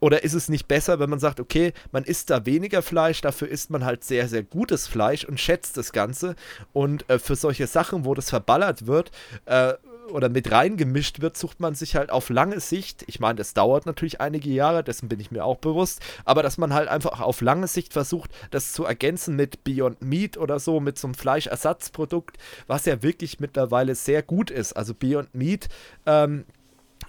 [0.00, 3.48] oder ist es nicht besser, wenn man sagt, okay, man isst da weniger Fleisch, dafür
[3.48, 6.34] isst man halt sehr, sehr gutes Fleisch und schätzt das Ganze.
[6.72, 9.10] Und äh, für solche Sachen, wo das verballert wird,
[9.44, 9.74] äh,
[10.10, 13.86] oder mit reingemischt wird, sucht man sich halt auf lange Sicht, ich meine, das dauert
[13.86, 17.40] natürlich einige Jahre, dessen bin ich mir auch bewusst, aber dass man halt einfach auf
[17.40, 22.38] lange Sicht versucht, das zu ergänzen mit Beyond Meat oder so, mit so einem Fleischersatzprodukt,
[22.66, 24.72] was ja wirklich mittlerweile sehr gut ist.
[24.72, 25.68] Also Beyond Meat,
[26.06, 26.44] ähm,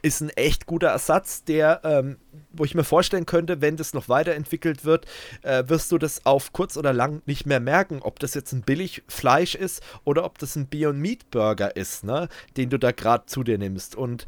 [0.01, 2.17] ist ein echt guter Ersatz, der, ähm,
[2.51, 5.05] wo ich mir vorstellen könnte, wenn das noch weiterentwickelt wird,
[5.43, 8.63] äh, wirst du das auf kurz oder lang nicht mehr merken, ob das jetzt ein
[8.63, 13.25] Billigfleisch ist oder ob das ein Beyond Meat Burger ist, ne, den du da gerade
[13.25, 13.95] zu dir nimmst.
[13.95, 14.25] Und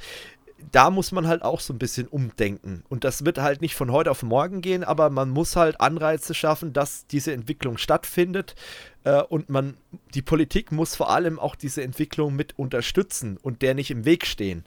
[0.71, 2.83] da muss man halt auch so ein bisschen umdenken.
[2.89, 6.33] Und das wird halt nicht von heute auf morgen gehen, aber man muss halt Anreize
[6.33, 8.55] schaffen, dass diese Entwicklung stattfindet.
[9.03, 9.75] Äh, und man,
[10.13, 14.25] die Politik muss vor allem auch diese Entwicklung mit unterstützen und der nicht im Weg
[14.25, 14.63] stehen.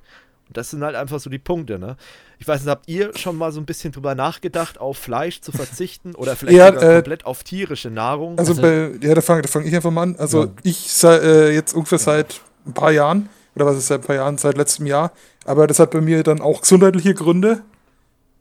[0.49, 1.97] Das sind halt einfach so die Punkte, ne?
[2.39, 5.53] Ich weiß nicht, habt ihr schon mal so ein bisschen drüber nachgedacht, auf Fleisch zu
[5.53, 8.39] verzichten oder vielleicht ja, äh, komplett auf tierische Nahrung?
[8.39, 10.17] Also, also bei, ja, da fange fang ich einfach mal an.
[10.19, 10.53] Also ja.
[10.63, 14.17] ich sei, äh, jetzt ungefähr seit ein paar Jahren, oder was ist seit ein paar
[14.17, 15.13] Jahren, seit letztem Jahr,
[15.45, 17.63] aber das hat bei mir dann auch gesundheitliche Gründe,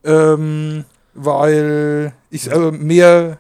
[0.04, 3.40] ähm, weil ich also mehr,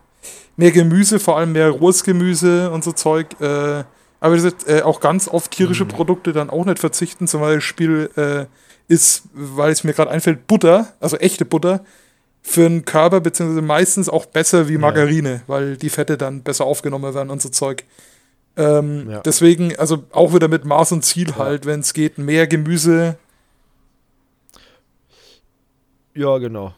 [0.56, 3.84] mehr Gemüse, vor allem mehr rohes Gemüse und so Zeug, äh,
[4.26, 5.89] aber ist, äh, auch ganz oft tierische mhm.
[5.89, 7.27] Produkte dann auch nicht verzichten.
[7.27, 8.45] Zum Beispiel äh,
[8.91, 11.85] ist, weil es mir gerade einfällt, Butter, also echte Butter,
[12.41, 15.41] für den Körper beziehungsweise meistens auch besser wie Margarine, ja.
[15.45, 17.84] weil die Fette dann besser aufgenommen werden und so Zeug.
[18.57, 19.19] Ähm, ja.
[19.22, 21.38] Deswegen, also auch wieder mit Maß und Ziel ja.
[21.38, 23.18] halt, wenn es geht, mehr Gemüse.
[26.15, 26.73] Ja, genau.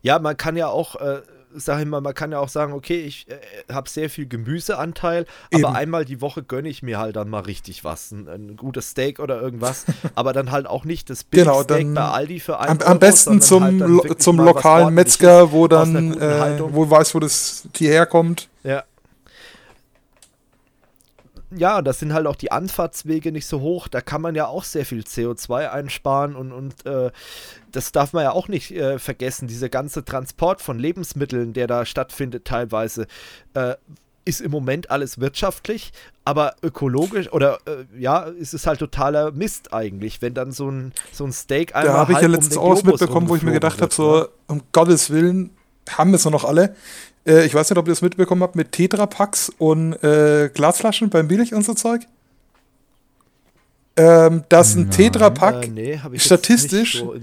[0.00, 1.20] Ja, man kann ja auch, äh,
[1.54, 5.26] sag ich mal, man kann ja auch sagen, okay, ich äh, habe sehr viel Gemüseanteil,
[5.50, 5.64] Eben.
[5.64, 8.12] aber einmal die Woche gönne ich mir halt dann mal richtig was.
[8.12, 12.02] Ein, ein gutes Steak oder irgendwas, aber dann halt auch nicht das genau, Billigsteak bei
[12.02, 16.88] Aldi für einen Am, am besten zum, halt zum lokalen Metzger, wo dann, äh, wo
[16.88, 18.48] weiß, wo das Tier herkommt.
[18.62, 18.84] Ja
[21.56, 23.88] ja, das sind halt auch die Anfahrtswege nicht so hoch.
[23.88, 27.10] Da kann man ja auch sehr viel CO2 einsparen und, und äh,
[27.72, 29.48] das darf man ja auch nicht äh, vergessen.
[29.48, 33.06] Dieser ganze Transport von Lebensmitteln, der da stattfindet, teilweise,
[33.54, 33.74] äh,
[34.24, 35.92] ist im Moment alles wirtschaftlich,
[36.24, 40.92] aber ökologisch oder äh, ja, ist es halt totaler Mist eigentlich, wenn dann so ein,
[41.12, 41.92] so ein Steak einmal.
[41.92, 44.28] Da habe ich ja letztens um auch mitbekommen, wo ich mir gedacht habe, so ne?
[44.46, 45.50] um Gottes Willen,
[45.90, 46.74] haben wir es noch alle.
[47.26, 51.28] Äh, ich weiß nicht, ob ihr das mitbekommen habt mit Tetrapacks und äh, Glasflaschen beim
[51.28, 52.02] Billig und so Zeug.
[53.96, 57.14] Ähm, dass ein Tetrapack äh, nee, statistisch so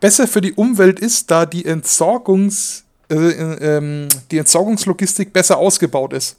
[0.00, 6.36] besser für die Umwelt ist, da die Entsorgungs äh, ähm, die Entsorgungslogistik besser ausgebaut ist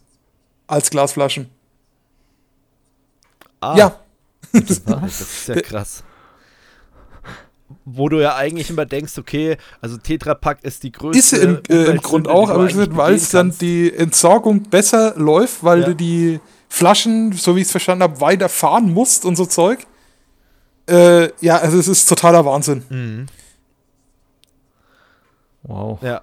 [0.65, 1.49] als Glasflaschen.
[3.59, 3.99] Ah, ja.
[4.53, 6.03] Das ist ja krass
[7.85, 11.19] wo du ja eigentlich immer denkst, okay, also Tetra Pak ist die größte.
[11.19, 15.63] Ist sie im, äh, im Grund auch, aber weil es dann die Entsorgung besser läuft,
[15.63, 15.85] weil ja.
[15.87, 16.39] du die
[16.69, 19.85] Flaschen, so wie ich es verstanden habe, weiter fahren musst und so Zeug.
[20.89, 22.83] Äh, ja, also es ist totaler Wahnsinn.
[22.89, 23.25] Mhm.
[25.63, 26.01] Wow.
[26.01, 26.21] Ja,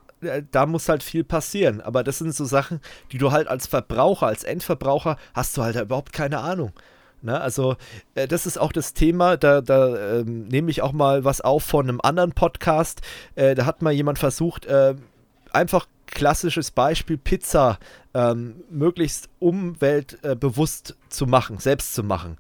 [0.51, 1.81] da muss halt viel passieren.
[1.81, 2.81] Aber das sind so Sachen,
[3.13, 6.73] die du halt als Verbraucher, als Endverbraucher, hast du halt überhaupt keine Ahnung.
[7.21, 7.77] Ne, also
[8.15, 11.65] äh, das ist auch das Thema, da, da ähm, nehme ich auch mal was auf
[11.65, 13.01] von einem anderen Podcast.
[13.35, 14.95] Äh, da hat mal jemand versucht, äh,
[15.53, 17.79] einfach klassisches Beispiel Pizza
[18.15, 22.37] ähm, möglichst umweltbewusst zu machen, selbst zu machen.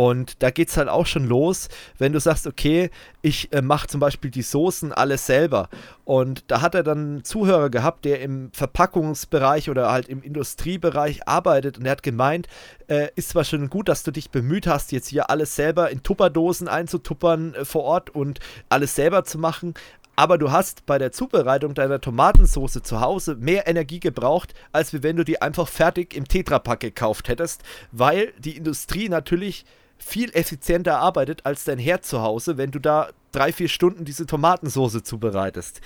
[0.00, 1.68] Und da geht es halt auch schon los,
[1.98, 2.88] wenn du sagst, okay,
[3.20, 5.68] ich äh, mache zum Beispiel die Soßen alles selber.
[6.06, 11.28] Und da hat er dann einen Zuhörer gehabt, der im Verpackungsbereich oder halt im Industriebereich
[11.28, 12.48] arbeitet und er hat gemeint,
[12.88, 16.02] äh, ist zwar schon gut, dass du dich bemüht hast, jetzt hier alles selber in
[16.02, 18.40] Tupperdosen einzutuppern äh, vor Ort und
[18.70, 19.74] alles selber zu machen,
[20.16, 25.16] aber du hast bei der Zubereitung deiner Tomatensauce zu Hause mehr Energie gebraucht, als wenn
[25.16, 27.62] du die einfach fertig im Tetrapack gekauft hättest,
[27.92, 29.66] weil die Industrie natürlich
[30.02, 34.26] viel effizienter arbeitet als dein Herd zu Hause, wenn du da drei, vier Stunden diese
[34.26, 35.80] Tomatensauce zubereitest.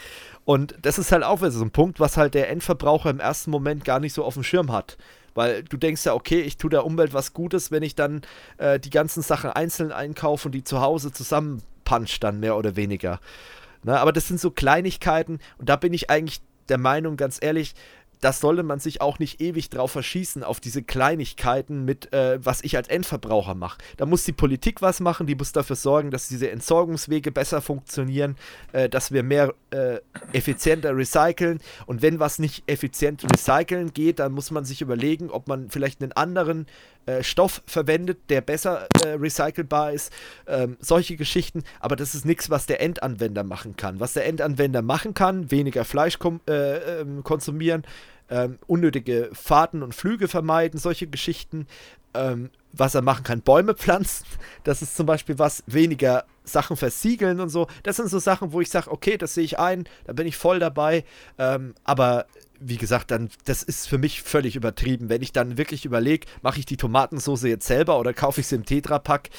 [0.44, 3.50] Und das ist halt auch wieder so ein Punkt, was halt der Endverbraucher im ersten
[3.50, 4.96] Moment gar nicht so auf dem Schirm hat.
[5.34, 8.22] Weil du denkst ja, okay, ich tue der Umwelt was Gutes, wenn ich dann
[8.58, 13.18] äh, die ganzen Sachen einzeln einkaufe und die zu Hause zusammenpunch dann mehr oder weniger.
[13.82, 17.74] Na, aber das sind so Kleinigkeiten und da bin ich eigentlich der Meinung, ganz ehrlich,
[18.24, 22.64] das sollte man sich auch nicht ewig drauf verschießen, auf diese Kleinigkeiten mit, äh, was
[22.64, 23.76] ich als Endverbraucher mache.
[23.98, 28.36] Da muss die Politik was machen, die muss dafür sorgen, dass diese Entsorgungswege besser funktionieren,
[28.72, 29.98] äh, dass wir mehr äh,
[30.32, 31.60] effizienter recyceln.
[31.84, 36.00] Und wenn was nicht effizient recyceln geht, dann muss man sich überlegen, ob man vielleicht
[36.02, 36.66] einen anderen
[37.06, 40.10] äh, Stoff verwendet, der besser äh, recycelbar ist.
[40.46, 41.62] Ähm, solche Geschichten.
[41.80, 44.00] Aber das ist nichts, was der Endanwender machen kann.
[44.00, 46.18] Was der Endanwender machen kann, weniger Fleisch
[46.48, 47.84] äh, ähm, konsumieren,
[48.30, 51.66] ähm, unnötige Fahrten und Flüge vermeiden, solche Geschichten.
[52.14, 54.26] Ähm, was er machen kann, Bäume pflanzen.
[54.64, 57.66] Das ist zum Beispiel was, weniger Sachen versiegeln und so.
[57.82, 60.36] Das sind so Sachen, wo ich sage, okay, das sehe ich ein, da bin ich
[60.36, 61.04] voll dabei.
[61.38, 62.26] Ähm, aber
[62.60, 65.08] wie gesagt, dann, das ist für mich völlig übertrieben.
[65.08, 68.54] Wenn ich dann wirklich überlege, mache ich die Tomatensauce jetzt selber oder kaufe ich sie
[68.54, 69.30] im Tetrapack,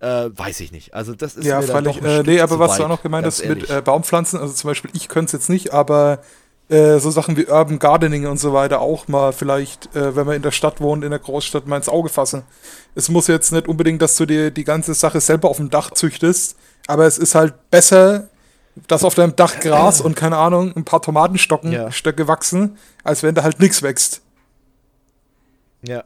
[0.00, 0.94] äh, weiß ich nicht.
[0.94, 2.84] Also das ist ja, mir freilich, dann doch ein äh, Nee, aber was weit, du
[2.84, 5.72] auch noch gemeint hast mit äh, Baumpflanzen, also zum Beispiel, ich könnte es jetzt nicht,
[5.72, 6.22] aber
[6.72, 10.36] äh, so Sachen wie Urban Gardening und so weiter auch mal vielleicht, äh, wenn man
[10.36, 12.44] in der Stadt wohnt, in der Großstadt, mal ins Auge fassen.
[12.94, 15.90] Es muss jetzt nicht unbedingt, dass du dir die ganze Sache selber auf dem Dach
[15.90, 18.28] züchtest, aber es ist halt besser,
[18.88, 21.92] dass auf deinem Dach Gras und keine Ahnung, ein paar Tomatenstocken ja.
[21.92, 24.22] Stöcke wachsen, als wenn da halt nichts wächst.
[25.82, 26.04] Ja.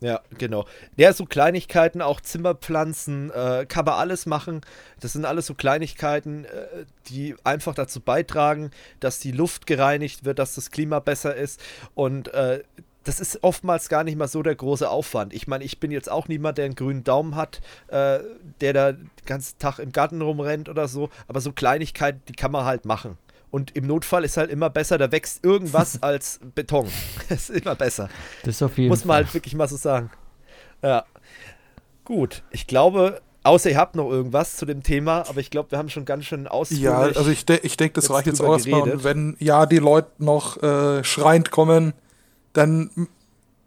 [0.00, 0.66] Ja, genau.
[0.96, 4.62] Ja, so Kleinigkeiten, auch Zimmerpflanzen, äh, kann man alles machen.
[4.98, 8.70] Das sind alles so Kleinigkeiten, äh, die einfach dazu beitragen,
[9.00, 11.60] dass die Luft gereinigt wird, dass das Klima besser ist.
[11.94, 12.62] Und äh,
[13.04, 15.34] das ist oftmals gar nicht mal so der große Aufwand.
[15.34, 18.20] Ich meine, ich bin jetzt auch niemand, der einen grünen Daumen hat, äh,
[18.60, 21.10] der da den ganzen Tag im Garten rumrennt oder so.
[21.28, 23.18] Aber so Kleinigkeiten, die kann man halt machen.
[23.50, 26.88] Und im Notfall ist halt immer besser, da wächst irgendwas als Beton.
[27.28, 28.08] das ist immer besser.
[28.44, 30.10] Das ist auf jeden Muss man halt wirklich mal so sagen.
[30.82, 31.04] Ja.
[32.04, 35.78] Gut, ich glaube, außer ihr habt noch irgendwas zu dem Thema, aber ich glaube, wir
[35.78, 36.84] haben schon ganz schön ausführlich.
[36.84, 38.82] Ja, also ich, de ich denke, das reicht jetzt auch erstmal.
[38.82, 41.92] Und wenn ja die Leute noch äh, schreiend kommen,
[42.52, 43.08] dann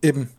[0.02, 0.30] eben.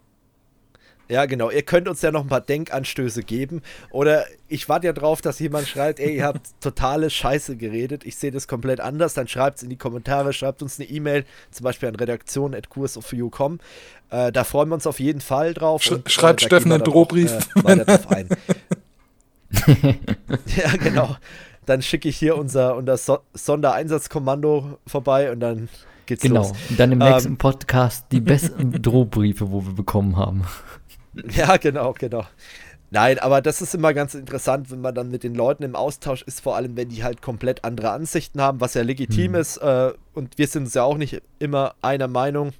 [1.08, 1.50] Ja, genau.
[1.50, 3.62] Ihr könnt uns ja noch ein paar Denkanstöße geben.
[3.90, 8.04] Oder ich warte ja drauf, dass jemand schreibt, ey, ihr habt totale Scheiße geredet.
[8.04, 9.14] Ich sehe das komplett anders.
[9.14, 13.60] Dann schreibt es in die Kommentare, schreibt uns eine E-Mail, zum Beispiel an redaktion.kursofu.com.
[14.10, 15.82] Äh, da freuen wir uns auf jeden Fall drauf.
[15.82, 17.48] Sch und, schreibt äh, Steffen einen Drohbrief.
[17.64, 18.28] Äh, drauf ein.
[20.56, 21.16] ja, genau.
[21.66, 25.68] Dann schicke ich hier unser, unser so Sondereinsatzkommando vorbei und dann
[26.06, 26.42] geht's genau.
[26.42, 26.52] los.
[26.52, 26.70] Genau.
[26.70, 30.44] Und dann im nächsten ähm, Podcast die besten Drohbriefe, wo wir bekommen haben.
[31.34, 32.24] Ja, genau, genau.
[32.90, 36.22] Nein, aber das ist immer ganz interessant, wenn man dann mit den Leuten im Austausch
[36.22, 39.38] ist, vor allem wenn die halt komplett andere Ansichten haben, was ja legitim mhm.
[39.38, 39.56] ist.
[39.56, 42.52] Äh, und wir sind uns ja auch nicht immer einer Meinung.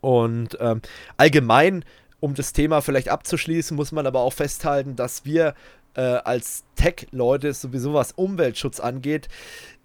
[0.00, 0.80] Und ähm,
[1.18, 1.84] allgemein,
[2.20, 5.54] um das Thema vielleicht abzuschließen, muss man aber auch festhalten, dass wir
[5.94, 9.28] äh, als Tech-Leute sowieso was Umweltschutz angeht,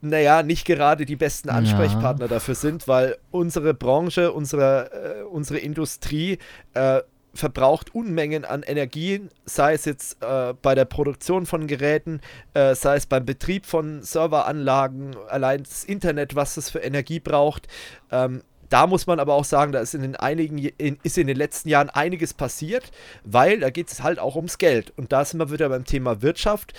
[0.02, 2.30] naja, nicht gerade die besten Ansprechpartner ja.
[2.30, 6.38] dafür sind, weil unsere Branche, unsere, äh, unsere Industrie
[6.74, 7.02] äh,
[7.36, 12.22] verbraucht Unmengen an Energien, sei es jetzt äh, bei der Produktion von Geräten,
[12.54, 17.68] äh, sei es beim Betrieb von Serveranlagen, allein das Internet, was es für Energie braucht.
[18.12, 21.28] Ähm, da muss man aber auch sagen, da ist in den einigen in, ist in
[21.28, 22.92] den letzten Jahren einiges passiert,
[23.24, 24.92] weil da geht es halt auch ums Geld.
[24.98, 26.74] Und da sind wir wieder beim Thema Wirtschaft.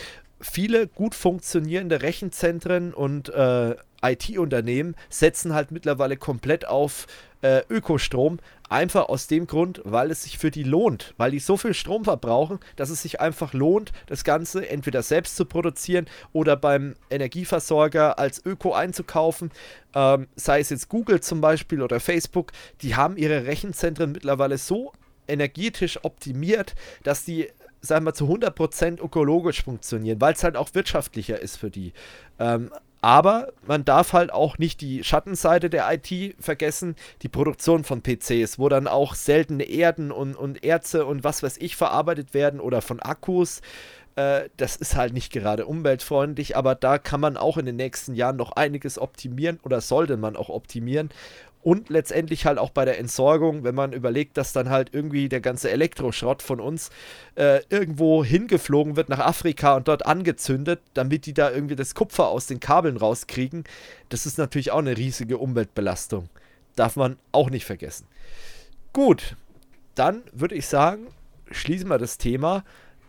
[0.51, 7.07] Viele gut funktionierende Rechenzentren und äh, IT-Unternehmen setzen halt mittlerweile komplett auf
[7.43, 11.57] äh, Ökostrom, Einfach aus dem Grund, weil es sich für die lohnt, weil die so
[11.57, 16.57] viel Strom verbrauchen, dass es sich einfach lohnt, das Ganze entweder selbst zu produzieren oder
[16.57, 19.53] beim Energieversorger als Öko einzukaufen.
[19.95, 22.51] Ähm, sei es jetzt Google zum Beispiel oder Facebook,
[22.83, 24.93] die haben ihre Rechenzentren mittlerweile so
[25.29, 26.75] energetisch optimiert,
[27.05, 27.49] dass die
[27.81, 31.93] sagen wir, zu 100% ökologisch funktionieren, weil es halt auch wirtschaftlicher ist für die.
[32.39, 32.71] Ähm,
[33.01, 38.59] aber man darf halt auch nicht die Schattenseite der IT vergessen, die Produktion von PCs,
[38.59, 42.83] wo dann auch seltene Erden und, und Erze und was weiß ich verarbeitet werden oder
[42.83, 43.61] von Akkus.
[44.17, 48.15] Äh, das ist halt nicht gerade umweltfreundlich, aber da kann man auch in den nächsten
[48.15, 51.11] Jahren noch einiges optimieren oder sollte man auch optimieren
[51.67, 55.41] und letztendlich halt auch bei der Entsorgung, wenn man überlegt, dass dann halt irgendwie der
[55.41, 56.91] ganze Elektroschrott von uns
[57.35, 62.29] äh, irgendwo hingeflogen wird nach Afrika und dort angezündet, damit die da irgendwie das Kupfer
[62.29, 63.65] aus den Kabeln rauskriegen.
[64.11, 66.29] Das ist natürlich auch eine riesige Umweltbelastung.
[66.77, 68.07] Darf man auch nicht vergessen.
[68.93, 69.35] Gut,
[69.97, 71.09] dann würde ich sagen,
[71.51, 72.63] schließen wir das Thema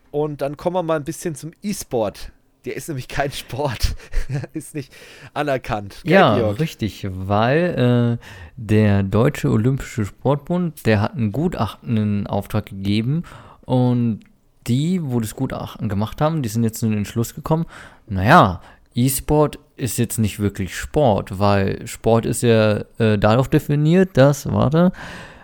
[0.09, 2.31] und dann kommen wir mal ein bisschen zum E-Sport.
[2.67, 3.95] Der ist nämlich kein Sport.
[4.53, 4.91] ist nicht
[5.33, 6.01] anerkannt.
[6.03, 6.59] Gell, ja, Georg?
[6.59, 8.25] richtig, weil äh,
[8.57, 13.23] der Deutsche Olympische Sportbund, der hat einen Gutachten in Auftrag gegeben
[13.63, 14.19] und
[14.67, 17.65] die, wo das Gutachten gemacht haben, die sind jetzt zu dem Entschluss gekommen,
[18.05, 18.59] naja,
[18.93, 24.91] E-Sport ist jetzt nicht wirklich Sport, weil Sport ist ja äh, darauf definiert, dass, warte,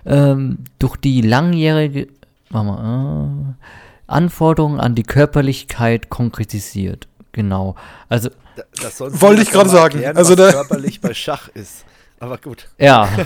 [0.06, 2.10] ähm, durch die langjährige
[2.50, 3.64] mal, äh,
[4.08, 7.08] Anforderungen an die Körperlichkeit konkretisiert.
[7.34, 7.76] Genau.
[8.08, 8.30] Also
[8.82, 9.96] das wollte ich gerade sagen.
[9.96, 11.84] Erklären, also was körperlich bei Schach ist.
[12.20, 12.70] Aber gut.
[12.80, 13.10] Ja.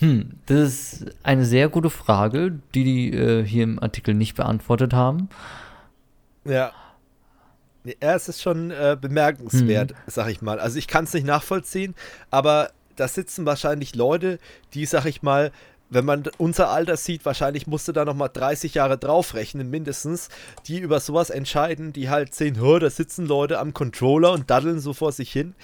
[0.00, 4.94] Hm, das ist eine sehr gute Frage, die die äh, hier im Artikel nicht beantwortet
[4.94, 5.28] haben.
[6.46, 6.72] Ja.
[7.84, 9.96] Ja, es ist schon äh, bemerkenswert, hm.
[10.06, 10.58] sag ich mal.
[10.58, 11.94] Also ich kann es nicht nachvollziehen,
[12.30, 14.38] aber da sitzen wahrscheinlich Leute,
[14.72, 15.52] die, sag ich mal,
[15.90, 20.28] wenn man unser Alter sieht, wahrscheinlich musste da nochmal 30 Jahre draufrechnen, mindestens,
[20.66, 24.92] die über sowas entscheiden, die halt sehen, da sitzen Leute am Controller und daddeln so
[24.92, 25.54] vor sich hin.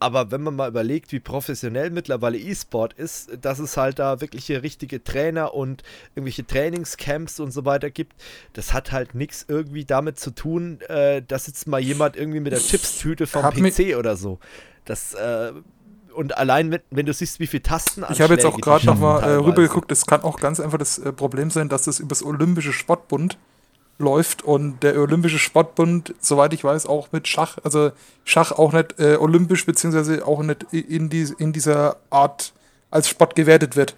[0.00, 4.62] Aber wenn man mal überlegt, wie professionell mittlerweile E-Sport ist, dass es halt da wirkliche
[4.62, 5.82] richtige Trainer und
[6.14, 8.14] irgendwelche Trainingscamps und so weiter gibt,
[8.52, 12.52] das hat halt nichts irgendwie damit zu tun, äh, dass jetzt mal jemand irgendwie mit
[12.52, 14.40] der Chipstüte vom PC oder so.
[14.84, 15.52] Das äh,
[16.14, 19.22] und allein, wenn, wenn, du siehst, wie viele Tasten Ich habe jetzt auch gerade nochmal
[19.22, 22.72] äh, rübergeguckt, es kann auch ganz einfach das äh, Problem sein, dass das übers Olympische
[22.72, 23.38] Sportbund
[23.98, 27.92] läuft und der Olympische Sportbund, soweit ich weiß, auch mit Schach, also
[28.24, 32.52] Schach auch nicht äh, olympisch, beziehungsweise auch nicht in, die, in dieser Art
[32.90, 33.94] als Sport gewertet wird.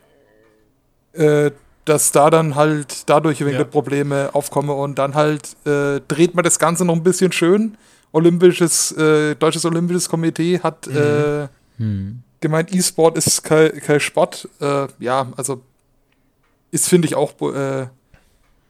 [1.12, 1.50] Äh,
[1.86, 3.64] dass da dann halt dadurch ja.
[3.64, 7.78] Probleme aufkommen und dann halt äh, dreht man das Ganze noch ein bisschen schön.
[8.12, 11.48] Olympisches, äh, Deutsches Olympisches Komitee hat mhm.
[11.78, 12.22] Äh, hm.
[12.40, 14.48] gemeint, E-Sport ist kein, kein Sport.
[14.60, 15.62] Äh, ja, also
[16.70, 17.32] ist, finde ich, auch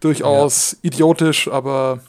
[0.01, 0.78] durchaus ja.
[0.83, 2.01] idiotisch, aber.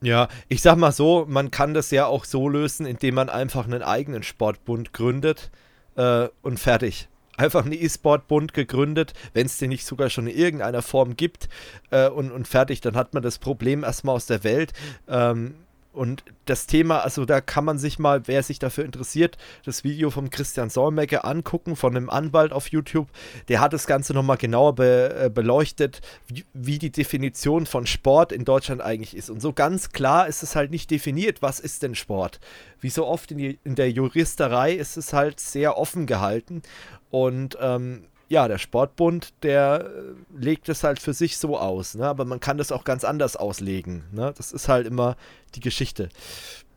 [0.00, 3.64] Ja, ich sag mal so, man kann das ja auch so lösen, indem man einfach
[3.64, 5.50] einen eigenen Sportbund gründet
[5.96, 7.08] äh, und fertig.
[7.36, 11.48] Einfach einen E-Sport-Bund gegründet, wenn es den nicht sogar schon in irgendeiner Form gibt
[11.90, 14.72] äh, und, und fertig, dann hat man das Problem erstmal aus der Welt.
[15.08, 15.54] Ähm,
[15.98, 20.10] und das Thema, also da kann man sich mal, wer sich dafür interessiert, das Video
[20.10, 23.08] von Christian Solmecke angucken, von einem Anwalt auf YouTube.
[23.48, 28.30] Der hat das Ganze nochmal genauer be, äh, beleuchtet, wie, wie, die Definition von Sport
[28.30, 29.28] in Deutschland eigentlich ist.
[29.28, 32.38] Und so ganz klar ist es halt nicht definiert, was ist denn Sport.
[32.80, 36.62] Wie so oft in, die, in der Juristerei ist es halt sehr offen gehalten.
[37.10, 42.06] Und ähm, ja, der Sportbund, der äh, legt es halt für sich so aus, ne?
[42.06, 44.04] aber man kann das auch ganz anders auslegen.
[44.12, 44.32] Ne?
[44.36, 45.16] Das ist halt immer
[45.54, 46.10] die Geschichte.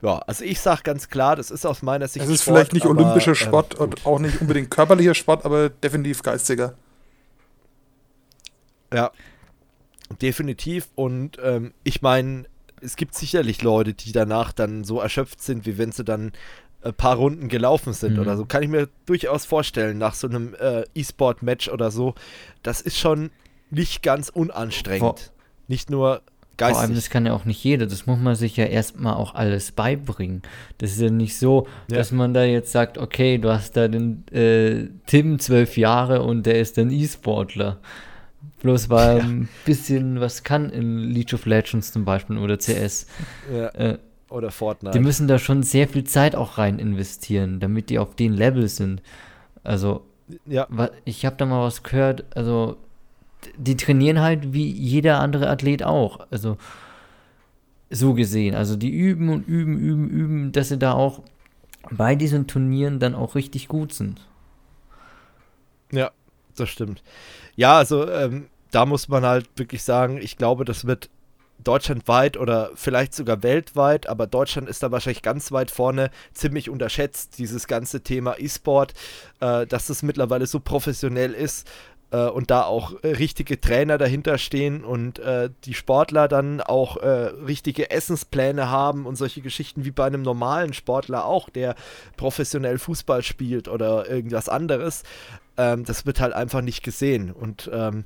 [0.02, 2.26] Ja, also ich sage ganz klar, das ist aus meiner Sicht.
[2.26, 5.14] Es ist Sport, vielleicht nicht aber, olympischer ähm, Sport ähm, und auch nicht unbedingt körperlicher
[5.14, 6.74] Sport, aber definitiv geistiger.
[8.94, 9.12] Ja,
[10.22, 10.90] definitiv.
[10.96, 12.46] Und ähm, ich meine,
[12.82, 16.32] es gibt sicherlich Leute, die danach dann so erschöpft sind, wie wenn sie dann
[16.84, 18.20] ein paar Runden gelaufen sind mhm.
[18.20, 18.46] oder so.
[18.46, 22.16] Kann ich mir durchaus vorstellen, nach so einem äh, E-Sport-Match oder so.
[22.64, 23.30] Das ist schon
[23.70, 25.02] nicht ganz unanstrengend.
[25.02, 25.16] Vor
[25.68, 26.22] nicht nur
[26.58, 26.76] geistig.
[26.76, 27.88] Vor allem, das kann ja auch nicht jeder.
[27.88, 30.44] Das muss man sich ja erstmal auch alles beibringen.
[30.78, 31.98] Das ist ja nicht so, ja.
[31.98, 36.46] dass man da jetzt sagt, okay, du hast da den äh, Tim zwölf Jahre und
[36.46, 37.80] der ist ein E-Sportler.
[38.62, 39.24] Bloß weil ja.
[39.24, 43.08] ein bisschen was kann in League of Legends zum Beispiel oder CS.
[43.52, 43.68] Ja.
[43.70, 43.98] Äh,
[44.32, 44.98] oder Fortnite.
[44.98, 48.68] Die müssen da schon sehr viel Zeit auch rein investieren, damit die auf den Level
[48.68, 49.02] sind.
[49.64, 50.04] Also,
[50.46, 50.68] ja.
[51.06, 52.78] ich habe da mal was gehört, also
[53.58, 56.28] die trainieren halt wie jeder andere Athlet auch.
[56.30, 56.58] Also
[57.90, 58.56] so gesehen.
[58.56, 61.22] Also die üben und üben, üben, üben, dass sie da auch
[61.90, 64.28] bei diesen Turnieren dann auch richtig gut sind.
[65.92, 66.12] Ja,
[66.56, 67.04] das stimmt.
[67.56, 71.10] Ja, also ähm, da muss man halt wirklich sagen, ich glaube, das wird
[71.64, 77.38] deutschlandweit oder vielleicht sogar weltweit, aber Deutschland ist da wahrscheinlich ganz weit vorne, ziemlich unterschätzt,
[77.38, 78.94] dieses ganze Thema E-Sport,
[79.40, 81.68] äh, dass es mittlerweile so professionell ist
[82.12, 86.98] äh, und da auch äh, richtige Trainer dahinter stehen und äh, die Sportler dann auch
[86.98, 91.76] äh, richtige Essenspläne haben und solche Geschichten wie bei einem normalen Sportler auch, der
[92.18, 95.04] professionell Fußball spielt oder irgendwas anderes.
[95.58, 98.06] Ähm, das wird halt einfach nicht gesehen und ähm,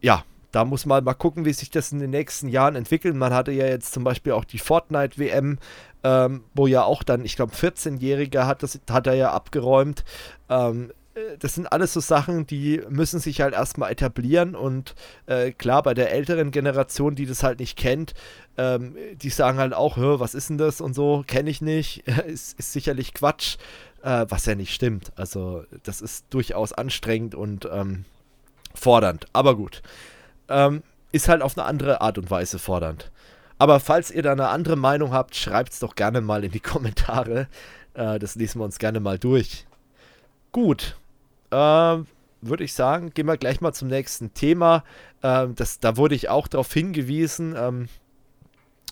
[0.00, 3.14] ja, da muss man mal gucken, wie sich das in den nächsten Jahren entwickelt.
[3.14, 5.58] Man hatte ja jetzt zum Beispiel auch die Fortnite-WM,
[6.04, 10.04] ähm, wo ja auch dann, ich glaube, 14-Jähriger hat, hat er ja abgeräumt.
[10.48, 14.94] Ähm, äh, das sind alles so Sachen, die müssen sich halt erstmal etablieren und
[15.26, 18.14] äh, klar, bei der älteren Generation, die das halt nicht kennt,
[18.56, 22.58] ähm, die sagen halt auch, was ist denn das und so, kenne ich nicht, ist,
[22.58, 23.56] ist sicherlich Quatsch,
[24.02, 25.12] äh, was ja nicht stimmt.
[25.16, 28.04] Also das ist durchaus anstrengend und ähm,
[28.74, 29.82] fordernd, aber gut
[30.48, 33.10] ähm, ist halt auf eine andere Art und Weise fordernd.
[33.58, 36.60] Aber falls ihr da eine andere Meinung habt, schreibt es doch gerne mal in die
[36.60, 37.48] Kommentare.
[37.94, 39.66] Äh, das lesen wir uns gerne mal durch.
[40.52, 40.96] Gut.
[41.50, 41.56] Äh,
[42.40, 44.84] Würde ich sagen, gehen wir gleich mal zum nächsten Thema.
[45.22, 47.54] Äh, das, da wurde ich auch darauf hingewiesen.
[47.56, 47.88] Ähm,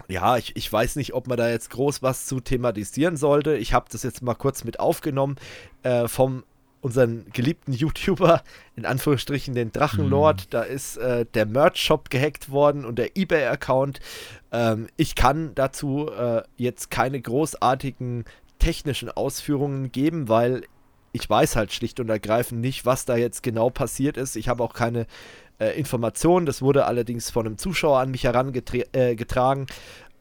[0.09, 3.57] ja, ich, ich weiß nicht, ob man da jetzt groß was zu thematisieren sollte.
[3.57, 5.37] Ich habe das jetzt mal kurz mit aufgenommen
[5.83, 6.45] äh, vom
[6.81, 8.43] unseren geliebten YouTuber,
[8.77, 10.43] in Anführungsstrichen den Drachenlord.
[10.43, 10.51] Mhm.
[10.51, 14.01] Da ist äh, der Merch-Shop gehackt worden und der eBay-Account.
[14.53, 18.25] Ähm, ich kann dazu äh, jetzt keine großartigen
[18.59, 20.63] technischen Ausführungen geben, weil
[21.13, 24.37] ich weiß halt schlicht und ergreifend nicht, was da jetzt genau passiert ist.
[24.37, 25.07] Ich habe auch keine
[25.59, 26.47] äh, Informationen.
[26.47, 29.67] Das wurde allerdings von einem Zuschauer an mich herangetragen.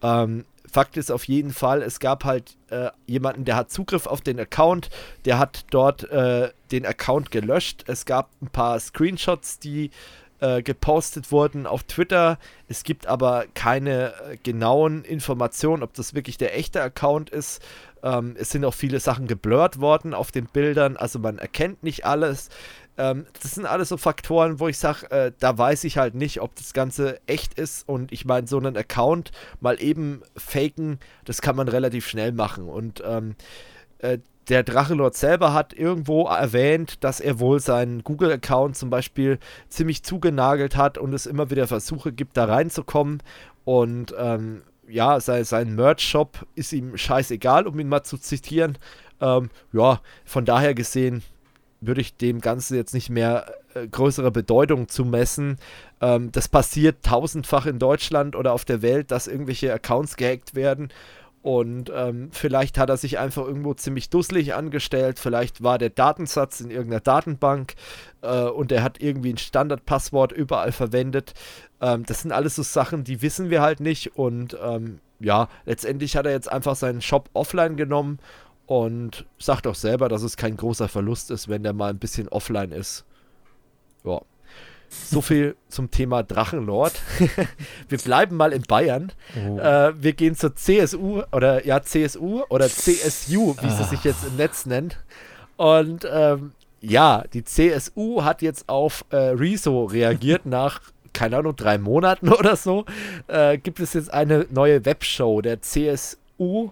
[0.02, 0.46] Äh, ähm,
[0.76, 4.38] Fakt ist auf jeden Fall, es gab halt äh, jemanden, der hat Zugriff auf den
[4.38, 4.90] Account,
[5.24, 7.86] der hat dort äh, den Account gelöscht.
[7.88, 9.90] Es gab ein paar Screenshots, die
[10.42, 12.38] äh, gepostet wurden auf Twitter.
[12.68, 17.62] Es gibt aber keine äh, genauen Informationen, ob das wirklich der echte Account ist.
[18.04, 22.06] Ähm, es sind auch viele Sachen geblurrt worden auf den Bildern, also man erkennt nicht
[22.06, 22.50] alles.
[22.98, 26.42] Ähm, das sind alles so Faktoren, wo ich sage, äh, da weiß ich halt nicht,
[26.42, 27.88] ob das Ganze echt ist.
[27.88, 32.70] Und ich meine, so einen Account mal eben faken, das kann man relativ schnell machen.
[32.70, 33.36] Und ähm,
[34.00, 34.20] äh,
[34.50, 39.40] der Drachenlord selber hat irgendwo erwähnt, dass er wohl seinen Google-Account zum Beispiel
[39.70, 43.24] ziemlich zugenagelt hat und es immer wieder Versuche gibt, da reinzukommen.
[43.64, 48.78] Und ähm, ja, sein, sein Merch-Shop ist ihm scheißegal, um ihn mal zu zitieren.
[49.20, 51.24] Ähm, ja, von daher gesehen
[51.82, 55.58] würde ich dem Ganzen jetzt nicht mehr äh, größere Bedeutung zumessen.
[56.02, 60.90] Ähm, das passiert tausendfach in Deutschland oder auf der Welt, dass irgendwelche Accounts gehackt werden.
[61.46, 65.20] Und ähm, vielleicht hat er sich einfach irgendwo ziemlich dusselig angestellt.
[65.20, 67.76] Vielleicht war der Datensatz in irgendeiner Datenbank
[68.24, 71.36] äh, und er hat irgendwie ein Standardpasswort überall verwendet.
[71.82, 74.16] Ähm, das sind alles so Sachen, die wissen wir halt nicht.
[74.16, 78.18] Und ähm, ja, letztendlich hat er jetzt einfach seinen Shop offline genommen
[78.68, 82.28] und sagt auch selber, dass es kein großer Verlust ist, wenn der mal ein bisschen
[82.30, 83.06] offline ist.
[84.04, 84.22] Ja.
[84.90, 86.94] So viel zum Thema Drachenlord.
[87.90, 89.12] wir bleiben mal in Bayern.
[89.36, 89.58] Oh.
[89.58, 93.70] Äh, wir gehen zur CSU oder ja, CSU oder CSU, wie ah.
[93.70, 94.98] sie sich jetzt im Netz nennt.
[95.58, 100.82] Und ähm, ja, die CSU hat jetzt auf äh, Rezo reagiert nach,
[101.14, 102.86] keine Ahnung, drei Monaten oder so.
[103.28, 106.72] Äh, gibt es jetzt eine neue Webshow der CSU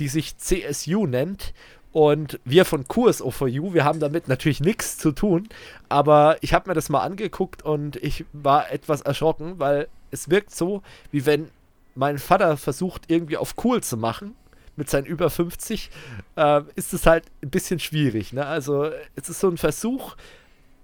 [0.00, 1.54] die sich CSU nennt.
[1.92, 5.48] Und wir von QSO4U, wir haben damit natürlich nichts zu tun,
[5.88, 10.54] aber ich habe mir das mal angeguckt und ich war etwas erschrocken, weil es wirkt
[10.54, 11.48] so, wie wenn
[11.96, 14.36] mein Vater versucht, irgendwie auf cool zu machen
[14.76, 15.90] mit seinen über 50,
[16.36, 18.32] äh, ist es halt ein bisschen schwierig.
[18.32, 18.46] Ne?
[18.46, 20.14] Also es ist so ein Versuch,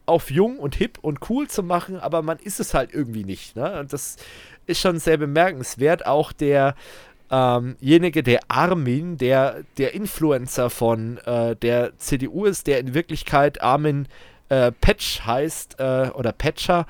[0.06, 3.56] auf jung und hip und cool zu machen, aber man ist es halt irgendwie nicht.
[3.56, 3.80] Ne?
[3.80, 4.16] Und das
[4.66, 6.06] ist schon sehr bemerkenswert.
[6.06, 6.74] Auch der
[7.30, 13.62] ähm, jenige, der Armin, der der Influencer von äh, der CDU ist, der in Wirklichkeit
[13.62, 14.08] Armin
[14.48, 16.86] äh, Petsch heißt äh, oder Petscher,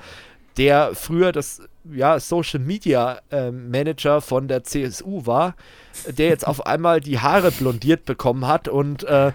[0.57, 1.61] der früher das
[1.93, 5.55] ja, Social Media äh, Manager von der CSU war,
[6.07, 9.31] der jetzt auf einmal die Haare blondiert bekommen hat und äh,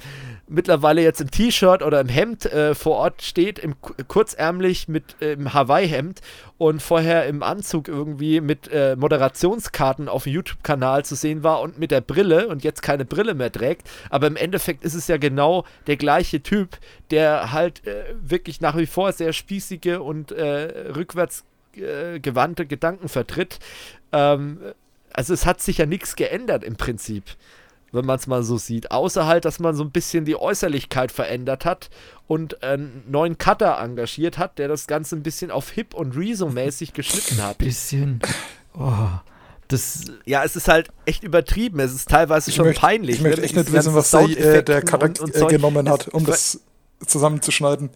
[0.53, 3.75] mittlerweile jetzt im T-Shirt oder im Hemd äh, vor Ort steht, im
[4.09, 6.21] kurzärmlich mit äh, im Hawaii-Hemd
[6.59, 11.79] und vorher im Anzug irgendwie mit äh, Moderationskarten auf dem YouTube-Kanal zu sehen war und
[11.79, 13.89] mit der Brille und jetzt keine Brille mehr trägt.
[14.11, 16.79] Aber im Endeffekt ist es ja genau der gleiche Typ,
[17.11, 21.45] der halt äh, wirklich nach wie vor sehr spießige und äh, rückwärts
[21.77, 23.59] äh, gewandte Gedanken vertritt.
[24.13, 24.59] Ähm,
[25.13, 27.25] also es hat sich ja nichts geändert im Prinzip
[27.93, 28.91] wenn man es mal so sieht.
[28.91, 31.91] Außer halt, dass man so ein bisschen die Äußerlichkeit verändert hat
[32.27, 36.93] und einen neuen Cutter engagiert hat, der das Ganze ein bisschen auf Hip und Rezo-mäßig
[36.95, 37.59] geschnitten hat.
[37.59, 38.21] Bisschen.
[38.77, 39.09] Oh.
[39.69, 41.81] Das ja, es ist halt echt übertrieben.
[41.81, 43.17] Es ist teilweise ich schon möchte, peinlich.
[43.17, 43.47] Ich möchte ne?
[43.47, 46.61] echt nicht wissen, was der, äh, der Cutter und, und äh, genommen hat, um das
[47.07, 47.91] zusammenzuschneiden.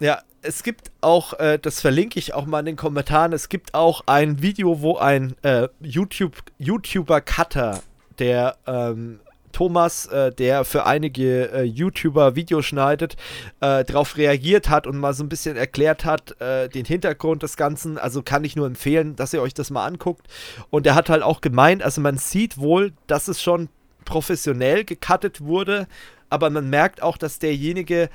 [0.00, 3.74] Ja, es gibt auch, äh, das verlinke ich auch mal in den Kommentaren, es gibt
[3.74, 7.80] auch ein Video, wo ein äh, YouTube, YouTuber-Cutter,
[8.18, 9.20] der ähm,
[9.52, 13.16] Thomas, äh, der für einige äh, YouTuber Videos schneidet,
[13.60, 17.58] äh, darauf reagiert hat und mal so ein bisschen erklärt hat, äh, den Hintergrund des
[17.58, 17.98] Ganzen.
[17.98, 20.28] Also kann ich nur empfehlen, dass ihr euch das mal anguckt.
[20.70, 23.68] Und er hat halt auch gemeint, also man sieht wohl, dass es schon
[24.06, 25.86] professionell gecuttet wurde,
[26.30, 28.08] aber man merkt auch, dass derjenige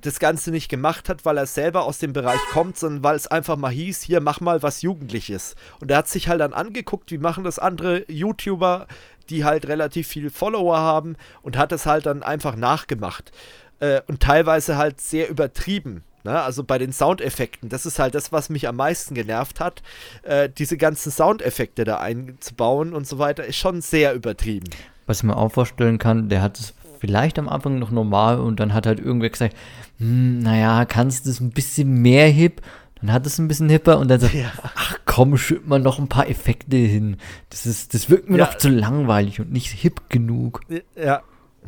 [0.00, 3.26] das Ganze nicht gemacht hat, weil er selber aus dem Bereich kommt, sondern weil es
[3.26, 5.54] einfach mal hieß, hier mach mal was Jugendliches.
[5.80, 8.86] Und er hat sich halt dann angeguckt, wie machen das andere YouTuber,
[9.28, 13.32] die halt relativ viel Follower haben und hat es halt dann einfach nachgemacht.
[13.78, 16.02] Äh, und teilweise halt sehr übertrieben.
[16.24, 16.40] Ne?
[16.40, 19.82] Also bei den Soundeffekten, das ist halt das, was mich am meisten genervt hat.
[20.22, 24.68] Äh, diese ganzen Soundeffekte da einzubauen und so weiter, ist schon sehr übertrieben.
[25.06, 28.60] Was ich mir auch vorstellen kann, der hat es vielleicht am Anfang noch normal und
[28.60, 29.56] dann hat halt irgendwer gesagt,
[29.98, 32.62] hm, naja, kannst du es ein bisschen mehr hip?
[33.00, 34.52] Dann hat es ein bisschen hipper und dann so, ja.
[34.62, 37.18] ach komm komm, schütt mal noch ein paar Effekte hin.
[37.50, 38.46] Das, ist, das wirkt mir ja.
[38.46, 40.60] noch zu langweilig und nicht hip genug.
[40.96, 41.22] Ja,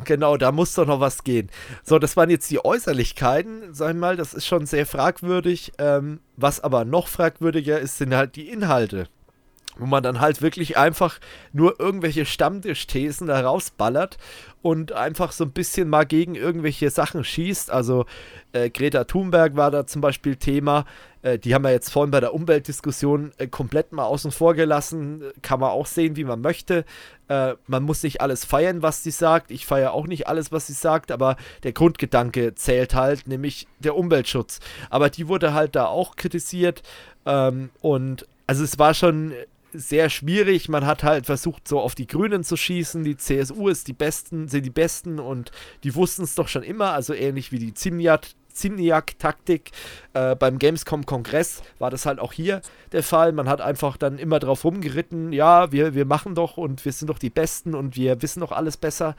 [0.05, 1.51] Genau, da muss doch noch was gehen.
[1.83, 5.73] So, das waren jetzt die Äußerlichkeiten, sag ich mal, das ist schon sehr fragwürdig.
[5.77, 9.07] Ähm, was aber noch fragwürdiger ist, sind halt die Inhalte
[9.77, 11.19] wo man dann halt wirklich einfach
[11.51, 14.17] nur irgendwelche Stammtischthesen da rausballert
[14.61, 17.69] und einfach so ein bisschen mal gegen irgendwelche Sachen schießt.
[17.69, 18.05] Also
[18.53, 20.85] äh, Greta Thunberg war da zum Beispiel Thema.
[21.21, 25.23] Äh, die haben wir jetzt vorhin bei der Umweltdiskussion äh, komplett mal außen vor gelassen.
[25.41, 26.85] Kann man auch sehen, wie man möchte.
[27.27, 29.51] Äh, man muss nicht alles feiern, was sie sagt.
[29.51, 33.95] Ich feiere auch nicht alles, was sie sagt, aber der Grundgedanke zählt halt, nämlich der
[33.95, 34.59] Umweltschutz.
[34.89, 36.83] Aber die wurde halt da auch kritisiert.
[37.25, 39.33] Ähm, und also es war schon
[39.73, 40.69] sehr schwierig.
[40.69, 43.03] Man hat halt versucht, so auf die Grünen zu schießen.
[43.03, 45.51] Die CSU ist die Besten, sind die Besten und
[45.83, 46.91] die wussten es doch schon immer.
[46.91, 49.71] Also ähnlich wie die Zimniat Zimniak-Taktik
[50.13, 52.61] äh, beim Gamescom-Kongress war das halt auch hier
[52.91, 53.31] der Fall.
[53.31, 57.09] Man hat einfach dann immer drauf rumgeritten, ja, wir, wir machen doch und wir sind
[57.09, 59.15] doch die Besten und wir wissen doch alles besser.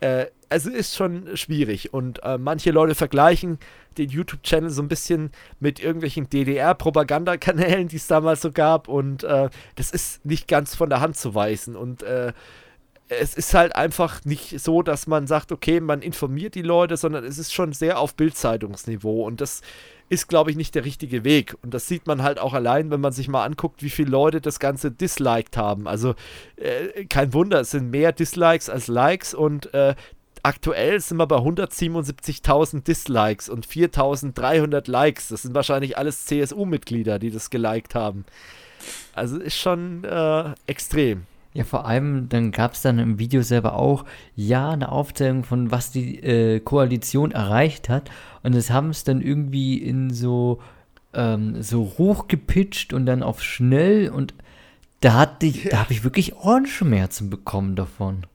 [0.00, 3.58] Äh, also ist schon schwierig und äh, manche Leute vergleichen
[3.98, 5.30] den YouTube-Channel so ein bisschen
[5.60, 8.88] mit irgendwelchen DDR-Propagandakanälen, die es damals so gab.
[8.88, 11.76] Und äh, das ist nicht ganz von der Hand zu weisen.
[11.76, 12.32] Und äh,
[13.08, 17.24] es ist halt einfach nicht so, dass man sagt, okay, man informiert die Leute, sondern
[17.24, 19.24] es ist schon sehr auf Bildzeitungsniveau.
[19.24, 19.60] Und das
[20.08, 21.54] ist, glaube ich, nicht der richtige Weg.
[21.62, 24.40] Und das sieht man halt auch allein, wenn man sich mal anguckt, wie viele Leute
[24.40, 25.86] das Ganze disliked haben.
[25.86, 26.14] Also
[26.56, 29.94] äh, kein Wunder, es sind mehr Dislikes als Likes und äh,
[30.42, 35.28] aktuell sind wir bei 177.000 Dislikes und 4.300 Likes.
[35.28, 38.24] Das sind wahrscheinlich alles CSU-Mitglieder, die das geliked haben.
[39.14, 41.26] Also ist schon äh, extrem.
[41.54, 44.04] Ja, vor allem, dann gab es dann im Video selber auch,
[44.34, 48.10] ja, eine Aufzählung von, was die äh, Koalition erreicht hat.
[48.42, 50.60] Und das haben es dann irgendwie in so,
[51.12, 54.10] ähm, so hochgepitcht und dann auf schnell.
[54.10, 54.34] Und
[55.00, 55.70] da, hatte ich, ja.
[55.70, 58.26] da habe ich wirklich Ohrenschmerzen bekommen davon.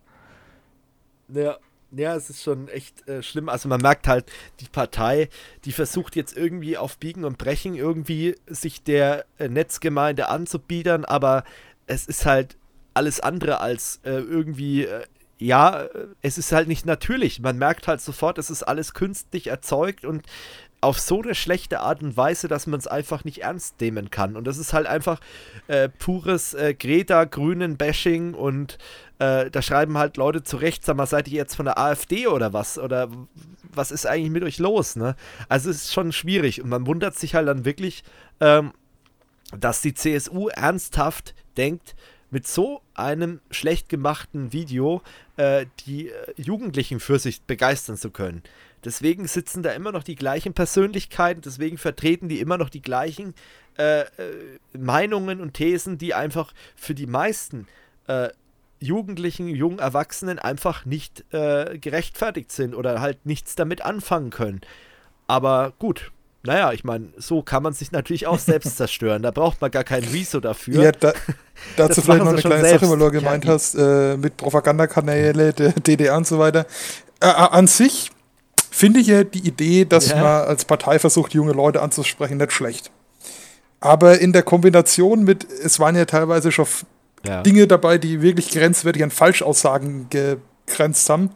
[1.28, 1.58] Ja,
[1.91, 3.50] ja, es ist schon echt äh, schlimm.
[3.50, 4.32] Also man merkt halt,
[4.62, 5.28] die Partei,
[5.66, 11.44] die versucht jetzt irgendwie auf Biegen und Brechen irgendwie sich der äh, Netzgemeinde anzubiedern, aber
[11.86, 12.56] es ist halt
[13.00, 15.06] alles andere als äh, irgendwie, äh,
[15.38, 15.86] ja,
[16.22, 17.40] es ist halt nicht natürlich.
[17.40, 20.26] Man merkt halt sofort, es ist alles künstlich erzeugt und
[20.82, 24.36] auf so eine schlechte Art und Weise, dass man es einfach nicht ernst nehmen kann.
[24.36, 25.22] Und das ist halt einfach
[25.68, 28.78] äh, pures äh, Greta-Grünen-Bashing und
[29.20, 32.52] äh, da schreiben halt Leute zurecht, sag mal, seid ihr jetzt von der AfD oder
[32.52, 32.78] was?
[32.78, 33.10] Oder
[33.74, 35.16] was ist eigentlich mit euch los, ne?
[35.48, 38.04] Also es ist schon schwierig und man wundert sich halt dann wirklich,
[38.42, 38.74] ähm,
[39.58, 41.96] dass die CSU ernsthaft denkt,
[42.31, 45.01] mit so einem schlecht gemachten Video
[45.38, 48.43] äh, die äh, Jugendlichen für sich begeistern zu können.
[48.84, 53.34] Deswegen sitzen da immer noch die gleichen Persönlichkeiten, deswegen vertreten die immer noch die gleichen
[53.77, 54.07] äh, äh
[54.77, 57.68] Meinungen und Thesen, die einfach für die meisten
[58.07, 58.30] äh,
[58.80, 64.61] Jugendlichen, jungen Erwachsenen einfach nicht äh, gerechtfertigt sind oder halt nichts damit anfangen können.
[65.27, 66.11] Aber gut,
[66.44, 69.22] naja, ich meine, so kann man sich natürlich auch selbst zerstören.
[69.22, 70.84] Da braucht man gar keinen Rezo dafür.
[70.84, 71.14] Ja, da,
[71.76, 72.82] dazu vielleicht noch eine kleine selbst.
[72.82, 76.66] Sache, weil du gemeint ja, hast, äh, mit Propagandakanäle, der DDR und so weiter.
[77.20, 78.11] Äh, äh, an sich
[78.72, 80.16] finde ich ja die Idee, dass ja.
[80.16, 82.91] man als Partei versucht, junge Leute anzusprechen, nicht schlecht.
[83.82, 86.68] Aber in der Kombination mit, es waren ja teilweise schon
[87.26, 87.41] ja.
[87.41, 91.32] Dinge dabei, die wirklich grenzwertig an Falschaussagen gegrenzt haben.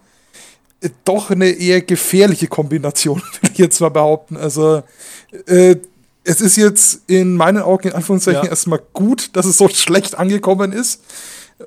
[1.06, 4.38] Doch eine eher gefährliche Kombination, will ich jetzt mal behaupten.
[4.38, 4.84] Also,
[5.48, 5.76] äh,
[6.24, 8.50] es ist jetzt in meinen Augen in Anführungszeichen ja.
[8.50, 11.02] erstmal gut, dass es so schlecht angekommen ist,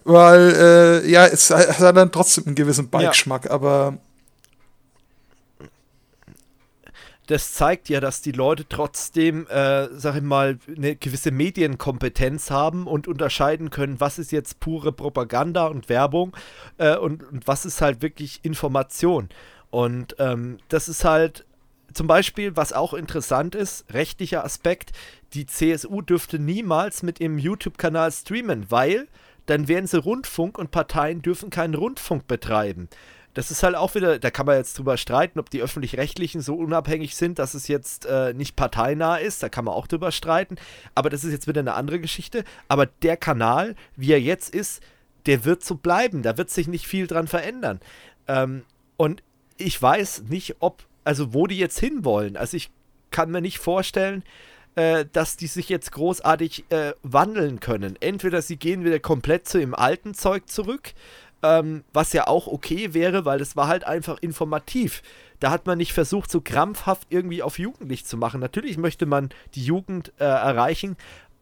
[0.05, 3.51] weil äh, ja, es, es, hat dann trotzdem einen gewissen Beigeschmack, ja.
[3.51, 3.99] aber
[7.27, 12.87] das zeigt ja, dass die Leute trotzdem, äh, sag ich mal, eine gewisse Medienkompetenz haben
[12.87, 16.37] und unterscheiden können, was ist jetzt pure Propaganda und Werbung
[16.79, 19.29] äh, und, und was ist halt wirklich Information.
[19.71, 21.45] Und ähm, das ist halt
[21.93, 24.93] zum Beispiel, was auch interessant ist, rechtlicher Aspekt,
[25.33, 29.09] die CSU dürfte niemals mit ihrem YouTube-Kanal streamen, weil
[29.47, 32.89] dann wären sie Rundfunk und Parteien dürfen keinen Rundfunk betreiben
[33.37, 36.55] das ist halt auch wieder, da kann man jetzt drüber streiten, ob die öffentlich-rechtlichen so
[36.55, 39.43] unabhängig sind, dass es jetzt äh, nicht parteinah ist.
[39.43, 40.57] Da kann man auch drüber streiten.
[40.95, 42.45] Aber das ist jetzt wieder eine andere Geschichte.
[42.69, 44.83] Aber der Kanal, wie er jetzt ist,
[45.27, 46.23] der wird so bleiben.
[46.23, 47.81] Da wird sich nicht viel dran verändern.
[48.27, 48.65] Ähm,
[48.97, 49.23] und
[49.59, 52.39] ich weiß nicht, ob, also wo die jetzt hinwollen.
[52.39, 52.71] Also ich
[53.11, 54.25] kann mir nicht vorstellen,
[54.77, 57.97] äh, dass die sich jetzt großartig äh, wandeln können.
[58.01, 60.95] Entweder sie gehen wieder komplett zu dem alten Zeug zurück
[61.43, 65.03] ähm, was ja auch okay wäre, weil das war halt einfach informativ.
[65.41, 68.41] Da hat man nicht versucht, so krampfhaft irgendwie auf jugendlich zu machen.
[68.41, 70.97] Natürlich möchte man die Jugend äh, erreichen,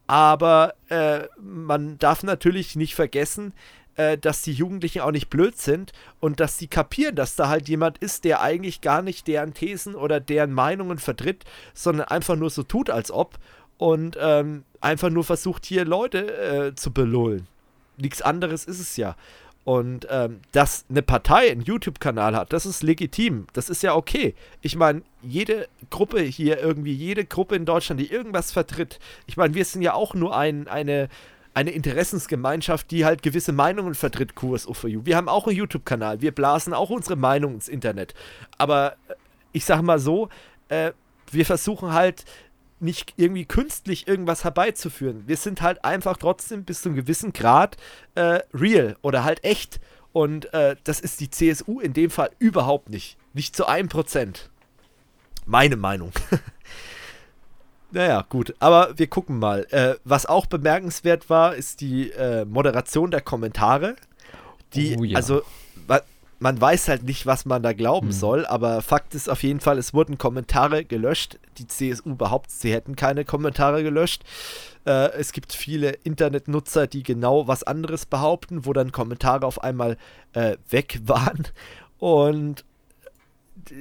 [0.06, 3.54] aber äh, man darf natürlich nicht vergessen,
[3.96, 7.68] äh, dass die Jugendlichen auch nicht blöd sind und dass sie kapieren, dass da halt
[7.68, 12.50] jemand ist, der eigentlich gar nicht deren Thesen oder deren Meinungen vertritt, sondern einfach nur
[12.50, 13.38] so tut, als ob
[13.78, 17.46] und ähm, einfach nur versucht, hier Leute äh, zu belullen.
[17.96, 19.16] Nichts anderes ist es ja.
[19.64, 23.46] Und ähm, dass eine Partei einen YouTube-Kanal hat, das ist legitim.
[23.54, 24.34] Das ist ja okay.
[24.60, 29.54] Ich meine, jede Gruppe hier irgendwie, jede Gruppe in Deutschland, die irgendwas vertritt, ich meine,
[29.54, 31.08] wir sind ja auch nur ein, eine,
[31.54, 35.06] eine Interessensgemeinschaft, die halt gewisse Meinungen vertritt, QSO4U.
[35.06, 38.12] Wir haben auch einen YouTube-Kanal, wir blasen auch unsere Meinung ins Internet.
[38.58, 39.14] Aber äh,
[39.52, 40.28] ich sag mal so,
[40.68, 40.92] äh,
[41.30, 42.26] wir versuchen halt
[42.80, 45.24] nicht irgendwie künstlich irgendwas herbeizuführen.
[45.26, 47.76] Wir sind halt einfach trotzdem bis zu einem gewissen Grad
[48.14, 49.80] äh, real oder halt echt.
[50.12, 53.16] Und äh, das ist die CSU in dem Fall überhaupt nicht.
[53.32, 54.50] Nicht zu einem Prozent.
[55.46, 56.12] Meine Meinung.
[57.90, 58.54] naja, gut.
[58.60, 59.66] Aber wir gucken mal.
[59.70, 63.96] Äh, was auch bemerkenswert war, ist die äh, Moderation der Kommentare.
[64.74, 65.16] Die, oh, ja.
[65.16, 65.42] also,
[66.44, 68.12] man weiß halt nicht, was man da glauben mhm.
[68.12, 71.38] soll, aber Fakt ist auf jeden Fall, es wurden Kommentare gelöscht.
[71.56, 74.24] Die CSU behauptet, sie hätten keine Kommentare gelöscht.
[74.84, 79.96] Äh, es gibt viele Internetnutzer, die genau was anderes behaupten, wo dann Kommentare auf einmal
[80.34, 81.48] äh, weg waren.
[81.98, 82.66] Und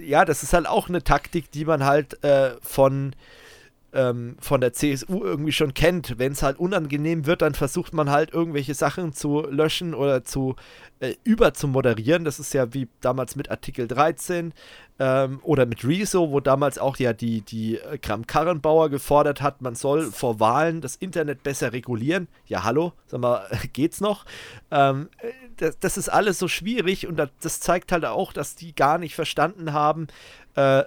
[0.01, 3.13] ja, das ist halt auch eine Taktik, die man halt äh, von
[3.93, 6.17] ähm, von der CSU irgendwie schon kennt.
[6.17, 10.55] Wenn es halt unangenehm wird, dann versucht man halt irgendwelche Sachen zu löschen oder zu
[10.99, 12.25] äh, über zu moderieren.
[12.25, 14.53] Das ist ja wie damals mit Artikel 13
[14.99, 19.75] ähm, oder mit Rezo, wo damals auch ja die, die äh, Kram-Karrenbauer gefordert hat, man
[19.75, 22.27] soll vor Wahlen das Internet besser regulieren.
[22.45, 24.25] Ja, hallo, sag mal, geht's noch?
[24.71, 28.55] Ähm, äh, das, das, ist alles so schwierig und das, das zeigt halt auch, dass
[28.55, 30.07] die gar nicht verstanden haben,
[30.55, 30.83] äh,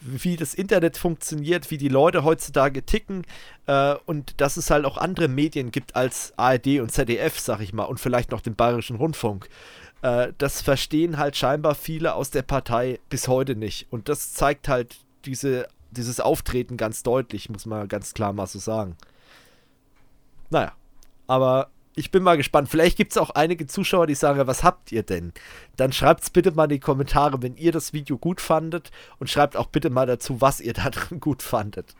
[0.00, 3.26] wie das Internet funktioniert, wie die Leute heutzutage ticken
[3.66, 7.72] äh, und dass es halt auch andere Medien gibt als ARD und ZDF, sag ich
[7.72, 9.48] mal, und vielleicht noch den Bayerischen Rundfunk.
[10.02, 13.86] Äh, das verstehen halt scheinbar viele aus der Partei bis heute nicht.
[13.90, 18.58] Und das zeigt halt diese, dieses Auftreten ganz deutlich, muss man ganz klar mal so
[18.58, 18.96] sagen.
[20.48, 20.72] Naja,
[21.26, 22.68] aber ich bin mal gespannt.
[22.68, 25.32] Vielleicht gibt es auch einige Zuschauer, die sagen, was habt ihr denn?
[25.76, 29.28] Dann schreibt es bitte mal in die Kommentare, wenn ihr das Video gut fandet und
[29.28, 31.94] schreibt auch bitte mal dazu, was ihr da drin gut fandet.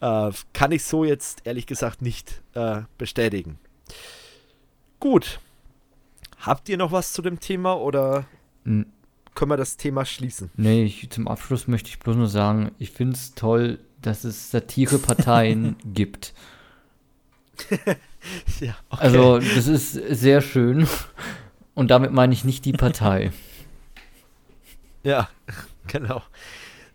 [0.00, 3.58] Äh, kann ich so jetzt ehrlich gesagt nicht äh, bestätigen.
[5.00, 5.40] Gut.
[6.38, 8.26] Habt ihr noch was zu dem Thema oder
[8.64, 8.86] N
[9.34, 10.50] können wir das Thema schließen?
[10.56, 14.50] Nee, ich, zum Abschluss möchte ich bloß nur sagen, ich finde es toll, dass es
[14.50, 16.32] Satireparteien gibt.
[18.60, 19.02] ja, okay.
[19.02, 20.86] Also, das ist sehr schön.
[21.74, 23.32] Und damit meine ich nicht die Partei.
[25.02, 25.28] Ja,
[25.86, 26.20] genau.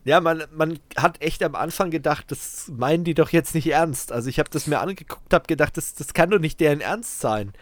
[0.04, 4.12] Ja, man, man hat echt am Anfang gedacht, das meinen die doch jetzt nicht ernst.
[4.12, 7.22] Also ich habe das mir angeguckt, habe gedacht, das, das kann doch nicht deren Ernst
[7.22, 7.54] sein.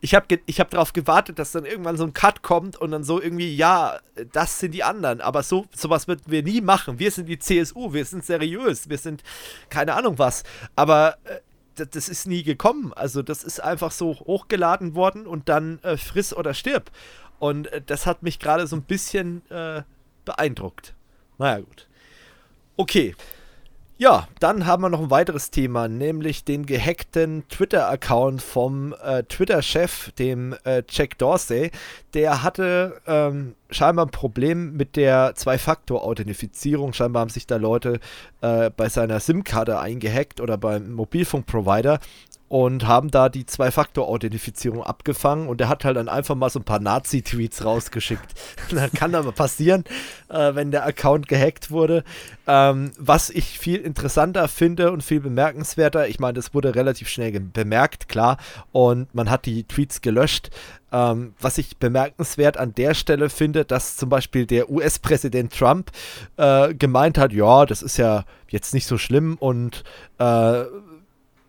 [0.00, 3.04] Ich habe ich hab darauf gewartet, dass dann irgendwann so ein Cut kommt und dann
[3.04, 3.98] so irgendwie, ja,
[4.32, 5.22] das sind die anderen.
[5.22, 6.98] Aber so sowas würden wir nie machen.
[6.98, 9.22] Wir sind die CSU, wir sind seriös, wir sind
[9.70, 10.42] keine Ahnung was.
[10.76, 11.38] Aber äh,
[11.74, 12.92] das ist nie gekommen.
[12.94, 16.90] Also das ist einfach so hochgeladen worden und dann äh, friss oder stirb.
[17.38, 19.82] Und äh, das hat mich gerade so ein bisschen äh,
[20.24, 20.94] beeindruckt.
[21.38, 21.88] Naja gut.
[22.76, 23.14] Okay.
[23.96, 30.10] Ja, dann haben wir noch ein weiteres Thema, nämlich den gehackten Twitter-Account vom äh, Twitter-Chef,
[30.18, 31.70] dem äh, Jack Dorsey.
[32.12, 36.92] Der hatte ähm, scheinbar ein Problem mit der Zwei-Faktor-Authentifizierung.
[36.92, 38.00] Scheinbar haben sich da Leute
[38.40, 42.00] äh, bei seiner SIM-Karte eingehackt oder beim Mobilfunkprovider
[42.54, 46.64] und haben da die Zwei-Faktor-Authentifizierung abgefangen und er hat halt dann einfach mal so ein
[46.64, 48.32] paar Nazi-Tweets rausgeschickt.
[48.70, 49.82] das kann aber passieren,
[50.28, 52.04] äh, wenn der Account gehackt wurde.
[52.46, 57.32] Ähm, was ich viel interessanter finde und viel bemerkenswerter, ich meine, das wurde relativ schnell
[57.40, 58.36] bemerkt, klar,
[58.70, 60.50] und man hat die Tweets gelöscht.
[60.92, 65.90] Ähm, was ich bemerkenswert an der Stelle finde, dass zum Beispiel der US-Präsident Trump
[66.36, 69.82] äh, gemeint hat, ja, das ist ja jetzt nicht so schlimm und
[70.20, 70.62] äh,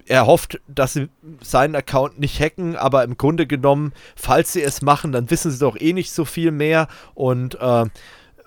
[0.07, 1.09] er hofft, dass sie
[1.41, 5.59] seinen Account nicht hacken, aber im Grunde genommen, falls sie es machen, dann wissen sie
[5.59, 7.85] doch eh nicht so viel mehr und äh,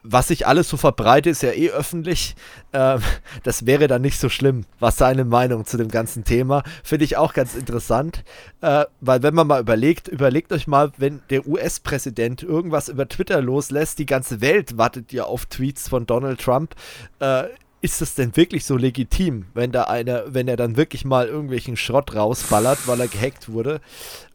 [0.02, 2.36] was sich alles so verbreitet, ist ja eh öffentlich.
[2.72, 2.98] Äh,
[3.42, 6.62] das wäre dann nicht so schlimm, was seine Meinung zu dem ganzen Thema.
[6.82, 8.24] Finde ich auch ganz interessant,
[8.60, 13.40] äh, weil wenn man mal überlegt, überlegt euch mal, wenn der US-Präsident irgendwas über Twitter
[13.42, 16.74] loslässt, die ganze Welt wartet ja auf Tweets von Donald Trump.
[17.20, 17.44] Äh,
[17.80, 21.76] ist es denn wirklich so legitim, wenn da einer, wenn er dann wirklich mal irgendwelchen
[21.76, 23.80] Schrott rausballert, weil er gehackt wurde?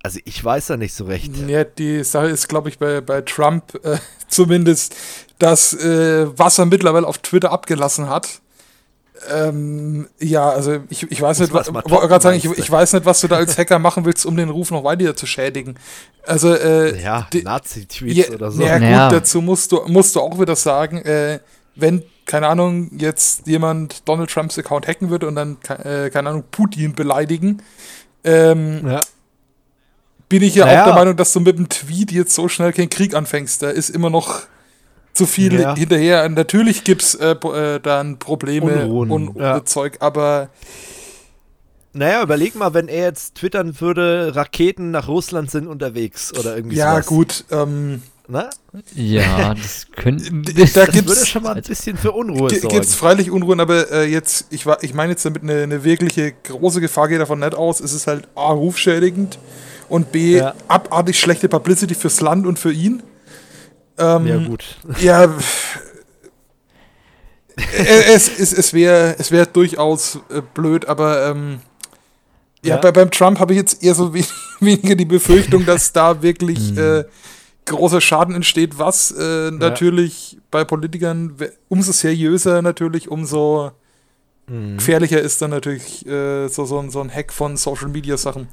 [0.02, 1.32] Also ich weiß da nicht so recht.
[1.48, 3.98] Ja, die Sache ist, glaube ich, bei, bei Trump äh,
[4.30, 4.96] zumindest,
[5.40, 8.42] dass äh, was er mittlerweile auf Twitter abgelassen hat,
[9.30, 13.22] Ähm, ja, also ich, ich weiß nicht, was, gerade sagen, ich, ich, weiß nicht, was
[13.22, 15.76] du da als Hacker machen willst, um den Ruf noch weiter zu schädigen.
[16.26, 18.62] Also äh, ja, Nazi-Tweets ja, oder so.
[18.64, 21.40] Ja, gut, dazu musst du musst du auch wieder sagen, äh,
[21.76, 26.44] wenn keine Ahnung jetzt jemand Donald Trumps Account hacken würde und dann äh, keine Ahnung
[26.52, 27.62] Putin beleidigen,
[28.24, 29.00] ähm, ja.
[30.30, 30.82] bin ich ja naja.
[30.82, 33.62] auch der Meinung, dass du mit dem Tweet jetzt so schnell keinen Krieg anfängst.
[33.62, 34.44] Da ist immer noch
[35.14, 35.76] zu viel ja.
[35.76, 36.28] hinterher.
[36.30, 39.12] Natürlich gibt es äh, äh, dann Probleme Unruhen.
[39.12, 39.64] und ja.
[39.64, 40.50] Zeug, aber.
[41.96, 46.78] Naja, überleg mal, wenn er jetzt twittern würde, Raketen nach Russland sind unterwegs oder irgendwie
[46.78, 47.06] Ja, sowas.
[47.06, 47.46] gut.
[47.52, 48.50] Ähm, Na?
[48.96, 50.32] Ja, das könnte.
[50.74, 52.70] da das würde schon mal ein bisschen für Unruhe sorgen.
[52.70, 56.32] Gibt es freilich Unruhen, aber äh, jetzt, ich, ich meine jetzt damit eine, eine, wirkliche
[56.32, 57.82] große Gefahr geht davon nicht aus.
[57.82, 59.40] Es ist halt A, rufschädigend
[59.90, 60.54] und B, ja.
[60.70, 63.04] abartig schlechte Publicity fürs Land und für ihn.
[63.98, 64.78] Ähm, ja, gut.
[65.02, 65.34] Ja,
[67.56, 71.60] es, es, es wäre es wär durchaus äh, blöd, aber ähm,
[72.64, 72.82] ja, ja.
[72.82, 74.24] Bei, beim Trump habe ich jetzt eher so we
[74.60, 76.78] weniger die Befürchtung, dass da wirklich mhm.
[76.78, 77.04] äh,
[77.66, 81.36] großer Schaden entsteht, was äh, natürlich bei Politikern
[81.70, 83.72] umso seriöser natürlich, umso
[84.48, 84.78] mhm.
[84.78, 88.48] gefährlicher ist dann natürlich äh, so, so, so ein Hack von Social Media Sachen.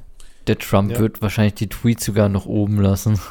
[0.47, 0.99] Der Trump ja.
[0.99, 3.19] wird wahrscheinlich die Tweets sogar noch oben lassen.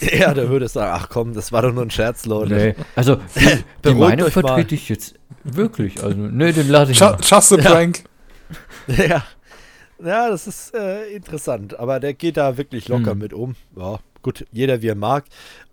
[0.00, 2.54] Ja, der würde sagen, ach komm, das war doch nur ein Scherz, Leute.
[2.54, 2.74] Nee.
[2.94, 6.02] Also, die, die Meinung vertrete ich jetzt wirklich.
[6.02, 8.04] Also, nee, den lade ich Just, just a prank.
[8.86, 9.24] Ja.
[10.04, 10.30] ja.
[10.30, 11.78] das ist äh, interessant.
[11.80, 13.18] Aber der geht da wirklich locker hm.
[13.18, 13.56] mit um.
[13.76, 15.24] Ja, gut, jeder wie er mag.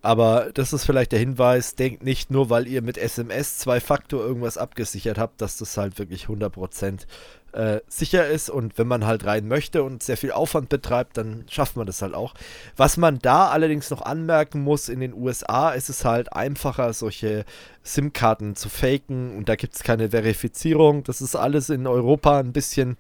[0.02, 4.22] Aber das ist vielleicht der Hinweis, denkt nicht nur, weil ihr mit SMS zwei Faktor
[4.22, 7.06] irgendwas abgesichert habt, dass das halt wirklich 100%
[7.54, 11.46] äh, sicher ist und wenn man halt rein möchte und sehr viel Aufwand betreibt, dann
[11.50, 12.34] schafft man das halt auch.
[12.76, 17.46] Was man da allerdings noch anmerken muss, in den USA ist es halt einfacher, solche
[17.84, 21.04] SIM-Karten zu faken und da gibt es keine Verifizierung.
[21.04, 22.98] Das ist alles in Europa ein bisschen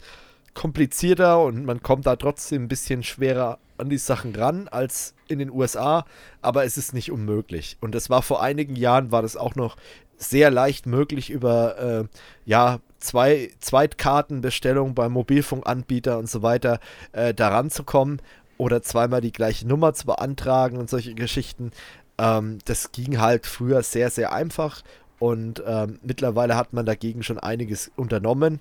[0.53, 5.39] komplizierter und man kommt da trotzdem ein bisschen schwerer an die Sachen ran als in
[5.39, 6.05] den USA,
[6.41, 7.77] aber es ist nicht unmöglich.
[7.81, 9.75] Und das war vor einigen Jahren, war das auch noch
[10.17, 12.03] sehr leicht möglich über äh,
[12.45, 16.79] ja, zwei Zweitkartenbestellungen beim Mobilfunkanbieter und so weiter
[17.11, 18.21] äh, daran zu kommen
[18.57, 21.71] oder zweimal die gleiche Nummer zu beantragen und solche Geschichten.
[22.17, 24.83] Ähm, das ging halt früher sehr, sehr einfach
[25.19, 28.59] und ähm, mittlerweile hat man dagegen schon einiges unternommen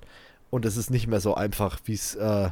[0.52, 2.50] und es ist nicht mehr so einfach, wie es äh,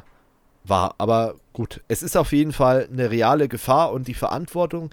[0.63, 0.95] war.
[0.97, 4.89] Aber gut, es ist auf jeden Fall eine reale Gefahr und die Verantwortung,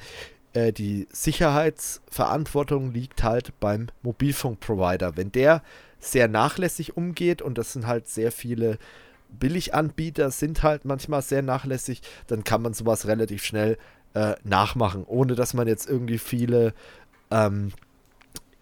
[0.52, 5.16] äh, die Sicherheitsverantwortung liegt halt beim Mobilfunkprovider.
[5.16, 5.62] Wenn der
[5.98, 8.78] sehr nachlässig umgeht und das sind halt sehr viele
[9.30, 13.78] Billiganbieter, sind halt manchmal sehr nachlässig, dann kann man sowas relativ schnell
[14.12, 16.74] äh, nachmachen, ohne dass man jetzt irgendwie viele
[17.30, 17.72] ähm,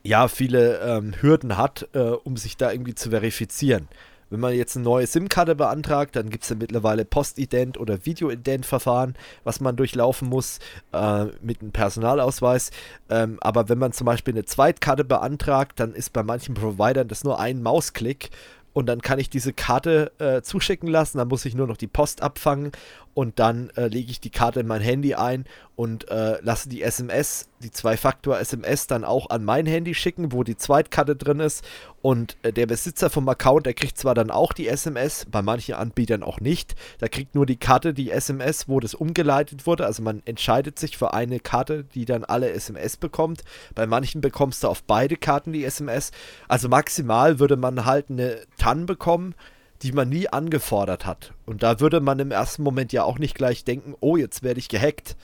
[0.04, 3.88] ja, viele ähm, Hürden hat, äh, um sich da irgendwie zu verifizieren.
[4.30, 9.14] Wenn man jetzt eine neue SIM-Karte beantragt, dann gibt es ja mittlerweile Postident- oder Videoident-Verfahren,
[9.44, 10.58] was man durchlaufen muss
[10.92, 12.70] äh, mit einem Personalausweis.
[13.08, 17.24] Ähm, aber wenn man zum Beispiel eine Zweitkarte beantragt, dann ist bei manchen Providern das
[17.24, 18.30] nur ein Mausklick
[18.76, 21.16] und dann kann ich diese Karte äh, zuschicken lassen.
[21.16, 22.72] Dann muss ich nur noch die Post abfangen
[23.16, 26.82] und dann äh, lege ich die Karte in mein Handy ein und äh, lasse die
[26.82, 31.64] SMS, die Zwei-Faktor-SMS dann auch an mein Handy schicken, wo die Zweitkarte drin ist.
[32.02, 35.76] Und äh, der Besitzer vom Account, der kriegt zwar dann auch die SMS, bei manchen
[35.76, 36.74] Anbietern auch nicht.
[37.00, 39.86] Der kriegt nur die Karte, die SMS, wo das umgeleitet wurde.
[39.86, 43.44] Also man entscheidet sich für eine Karte, die dann alle SMS bekommt.
[43.74, 46.10] Bei manchen bekommst du auf beide Karten die SMS.
[46.48, 49.34] Also maximal würde man halt eine TAN bekommen
[49.82, 51.32] die man nie angefordert hat.
[51.44, 54.60] Und da würde man im ersten Moment ja auch nicht gleich denken, oh, jetzt werde
[54.60, 55.16] ich gehackt.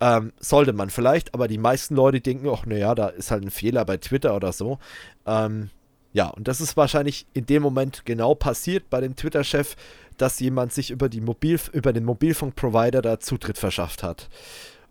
[0.00, 3.50] Ähm, sollte man vielleicht, aber die meisten Leute denken, ach, naja, da ist halt ein
[3.50, 4.78] Fehler bei Twitter oder so.
[5.26, 5.70] Ähm,
[6.12, 9.76] ja, und das ist wahrscheinlich in dem Moment genau passiert bei dem Twitter-Chef,
[10.16, 14.28] dass jemand sich über, die Mobil über den Mobilfunkprovider da Zutritt verschafft hat.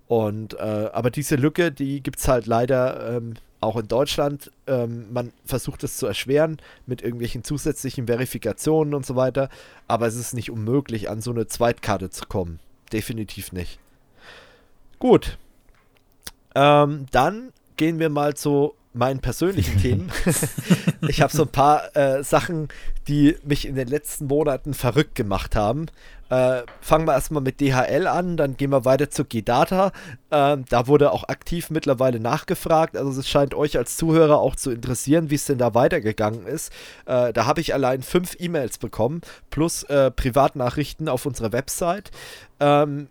[0.08, 4.52] Und äh, aber diese Lücke, die gibt es halt leider ähm, auch in Deutschland.
[4.68, 9.50] Ähm, man versucht es zu erschweren mit irgendwelchen zusätzlichen Verifikationen und so weiter.
[9.88, 12.60] Aber es ist nicht unmöglich, an so eine Zweitkarte zu kommen.
[12.92, 13.80] Definitiv nicht.
[15.00, 15.38] Gut.
[16.56, 20.12] Ähm, dann gehen wir mal zu meinen persönlichen Themen.
[21.08, 22.68] ich habe so ein paar äh, Sachen,
[23.08, 25.86] die mich in den letzten Monaten verrückt gemacht haben.
[26.32, 29.92] Äh, fangen wir erstmal mit DHL an, dann gehen wir weiter zu G-Data.
[30.30, 32.96] Äh, da wurde auch aktiv mittlerweile nachgefragt.
[32.96, 36.72] Also es scheint euch als Zuhörer auch zu interessieren, wie es denn da weitergegangen ist.
[37.06, 42.12] Äh, da habe ich allein fünf E-Mails bekommen, plus äh, Privatnachrichten auf unserer Website.
[42.62, 43.10] Ähm,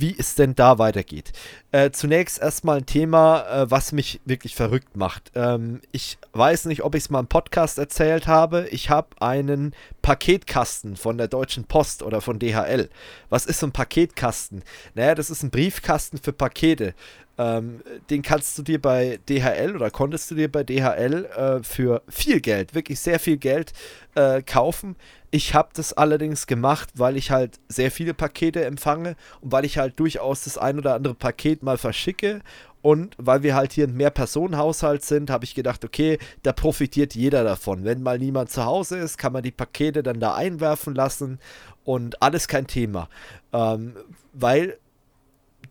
[0.00, 1.32] wie es denn da weitergeht.
[1.72, 5.32] Äh, zunächst erstmal ein Thema, äh, was mich wirklich verrückt macht.
[5.34, 8.68] Ähm, ich weiß nicht, ob ich es mal im Podcast erzählt habe.
[8.70, 12.90] Ich habe einen Paketkasten von der Deutschen Post oder von DHL.
[13.30, 14.62] Was ist so ein Paketkasten?
[14.94, 16.94] Naja, das ist ein Briefkasten für Pakete.
[17.38, 22.02] Ähm, den kannst du dir bei DHL oder konntest du dir bei DHL äh, für
[22.08, 23.72] viel Geld, wirklich sehr viel Geld
[24.14, 24.96] äh, kaufen.
[25.30, 29.76] Ich habe das allerdings gemacht, weil ich halt sehr viele Pakete empfange und weil ich
[29.76, 32.40] halt durchaus das ein oder andere Paket mal verschicke.
[32.80, 37.42] Und weil wir halt hier ein Mehrpersonenhaushalt sind, habe ich gedacht, okay, da profitiert jeder
[37.42, 37.84] davon.
[37.84, 41.40] Wenn mal niemand zu Hause ist, kann man die Pakete dann da einwerfen lassen
[41.84, 43.08] und alles kein Thema.
[43.52, 43.96] Ähm,
[44.32, 44.78] weil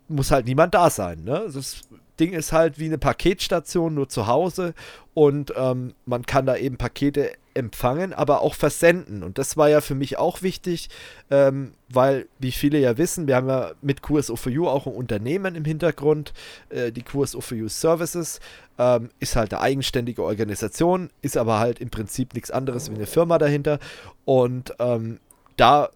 [0.08, 1.24] muss halt niemand da sein.
[1.24, 1.50] Ne?
[1.54, 1.82] Das
[2.20, 4.74] Ding ist halt wie eine Paketstation, nur zu Hause
[5.14, 9.24] und ähm, man kann da eben Pakete empfangen, aber auch versenden.
[9.24, 10.90] Und das war ja für mich auch wichtig,
[11.32, 15.64] ähm, weil, wie viele ja wissen, wir haben ja mit QSO4U auch ein Unternehmen im
[15.64, 16.34] Hintergrund,
[16.70, 18.42] äh, die QSO4U Services,
[18.78, 23.08] ähm, ist halt eine eigenständige Organisation, ist aber halt im Prinzip nichts anderes wie eine
[23.08, 23.80] Firma dahinter.
[24.26, 25.20] Und ähm,
[25.56, 25.90] da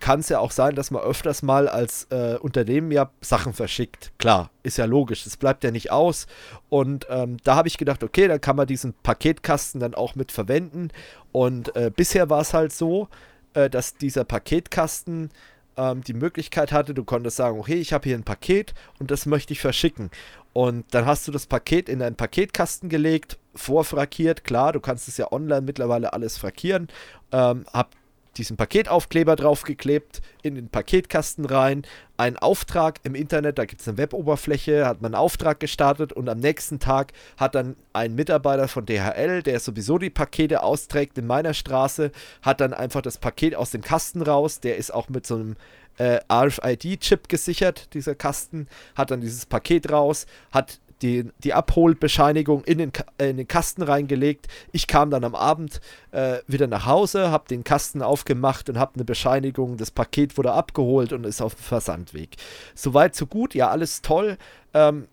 [0.00, 4.12] kann es ja auch sein, dass man öfters mal als äh, Unternehmen ja Sachen verschickt.
[4.18, 6.26] Klar, ist ja logisch, das bleibt ja nicht aus.
[6.68, 10.32] Und ähm, da habe ich gedacht, okay, dann kann man diesen Paketkasten dann auch mit
[10.32, 10.88] verwenden.
[11.32, 13.08] Und äh, bisher war es halt so,
[13.54, 15.30] äh, dass dieser Paketkasten
[15.76, 19.24] ähm, die Möglichkeit hatte, du konntest sagen, okay, ich habe hier ein Paket und das
[19.24, 20.10] möchte ich verschicken.
[20.52, 25.16] Und dann hast du das Paket in einen Paketkasten gelegt, vorfrankiert, klar, du kannst es
[25.16, 26.88] ja online mittlerweile alles frankieren,
[27.32, 27.94] ähm, hab
[28.38, 31.82] diesen Paketaufkleber draufgeklebt, in den Paketkasten rein,
[32.16, 36.28] einen Auftrag im Internet, da gibt es eine Weboberfläche, hat man einen Auftrag gestartet und
[36.28, 41.26] am nächsten Tag hat dann ein Mitarbeiter von DHL, der sowieso die Pakete austrägt in
[41.26, 42.10] meiner Straße,
[42.42, 45.56] hat dann einfach das Paket aus dem Kasten raus, der ist auch mit so einem
[45.98, 52.78] äh, RFID-Chip gesichert, dieser Kasten, hat dann dieses Paket raus, hat die, die Abholbescheinigung in
[52.78, 54.48] den, in den Kasten reingelegt.
[54.72, 55.80] Ich kam dann am Abend
[56.10, 60.52] äh, wieder nach Hause, habe den Kasten aufgemacht und habe eine Bescheinigung, das Paket wurde
[60.52, 62.36] abgeholt und ist auf dem Versandweg.
[62.74, 64.38] Soweit, so gut, ja, alles toll.
[64.74, 65.08] Ähm,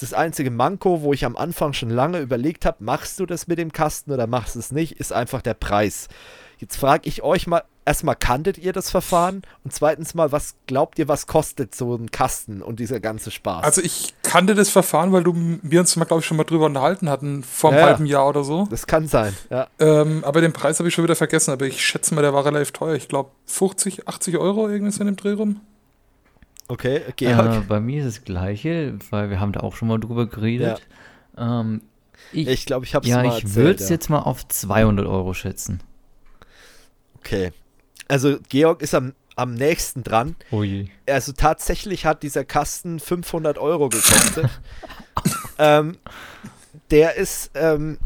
[0.00, 3.58] das einzige Manko, wo ich am Anfang schon lange überlegt habe, machst du das mit
[3.58, 6.08] dem Kasten oder machst du es nicht, ist einfach der Preis.
[6.58, 10.98] Jetzt frage ich euch mal, erstmal kanntet ihr das Verfahren und zweitens mal, was glaubt
[10.98, 13.64] ihr, was kostet so ein Kasten und dieser ganze Spaß?
[13.64, 16.66] Also ich kannte das Verfahren, weil du wir uns mal, glaube ich, schon mal drüber
[16.66, 18.66] unterhalten hatten, vor einem ja, halben Jahr oder so.
[18.70, 19.68] Das kann sein, ja.
[19.78, 22.44] Ähm, aber den Preis habe ich schon wieder vergessen, aber ich schätze mal, der war
[22.44, 22.94] relativ teuer.
[22.94, 25.62] Ich glaube 50, 80 Euro irgendwas in dem Dreh rum.
[26.68, 27.54] Okay, Georg.
[27.54, 30.82] Äh, bei mir ist das gleiche, weil wir haben da auch schon mal drüber geredet.
[31.38, 31.60] Ja.
[31.62, 31.80] Ähm,
[32.32, 33.94] ich glaube, ich habe es ja, mal ich würde es ja.
[33.94, 35.80] jetzt mal auf 200 Euro schätzen.
[37.16, 37.52] Okay.
[38.08, 40.34] Also Georg ist am, am nächsten dran.
[40.50, 40.88] Je.
[41.06, 44.50] Also tatsächlich hat dieser Kasten 500 Euro gekostet.
[45.58, 45.98] ähm,
[46.90, 47.98] der ist, ähm,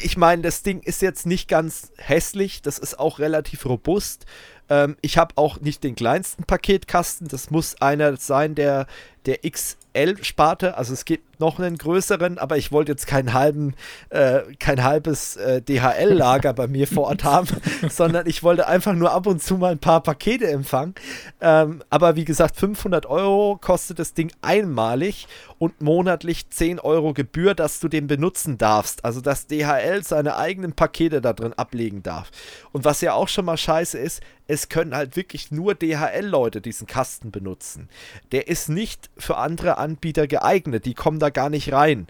[0.00, 2.62] ich meine, das Ding ist jetzt nicht ganz hässlich.
[2.62, 4.24] Das ist auch relativ robust.
[4.70, 7.28] Ähm, ich habe auch nicht den kleinsten Paketkasten.
[7.28, 8.86] Das muss einer sein, der,
[9.26, 10.78] der XL-Sparte.
[10.78, 13.74] Also es gibt noch einen größeren, aber ich wollte jetzt keinen halben,
[14.10, 17.48] äh, kein halbes äh, DHL-Lager bei mir vor Ort haben,
[17.90, 20.94] sondern ich wollte einfach nur ab und zu mal ein paar Pakete empfangen.
[21.40, 25.26] Ähm, aber wie gesagt, 500 Euro kostet das Ding einmalig
[25.58, 29.04] und monatlich 10 Euro Gebühr, dass du den benutzen darfst.
[29.04, 32.30] Also dass DHL seine eigenen Pakete da drin ablegen darf.
[32.72, 34.20] Und was ja auch schon mal scheiße ist,
[34.50, 37.88] es können halt wirklich nur DHL-Leute diesen Kasten benutzen.
[38.32, 40.86] Der ist nicht für andere Anbieter geeignet.
[40.86, 42.08] Die kommen da gar nicht rein.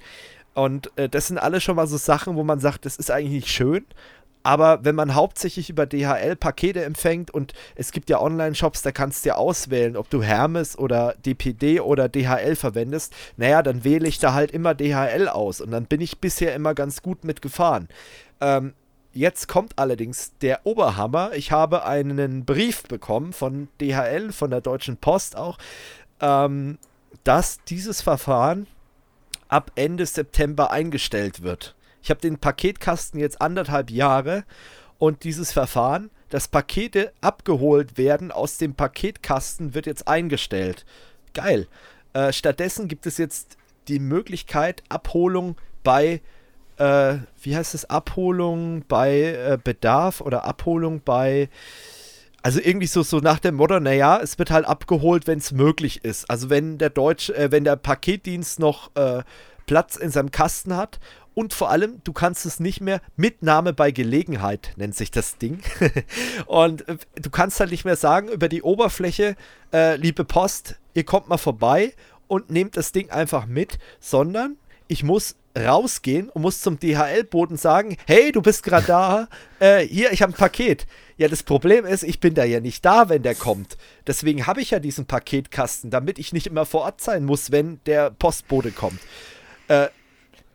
[0.55, 3.45] Und äh, das sind alles schon mal so Sachen, wo man sagt, das ist eigentlich
[3.45, 3.85] nicht schön.
[4.43, 9.25] Aber wenn man hauptsächlich über DHL Pakete empfängt und es gibt ja Online-Shops, da kannst
[9.25, 14.19] du ja auswählen, ob du Hermes oder DPD oder DHL verwendest, naja, dann wähle ich
[14.19, 17.89] da halt immer DHL aus und dann bin ich bisher immer ganz gut mitgefahren.
[18.41, 18.73] Ähm,
[19.13, 21.33] jetzt kommt allerdings der Oberhammer.
[21.35, 25.59] Ich habe einen Brief bekommen von DHL, von der Deutschen Post auch,
[26.21, 26.79] ähm,
[27.25, 28.67] dass dieses Verfahren
[29.49, 31.75] ab Ende September eingestellt wird.
[32.03, 34.45] Ich habe den Paketkasten jetzt anderthalb Jahre
[34.99, 40.87] und dieses Verfahren, dass Pakete abgeholt werden aus dem Paketkasten, wird jetzt eingestellt.
[41.35, 41.67] Geil.
[42.13, 43.57] Äh, stattdessen gibt es jetzt
[43.89, 46.21] die Möglichkeit, Abholung bei, äh,
[46.81, 51.49] wie heißt es, Abholung bei äh, Bedarf oder Abholung bei,
[52.43, 56.05] also irgendwie so, so nach dem Motto, naja, es wird halt abgeholt, wenn es möglich
[56.05, 56.31] ist.
[56.31, 59.23] Also wenn der Deutsch, äh, wenn der Paketdienst noch äh,
[59.67, 60.99] Platz in seinem Kasten hat
[61.35, 65.61] und vor allem, du kannst es nicht mehr, Mitnahme bei Gelegenheit nennt sich das Ding.
[66.47, 69.37] und äh, du kannst halt nicht mehr sagen über die Oberfläche,
[69.73, 71.95] äh, liebe Post, ihr kommt mal vorbei
[72.27, 74.57] und nehmt das Ding einfach mit, sondern
[74.89, 79.29] ich muss rausgehen und muss zum DHL-Boden sagen, hey, du bist gerade da,
[79.59, 80.87] äh, hier, ich habe ein Paket.
[81.17, 83.77] Ja, das Problem ist, ich bin da ja nicht da, wenn der kommt.
[84.07, 87.81] Deswegen habe ich ja diesen Paketkasten, damit ich nicht immer vor Ort sein muss, wenn
[87.85, 89.01] der Postbote kommt.
[89.69, 89.89] Äh,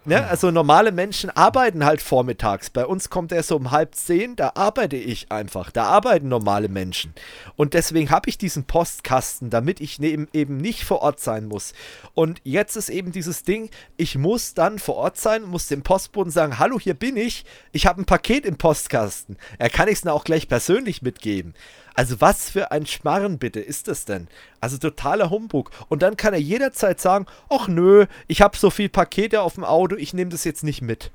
[0.06, 0.28] Ne?
[0.28, 2.70] Also normale Menschen arbeiten halt vormittags.
[2.70, 5.72] Bei uns kommt er so um halb zehn, da arbeite ich einfach.
[5.72, 7.14] Da arbeiten normale Menschen.
[7.56, 11.74] Und deswegen habe ich diesen Postkasten, damit ich ne eben nicht vor Ort sein muss.
[12.14, 16.32] Und jetzt ist eben dieses Ding, ich muss dann vor Ort sein, muss dem Postboten
[16.32, 19.38] sagen, hallo, hier bin ich, ich habe ein Paket im Postkasten.
[19.58, 21.56] Er kann ich es dann auch gleich persönlich mitgeben.
[21.96, 24.28] Also was für ein Schmarren bitte ist das denn?
[24.60, 25.72] Also totaler Humbug.
[25.88, 29.64] Und dann kann er jederzeit sagen, ach nö, ich habe so viel Pakete auf dem
[29.64, 31.12] Auto, ich nehme das jetzt nicht mit.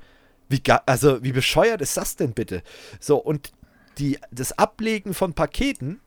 [0.49, 2.63] Wie, also wie bescheuert ist das denn bitte?
[2.99, 3.51] So, und
[3.99, 6.01] die, das Ablegen von Paketen,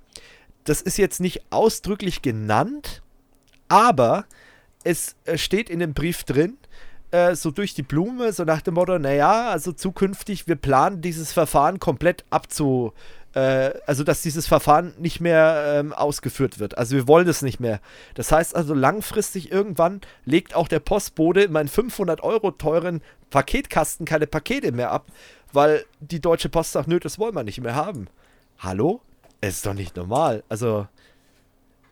[0.64, 3.02] das ist jetzt nicht ausdrücklich genannt,
[3.68, 4.26] aber
[4.82, 6.58] es äh, steht in dem Brief drin,
[7.10, 11.32] äh, so durch die Blume, so nach dem Motto, naja, also zukünftig, wir planen dieses
[11.32, 12.92] Verfahren komplett abzu,
[13.38, 16.78] also dass dieses Verfahren nicht mehr ähm, ausgeführt wird.
[16.78, 17.80] Also wir wollen es nicht mehr.
[18.14, 24.06] Das heißt also langfristig irgendwann legt auch der Postbote in meinen 500 Euro teuren Paketkasten
[24.06, 25.06] keine Pakete mehr ab,
[25.52, 28.06] weil die Deutsche Post sagt, nö, das wollen wir nicht mehr haben.
[28.58, 29.00] Hallo?
[29.40, 30.44] Es ist doch nicht normal.
[30.48, 30.86] Also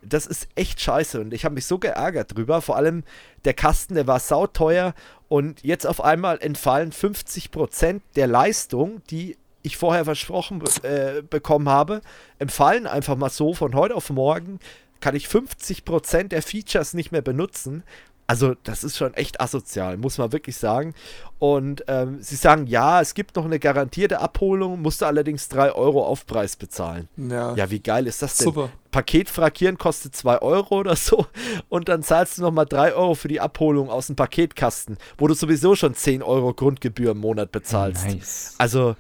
[0.03, 2.61] das ist echt scheiße und ich habe mich so geärgert drüber.
[2.61, 3.05] Vor allem
[3.45, 4.95] der Kasten, der war sauteuer
[5.29, 12.01] und jetzt auf einmal entfallen 50% der Leistung, die ich vorher versprochen äh, bekommen habe,
[12.39, 14.59] empfallen einfach mal so von heute auf morgen,
[15.01, 17.83] kann ich 50% der Features nicht mehr benutzen.
[18.29, 20.95] Also das ist schon echt asozial, muss man wirklich sagen.
[21.39, 25.73] Und ähm, sie sagen, ja, es gibt noch eine garantierte Abholung, musst du allerdings 3
[25.73, 27.09] Euro Aufpreis bezahlen.
[27.17, 27.55] Ja.
[27.57, 28.47] ja, wie geil ist das denn?
[28.47, 28.71] Super.
[28.91, 31.27] Paket frankieren kostet 2 Euro oder so
[31.69, 35.35] und dann zahlst du nochmal 3 Euro für die Abholung aus dem Paketkasten, wo du
[35.35, 38.07] sowieso schon 10 Euro Grundgebühr im Monat bezahlst.
[38.07, 38.55] Nice.
[38.57, 38.95] Also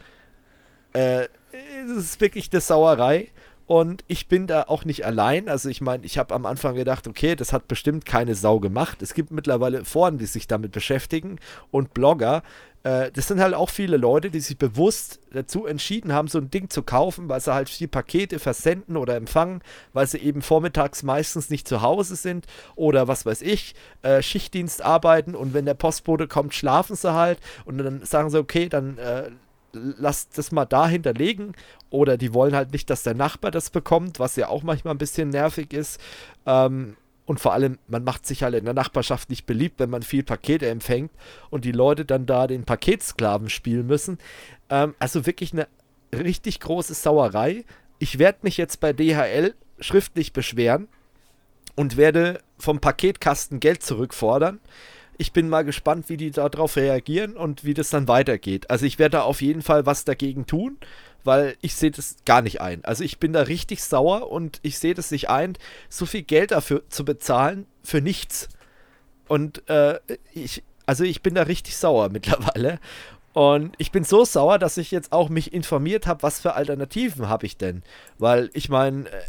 [0.92, 3.28] äh, es ist wirklich eine Sauerei.
[3.66, 5.48] Und ich bin da auch nicht allein.
[5.48, 9.00] Also ich meine, ich habe am Anfang gedacht, okay, das hat bestimmt keine Sau gemacht.
[9.00, 11.38] Es gibt mittlerweile Foren, die sich damit beschäftigen
[11.70, 12.42] und Blogger.
[12.82, 16.50] Äh, das sind halt auch viele Leute, die sich bewusst dazu entschieden haben, so ein
[16.50, 19.62] Ding zu kaufen, weil sie halt viel Pakete versenden oder empfangen,
[19.92, 24.82] weil sie eben vormittags meistens nicht zu Hause sind oder was weiß ich, äh, Schichtdienst
[24.82, 28.98] arbeiten und wenn der Postbote kommt, schlafen sie halt und dann sagen sie, okay, dann
[28.98, 29.30] äh,
[29.72, 31.54] lass das mal da hinterlegen.
[31.90, 34.98] Oder die wollen halt nicht, dass der Nachbar das bekommt, was ja auch manchmal ein
[34.98, 36.00] bisschen nervig ist.
[36.46, 40.02] Ähm, und vor allem, man macht sich halt in der Nachbarschaft nicht beliebt, wenn man
[40.02, 41.12] viel Pakete empfängt
[41.50, 44.18] und die Leute dann da den Paketsklaven spielen müssen.
[44.70, 45.68] Ähm, also wirklich eine
[46.14, 47.64] richtig große Sauerei.
[47.98, 50.88] Ich werde mich jetzt bei DHL schriftlich beschweren
[51.76, 54.60] und werde vom Paketkasten Geld zurückfordern
[55.18, 58.70] ich bin mal gespannt, wie die darauf reagieren und wie das dann weitergeht.
[58.70, 60.78] Also ich werde da auf jeden Fall was dagegen tun,
[61.24, 62.84] weil ich sehe das gar nicht ein.
[62.84, 65.56] Also ich bin da richtig sauer und ich sehe das nicht ein,
[65.88, 68.48] so viel Geld dafür zu bezahlen für nichts.
[69.28, 70.00] Und äh,
[70.34, 72.78] ich, also ich bin da richtig sauer mittlerweile.
[73.32, 77.28] Und ich bin so sauer, dass ich jetzt auch mich informiert habe, was für Alternativen
[77.28, 77.82] habe ich denn.
[78.18, 79.22] Weil ich meine, äh,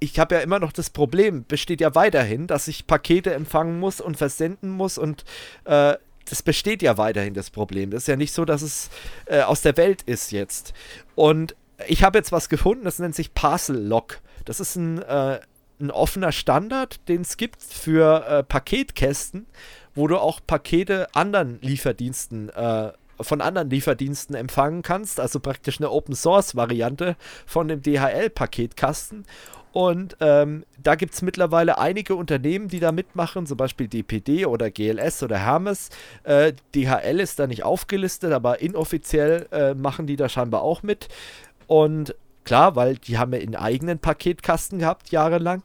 [0.00, 4.00] ich habe ja immer noch das Problem, besteht ja weiterhin, dass ich Pakete empfangen muss
[4.00, 5.24] und versenden muss und
[5.64, 5.94] äh,
[6.28, 7.90] das besteht ja weiterhin das Problem.
[7.90, 8.90] Das ist ja nicht so, dass es
[9.26, 10.74] äh, aus der Welt ist jetzt.
[11.14, 11.56] Und
[11.86, 14.20] ich habe jetzt was gefunden, das nennt sich Parcel Lock.
[14.44, 15.40] Das ist ein, äh,
[15.80, 19.46] ein offener Standard, den es gibt für äh, Paketkästen,
[19.94, 25.90] wo du auch Pakete anderen Lieferdiensten äh, von anderen Lieferdiensten empfangen kannst, also praktisch eine
[25.90, 27.16] Open Source Variante
[27.46, 29.24] von dem DHL-Paketkasten.
[29.78, 34.72] Und ähm, da gibt es mittlerweile einige Unternehmen, die da mitmachen, zum Beispiel DPD oder
[34.72, 35.90] GLS oder Hermes.
[36.24, 41.06] Äh, DHL ist da nicht aufgelistet, aber inoffiziell äh, machen die da scheinbar auch mit.
[41.68, 45.62] Und klar, weil die haben ja einen eigenen Paketkasten gehabt, jahrelang.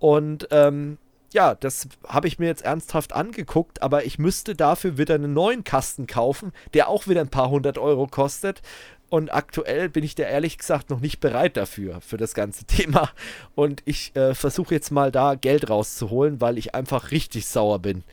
[0.00, 0.98] Und ähm,
[1.32, 5.64] ja, das habe ich mir jetzt ernsthaft angeguckt, aber ich müsste dafür wieder einen neuen
[5.64, 8.60] Kasten kaufen, der auch wieder ein paar hundert Euro kostet.
[9.08, 13.10] Und aktuell bin ich da ehrlich gesagt noch nicht bereit dafür, für das ganze Thema.
[13.54, 18.04] Und ich äh, versuche jetzt mal da Geld rauszuholen, weil ich einfach richtig sauer bin.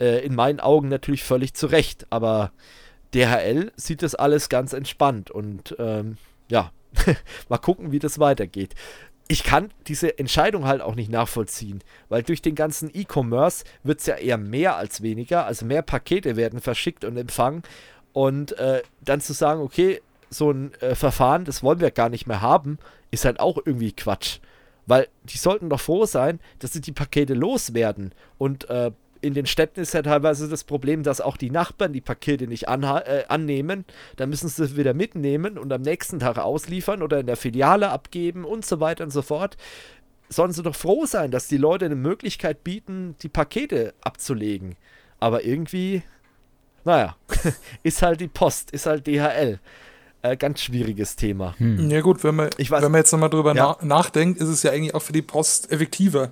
[0.00, 2.52] Äh, in meinen Augen natürlich völlig zu Recht, aber
[3.14, 5.30] DHL sieht das alles ganz entspannt.
[5.30, 6.16] Und ähm,
[6.48, 6.72] ja,
[7.48, 8.74] mal gucken, wie das weitergeht.
[9.28, 14.06] ich kann diese Entscheidung halt auch nicht nachvollziehen, weil durch den ganzen E-Commerce wird es
[14.06, 17.62] ja eher mehr als weniger, also mehr Pakete werden verschickt und empfangen
[18.12, 20.02] und äh, dann zu sagen, okay,
[20.32, 22.78] so ein äh, Verfahren, das wollen wir gar nicht mehr haben,
[23.10, 24.38] ist halt auch irgendwie Quatsch.
[24.86, 28.12] Weil die sollten doch froh sein, dass sie die Pakete loswerden.
[28.38, 28.90] Und äh,
[29.20, 32.64] in den Städten ist ja teilweise das Problem, dass auch die Nachbarn die Pakete nicht
[32.64, 33.84] äh, annehmen.
[34.16, 37.90] Dann müssen sie es wieder mitnehmen und am nächsten Tag ausliefern oder in der Filiale
[37.90, 39.56] abgeben und so weiter und so fort.
[40.28, 44.76] Sollen sie doch froh sein, dass die Leute eine Möglichkeit bieten, die Pakete abzulegen.
[45.20, 46.02] Aber irgendwie,
[46.84, 47.16] naja,
[47.84, 49.60] ist halt die Post, ist halt DHL.
[50.22, 51.54] Äh, ganz schwieriges Thema.
[51.58, 51.90] Hm.
[51.90, 53.76] Ja gut, wenn man, weiß, wenn man jetzt nochmal drüber ja.
[53.80, 56.30] na nachdenkt, ist es ja eigentlich auch für die Post effektiver.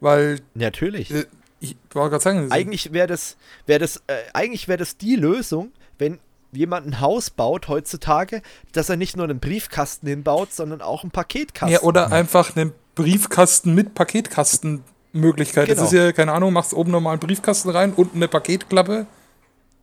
[0.00, 0.40] Weil.
[0.54, 1.10] Natürlich.
[1.10, 1.24] Äh,
[1.58, 2.52] ich wollte gerade sagen.
[2.52, 3.36] Eigentlich wäre das,
[3.66, 6.18] wär das, äh, eigentlich wär das die Lösung, wenn
[6.52, 8.42] jemand ein Haus baut heutzutage,
[8.72, 11.72] dass er nicht nur einen Briefkasten hinbaut, sondern auch einen Paketkasten.
[11.72, 15.68] Ja, oder einfach einen Briefkasten mit Paketkastenmöglichkeit.
[15.68, 15.80] Genau.
[15.80, 19.06] Das ist ja, keine Ahnung, machst oben nochmal einen Briefkasten rein, unten eine Paketklappe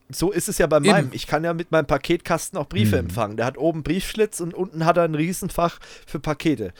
[0.09, 1.09] so ist es ja bei meinem.
[1.11, 3.09] Ich kann ja mit meinem Paketkasten auch Briefe mhm.
[3.09, 3.37] empfangen.
[3.37, 6.73] Der hat oben Briefschlitz und unten hat er ein Riesenfach für Pakete.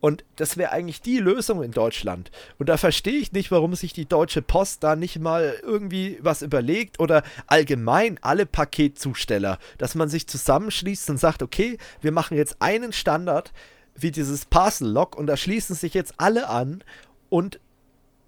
[0.00, 2.30] Und das wäre eigentlich die Lösung in Deutschland.
[2.58, 6.42] Und da verstehe ich nicht, warum sich die Deutsche Post da nicht mal irgendwie was
[6.42, 12.56] überlegt oder allgemein alle Paketzusteller, dass man sich zusammenschließt und sagt, okay, wir machen jetzt
[12.60, 13.54] einen Standard
[13.96, 16.84] wie dieses Parcel Lock und da schließen sich jetzt alle an
[17.30, 17.58] und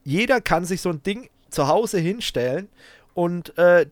[0.03, 2.69] jeder kann sich so ein Ding zu Hause hinstellen
[3.13, 3.85] und äh,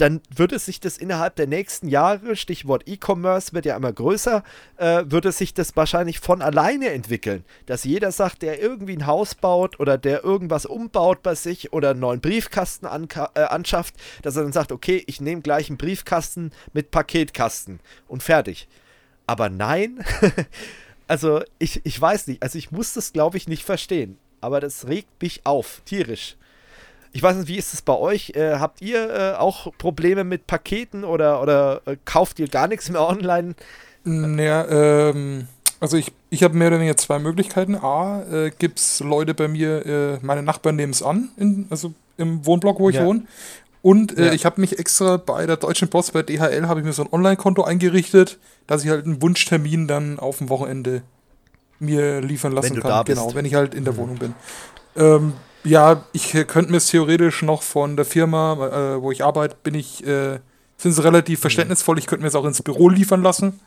[0.00, 4.42] dann würde sich das innerhalb der nächsten Jahre, Stichwort E-Commerce wird ja immer größer,
[4.78, 7.44] äh, würde sich das wahrscheinlich von alleine entwickeln.
[7.66, 11.90] Dass jeder sagt, der irgendwie ein Haus baut oder der irgendwas umbaut bei sich oder
[11.90, 16.52] einen neuen Briefkasten äh, anschafft, dass er dann sagt, okay, ich nehme gleich einen Briefkasten
[16.72, 18.68] mit Paketkasten und fertig.
[19.26, 20.02] Aber nein,
[21.08, 24.18] also ich, ich weiß nicht, also ich muss das glaube ich nicht verstehen.
[24.40, 26.36] Aber das regt mich auf, tierisch.
[27.12, 28.30] Ich weiß nicht, wie ist es bei euch?
[28.36, 32.88] Äh, habt ihr äh, auch Probleme mit Paketen oder, oder äh, kauft ihr gar nichts
[32.90, 33.54] mehr online?
[34.04, 35.48] Naja, ähm,
[35.80, 37.74] also ich, ich habe mehr oder weniger zwei Möglichkeiten.
[37.74, 41.92] A, äh, gibt es Leute bei mir, äh, meine Nachbarn nehmen es an, in, also
[42.16, 43.04] im Wohnblock, wo ich ja.
[43.04, 43.22] wohne.
[43.82, 44.32] Und äh, ja.
[44.32, 47.08] ich habe mich extra bei der Deutschen Post, bei DHL, habe ich mir so ein
[47.10, 51.02] Online-Konto eingerichtet, dass ich halt einen Wunschtermin dann auf dem Wochenende
[51.78, 53.04] mir liefern lassen kann.
[53.06, 53.98] Genau, wenn ich halt in der mhm.
[53.98, 54.34] Wohnung bin.
[54.96, 55.32] Ähm,
[55.64, 59.56] ja, ich äh, könnte mir es theoretisch noch von der Firma, äh, wo ich arbeite,
[59.62, 60.40] bin ich, äh,
[60.76, 61.42] sind sie relativ mhm.
[61.42, 61.98] verständnisvoll.
[61.98, 63.60] Ich könnte mir es auch ins Büro liefern lassen.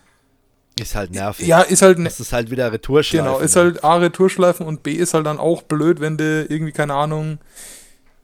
[0.79, 1.45] Ist halt nervig.
[1.45, 1.99] Ja, ist halt.
[1.99, 3.27] Ne das ist halt wieder Retourschleifen.
[3.27, 6.71] Genau, ist halt A, Retourschleifen und B ist halt dann auch blöd, wenn du irgendwie,
[6.71, 7.37] keine Ahnung,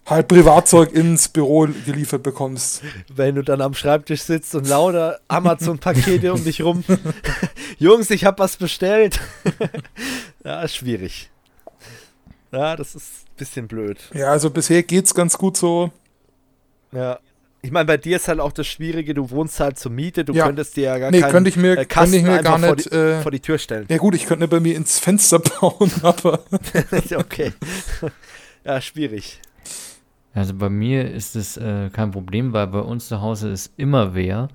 [0.07, 2.81] halt Privatzeug ins Büro geliefert bekommst.
[3.13, 6.83] Wenn du dann am Schreibtisch sitzt und lauter Amazon-Pakete um dich rum.
[7.77, 9.19] Jungs, ich hab was bestellt.
[10.43, 11.29] ja, ist schwierig.
[12.51, 13.99] Ja, das ist bisschen blöd.
[14.13, 15.91] Ja, also bisher geht's ganz gut so.
[16.91, 17.19] Ja.
[17.61, 20.33] Ich meine, bei dir ist halt auch das Schwierige, du wohnst halt zur Miete, du
[20.33, 20.45] ja.
[20.45, 22.67] könntest dir ja gar nee, keinen könnte ich mir, äh, könnte ich mir gar nicht
[22.67, 23.85] vor die, äh, vor die, Tür stellen.
[23.89, 26.39] Ja gut, ich könnte bei mir ins Fenster bauen, aber
[27.17, 27.51] okay.
[28.63, 29.41] ja, schwierig.
[30.33, 34.15] Also bei mir ist es äh, kein Problem, weil bei uns zu Hause ist immer
[34.15, 34.47] wer.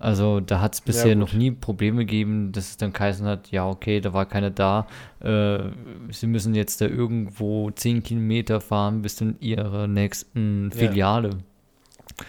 [0.00, 3.68] Also da hat es bisher noch nie Probleme gegeben, dass es dann geheißen hat, ja
[3.68, 4.86] okay, da war keiner da.
[5.20, 5.70] Äh,
[6.10, 11.30] sie müssen jetzt da irgendwo 10 Kilometer fahren bis zu ihrer nächsten Filiale.
[11.30, 12.24] Ja.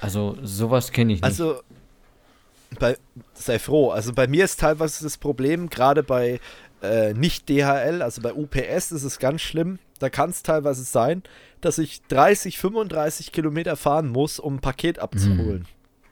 [0.00, 1.24] Also sowas kenne ich nicht.
[1.24, 1.60] Also
[2.78, 2.96] bei,
[3.34, 3.90] sei froh.
[3.90, 6.40] Also bei mir ist teilweise das Problem, gerade bei
[6.82, 9.78] äh, nicht DHL, also bei UPS ist es ganz schlimm.
[9.98, 11.22] Da kann es teilweise sein,
[11.60, 15.60] dass ich 30, 35 Kilometer fahren muss, um ein Paket abzuholen.
[15.60, 15.66] Mhm.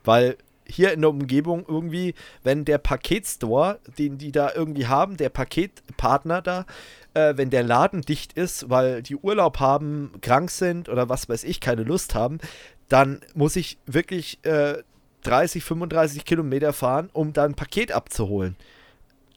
[0.04, 0.36] Weil
[0.70, 6.42] hier in der Umgebung irgendwie, wenn der Paketstore, den die da irgendwie haben, der Paketpartner
[6.42, 6.66] da,
[7.14, 11.44] äh, wenn der Laden dicht ist, weil die Urlaub haben, krank sind oder was weiß
[11.44, 12.38] ich, keine Lust haben,
[12.88, 14.82] dann muss ich wirklich äh,
[15.22, 18.56] 30, 35 Kilometer fahren, um da ein Paket abzuholen.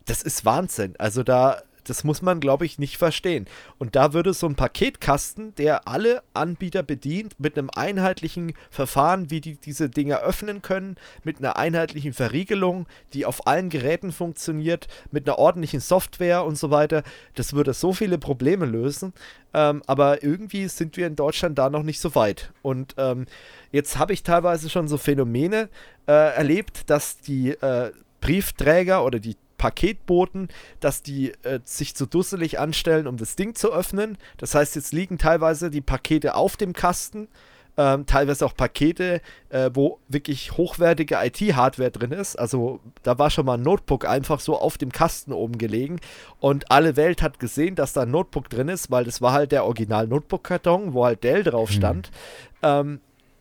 [0.06, 0.96] Das ist Wahnsinn.
[0.98, 3.48] Also da das muss man, glaube ich, nicht verstehen.
[3.78, 9.42] Und da würde so ein Paketkasten, der alle Anbieter bedient, mit einem einheitlichen Verfahren, wie
[9.42, 15.28] die diese Dinger öffnen können, mit einer einheitlichen Verriegelung, die auf allen Geräten funktioniert, mit
[15.28, 17.04] einer ordentlichen Software und so weiter,
[17.36, 19.14] das würde so viele Probleme lösen.
[19.54, 22.52] Ähm, aber irgendwie sind wir in Deutschland da noch nicht so weit.
[22.62, 23.26] Und ähm,
[23.72, 25.70] jetzt habe ich teilweise schon so Phänomene
[26.08, 27.92] äh, erlebt, dass die äh,
[28.22, 30.48] Briefträger oder die Paketboten,
[30.80, 34.18] dass die äh, sich zu dusselig anstellen, um das Ding zu öffnen.
[34.38, 37.28] Das heißt, jetzt liegen teilweise die Pakete auf dem Kasten.
[37.78, 42.38] ähm, teilweise auch Pakete, äh, wo wirklich hochwertige IT-Hardware drin ist.
[42.38, 46.00] Also da war schon mal ein Notebook einfach so auf dem Kasten oben gelegen
[46.40, 49.54] und alle Welt hat gesehen, dass da ein Notebook drin ist, weil das war halt
[49.54, 51.74] der Original-Notebook-Karton, wo halt Dell drauf mhm.
[51.74, 52.12] stand.
[52.12, 52.58] Mhm.
[52.64, 53.00] Ähm,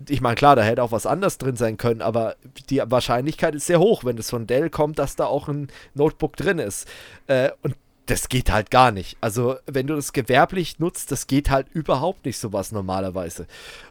[0.09, 2.37] ich meine, klar, da hätte auch was anderes drin sein können, aber
[2.71, 6.37] die Wahrscheinlichkeit ist sehr hoch, wenn es von Dell kommt, dass da auch ein Notebook
[6.37, 6.89] drin ist.
[7.27, 7.75] Äh, und
[8.07, 9.17] das geht halt gar nicht.
[9.21, 13.47] Also, wenn du das gewerblich nutzt, das geht halt überhaupt nicht sowas normalerweise.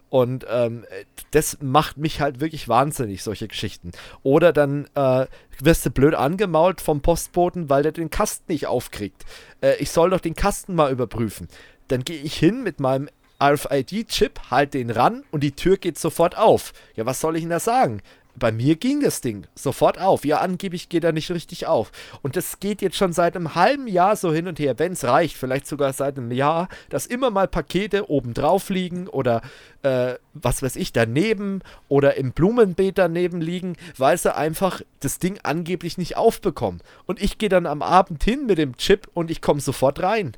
[0.09, 0.85] Und ähm,
[1.31, 3.91] das macht mich halt wirklich wahnsinnig, solche Geschichten.
[4.23, 5.27] Oder dann äh,
[5.59, 9.23] wirst du blöd angemault vom Postboten, weil der den Kasten nicht aufkriegt.
[9.61, 11.47] Äh, ich soll doch den Kasten mal überprüfen.
[11.87, 13.07] Dann gehe ich hin mit meinem
[13.41, 16.73] RFID-Chip, halte den ran und die Tür geht sofort auf.
[16.95, 18.01] Ja, was soll ich denn da sagen?
[18.35, 20.23] Bei mir ging das Ding sofort auf.
[20.23, 21.91] Ja, angeblich geht er nicht richtig auf.
[22.21, 25.03] Und das geht jetzt schon seit einem halben Jahr so hin und her, wenn es
[25.03, 29.41] reicht, vielleicht sogar seit einem Jahr, dass immer mal Pakete oben drauf liegen oder
[29.81, 35.39] äh, was weiß ich, daneben oder im Blumenbeet daneben liegen, weil sie einfach das Ding
[35.43, 36.81] angeblich nicht aufbekommen.
[37.07, 40.37] Und ich gehe dann am Abend hin mit dem Chip und ich komme sofort rein.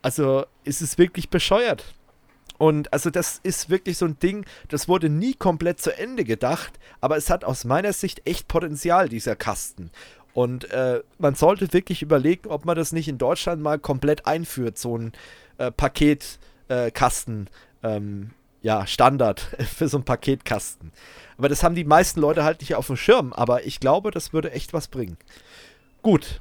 [0.00, 1.84] Also ist es wirklich bescheuert.
[2.58, 6.78] Und also das ist wirklich so ein Ding, das wurde nie komplett zu Ende gedacht,
[7.00, 9.90] aber es hat aus meiner Sicht echt Potenzial, dieser Kasten.
[10.34, 14.78] Und äh, man sollte wirklich überlegen, ob man das nicht in Deutschland mal komplett einführt,
[14.78, 15.12] so ein
[15.58, 17.50] äh, Paketkasten,
[17.82, 18.30] äh, ähm,
[18.62, 19.40] ja, Standard
[19.76, 20.92] für so einen Paketkasten.
[21.38, 24.32] Aber das haben die meisten Leute halt nicht auf dem Schirm, aber ich glaube, das
[24.32, 25.16] würde echt was bringen.
[26.02, 26.40] Gut.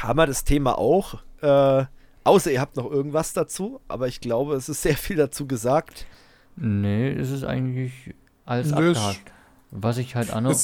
[0.00, 1.22] Haben wir das Thema auch.
[1.40, 1.84] Äh,
[2.24, 6.06] Außer ihr habt noch irgendwas dazu, aber ich glaube, es ist sehr viel dazu gesagt.
[6.56, 8.14] Nee, es ist eigentlich
[8.46, 9.32] alles Nö, abgehakt.
[9.70, 10.58] Was ich halt auch noch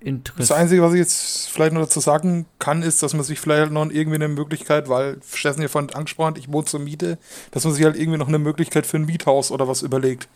[0.00, 0.40] interessiert.
[0.40, 3.60] Das Einzige, was ich jetzt vielleicht noch dazu sagen kann, ist, dass man sich vielleicht
[3.60, 7.18] halt noch irgendwie eine Möglichkeit, weil Steffen ja vorhin angesprochen hat, ich wohne zur Miete,
[7.50, 10.28] dass man sich halt irgendwie noch eine Möglichkeit für ein Miethaus oder was überlegt.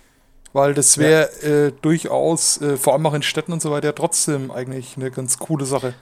[0.53, 1.49] Weil das wäre ja.
[1.49, 5.39] äh, durchaus, äh, vor allem auch in Städten und so weiter, trotzdem eigentlich eine ganz
[5.39, 5.95] coole Sache.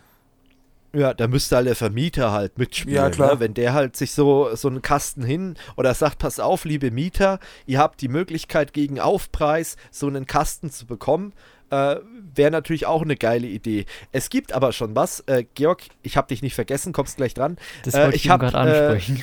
[0.93, 2.97] Ja, da müsste halt der Vermieter halt mitspielen.
[2.97, 3.35] Ja, klar.
[3.35, 3.41] Ne?
[3.41, 7.39] Wenn der halt sich so, so einen Kasten hin oder sagt, pass auf, liebe Mieter,
[7.67, 11.35] ihr habt die Möglichkeit gegen Aufpreis so einen Kasten zu bekommen,
[11.71, 11.97] äh,
[12.35, 13.85] wäre natürlich auch eine geile Idee.
[14.13, 15.21] Es gibt aber schon was.
[15.27, 17.59] Äh, Georg, ich habe dich nicht vergessen, kommst gleich dran.
[17.85, 19.23] Das wollte äh, ich, ich gerade äh, ansprechen.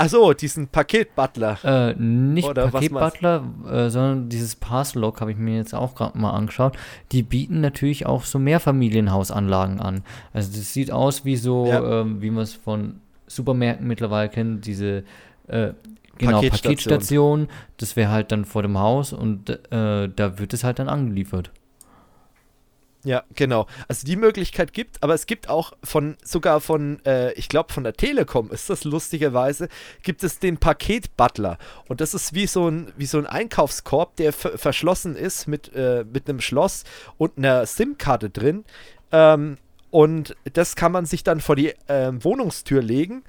[0.00, 1.58] Achso, diesen Paket-Butler.
[1.62, 6.76] Äh, nicht Paket-Butler, äh, sondern dieses Parcel-Log habe ich mir jetzt auch gerade mal angeschaut.
[7.12, 10.02] Die bieten natürlich auch so Mehrfamilienhausanlagen an.
[10.32, 12.00] Also das sieht aus wie so, ja.
[12.00, 15.04] ähm, wie man es von Supermärkten mittlerweile kennt, diese
[15.48, 15.72] äh,
[16.18, 16.50] genau, Paketstation.
[16.50, 17.48] Paketstation.
[17.76, 21.50] Das wäre halt dann vor dem Haus und äh, da wird es halt dann angeliefert.
[23.02, 23.66] Ja, genau.
[23.88, 27.82] Also die Möglichkeit gibt, aber es gibt auch von, sogar von, äh, ich glaube von
[27.82, 29.68] der Telekom ist das lustigerweise,
[30.02, 31.56] gibt es den Paket-Butler.
[31.88, 36.04] Und das ist wie so ein, wie so ein Einkaufskorb, der verschlossen ist mit, äh,
[36.12, 36.84] mit einem Schloss
[37.16, 38.64] und einer SIM-Karte drin.
[39.12, 39.56] Ähm,
[39.90, 43.24] und das kann man sich dann vor die äh, Wohnungstür legen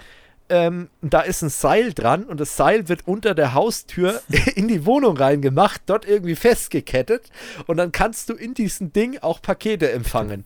[0.52, 4.22] ähm, da ist ein Seil dran und das Seil wird unter der Haustür
[4.56, 7.32] in die Wohnung reingemacht, dort irgendwie festgekettet
[7.68, 10.44] und dann kannst du in diesem Ding auch Pakete empfangen.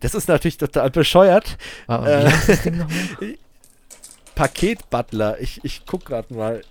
[0.00, 1.58] Das ist natürlich total bescheuert.
[1.88, 2.30] Äh,
[4.36, 6.62] Paketbutler, ich, ich guck gerade mal.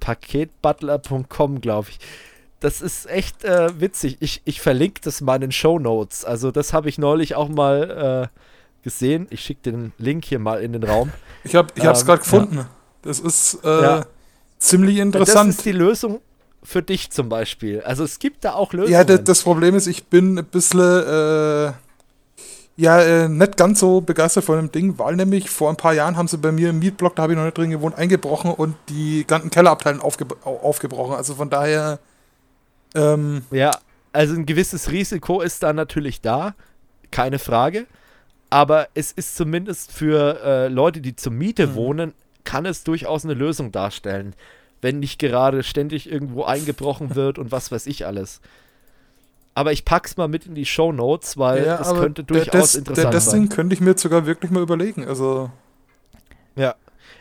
[0.00, 1.98] Paketbutler.com, glaube ich.
[2.60, 4.18] Das ist echt äh, witzig.
[4.20, 6.24] Ich, ich verlinke das mal in den Show Notes.
[6.24, 8.51] Also, das habe ich neulich auch mal äh,
[8.82, 9.26] gesehen.
[9.30, 11.12] Ich schicke den Link hier mal in den Raum.
[11.44, 12.56] Ich habe es ähm, gerade gefunden.
[12.58, 12.68] Ja.
[13.02, 14.06] Das ist äh, ja.
[14.58, 15.48] ziemlich interessant.
[15.48, 16.20] Das ist die Lösung
[16.62, 17.80] für dich zum Beispiel.
[17.80, 18.92] Also es gibt da auch Lösungen.
[18.92, 21.72] Ja, das, das Problem ist, ich bin ein bisschen äh,
[22.76, 26.16] ja, äh, nicht ganz so begeistert von dem Ding, weil nämlich vor ein paar Jahren
[26.16, 28.76] haben sie bei mir im Mietblock, da habe ich noch nicht drin gewohnt, eingebrochen und
[28.88, 31.16] die ganzen Kellerabteile aufge aufgebrochen.
[31.16, 31.98] Also von daher.
[32.94, 33.72] Ähm, ja,
[34.12, 36.54] also ein gewisses Risiko ist da natürlich da,
[37.10, 37.86] keine Frage
[38.52, 41.74] aber es ist zumindest für äh, Leute, die zur Miete mhm.
[41.74, 42.14] wohnen,
[42.44, 44.34] kann es durchaus eine Lösung darstellen,
[44.82, 48.42] wenn nicht gerade ständig irgendwo eingebrochen wird und was weiß ich alles.
[49.54, 52.74] Aber ich pack's mal mit in die Show Notes, weil ja, das könnte durchaus das,
[52.74, 53.32] interessant das sein.
[53.32, 55.06] Das Ding könnte ich mir sogar wirklich mal überlegen.
[55.08, 55.50] Also
[56.54, 56.74] ja,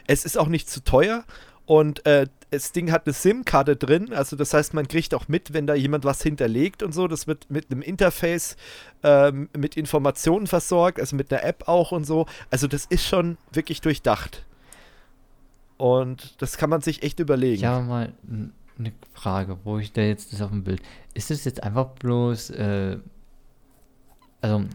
[0.07, 1.23] es ist auch nicht zu teuer
[1.65, 5.53] und äh, das Ding hat eine SIM-Karte drin, also das heißt, man kriegt auch mit,
[5.53, 7.07] wenn da jemand was hinterlegt und so.
[7.07, 8.57] Das wird mit einem Interface
[9.03, 12.25] ähm, mit Informationen versorgt, also mit einer App auch und so.
[12.49, 14.45] Also das ist schon wirklich durchdacht.
[15.77, 17.55] Und das kann man sich echt überlegen.
[17.55, 18.13] Ich habe mal
[18.77, 20.81] eine Frage, wo ich da jetzt das auf dem Bild.
[21.13, 22.97] Ist das jetzt einfach bloß, äh,
[24.41, 24.65] also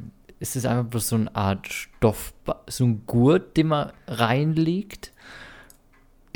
[0.41, 2.33] ist das einfach bloß so eine Art Stoff,
[2.69, 5.13] so ein Gurt, den man reinlegt?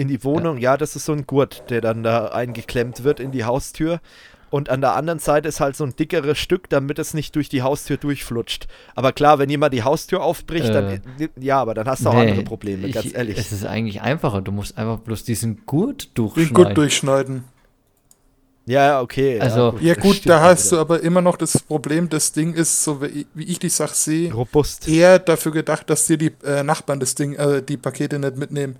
[0.00, 0.72] In die Wohnung, ja.
[0.72, 4.00] ja, das ist so ein Gurt, der dann da eingeklemmt wird in die Haustür.
[4.48, 7.50] Und an der anderen Seite ist halt so ein dickeres Stück, damit es nicht durch
[7.50, 8.66] die Haustür durchflutscht.
[8.94, 11.02] Aber klar, wenn jemand die Haustür aufbricht, äh, dann
[11.38, 13.36] ja, aber dann hast du auch nee, andere Probleme, ich, ganz ehrlich.
[13.36, 14.40] Es ist eigentlich einfacher.
[14.40, 16.48] Du musst einfach bloß diesen Gurt durchschneiden.
[16.48, 17.44] Den Gurt durchschneiden.
[18.64, 19.38] Ja, okay.
[19.38, 23.02] Also, ja, gut, da hast du aber immer noch das Problem, das Ding ist, so
[23.02, 24.88] wie, ich die Sache sehe, robust.
[24.88, 28.76] Eher dafür gedacht, dass dir die äh, Nachbarn das Ding, äh, die Pakete nicht mitnehmen.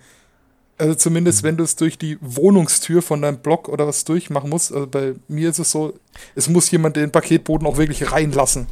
[0.81, 1.49] Also zumindest, mhm.
[1.49, 4.73] wenn du es durch die Wohnungstür von deinem Block oder was durchmachen musst.
[4.73, 5.95] Also bei mir ist es so,
[6.35, 8.67] es muss jemand den Paketboden auch wirklich reinlassen.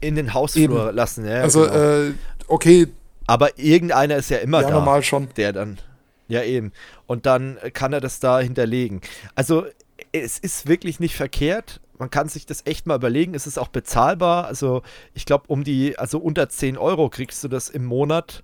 [0.00, 0.96] In den Hausflur Eben.
[0.96, 1.42] lassen, ja.
[1.42, 1.74] Also, genau.
[1.74, 2.12] äh,
[2.48, 2.88] okay.
[3.28, 4.74] Aber irgendeiner ist ja immer ja, da.
[4.74, 5.28] normal schon.
[5.36, 5.78] Der dann.
[6.26, 6.72] Ja, eben.
[7.06, 9.00] Und dann kann er das da hinterlegen.
[9.36, 9.64] Also,
[10.10, 11.80] es ist wirklich nicht verkehrt.
[11.98, 13.34] Man kann sich das echt mal überlegen.
[13.34, 14.46] Es ist auch bezahlbar.
[14.46, 14.82] Also,
[15.14, 18.42] ich glaube, um die, also unter 10 Euro kriegst du das im Monat.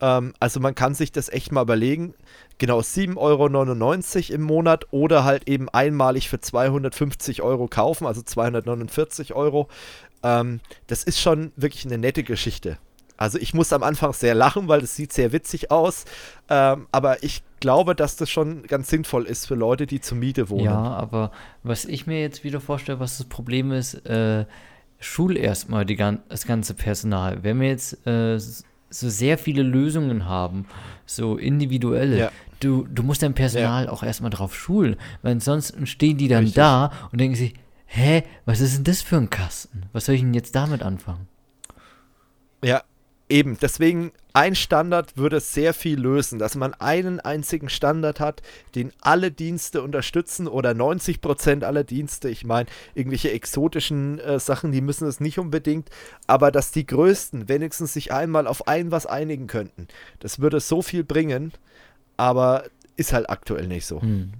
[0.00, 2.14] Ähm, also, man kann sich das echt mal überlegen.
[2.58, 9.34] Genau, 7,99 Euro im Monat oder halt eben einmalig für 250 Euro kaufen, also 249
[9.34, 9.68] Euro.
[10.22, 12.78] Ähm, das ist schon wirklich eine nette Geschichte.
[13.16, 16.04] Also ich muss am Anfang sehr lachen, weil das sieht sehr witzig aus.
[16.48, 20.50] Ähm, aber ich glaube, dass das schon ganz sinnvoll ist für Leute, die zur Miete
[20.50, 20.64] wohnen.
[20.64, 21.30] Ja, aber
[21.62, 24.44] was ich mir jetzt wieder vorstelle, was das Problem ist, äh,
[24.98, 27.42] schul erstmal die, das ganze Personal.
[27.42, 28.38] Wenn wir jetzt äh,
[28.90, 30.66] so sehr viele Lösungen haben,
[31.04, 32.32] so individuelle, ja.
[32.60, 33.90] du, du musst dein Personal ja.
[33.90, 36.56] auch erstmal drauf schulen, weil ansonsten stehen die dann Richtig.
[36.56, 37.54] da und denken sich,
[37.86, 39.84] hä, was ist denn das für ein Kasten?
[39.92, 41.28] Was soll ich denn jetzt damit anfangen?
[42.64, 42.82] Ja,
[43.28, 48.40] Eben, deswegen ein Standard würde sehr viel lösen, dass man einen einzigen Standard hat,
[48.76, 52.28] den alle Dienste unterstützen oder 90% aller Dienste.
[52.28, 55.90] Ich meine, irgendwelche exotischen äh, Sachen, die müssen es nicht unbedingt,
[56.28, 59.88] aber dass die größten wenigstens sich einmal auf ein was einigen könnten.
[60.20, 61.52] Das würde so viel bringen,
[62.16, 62.64] aber
[62.96, 64.02] ist halt aktuell nicht so.
[64.02, 64.34] Hm.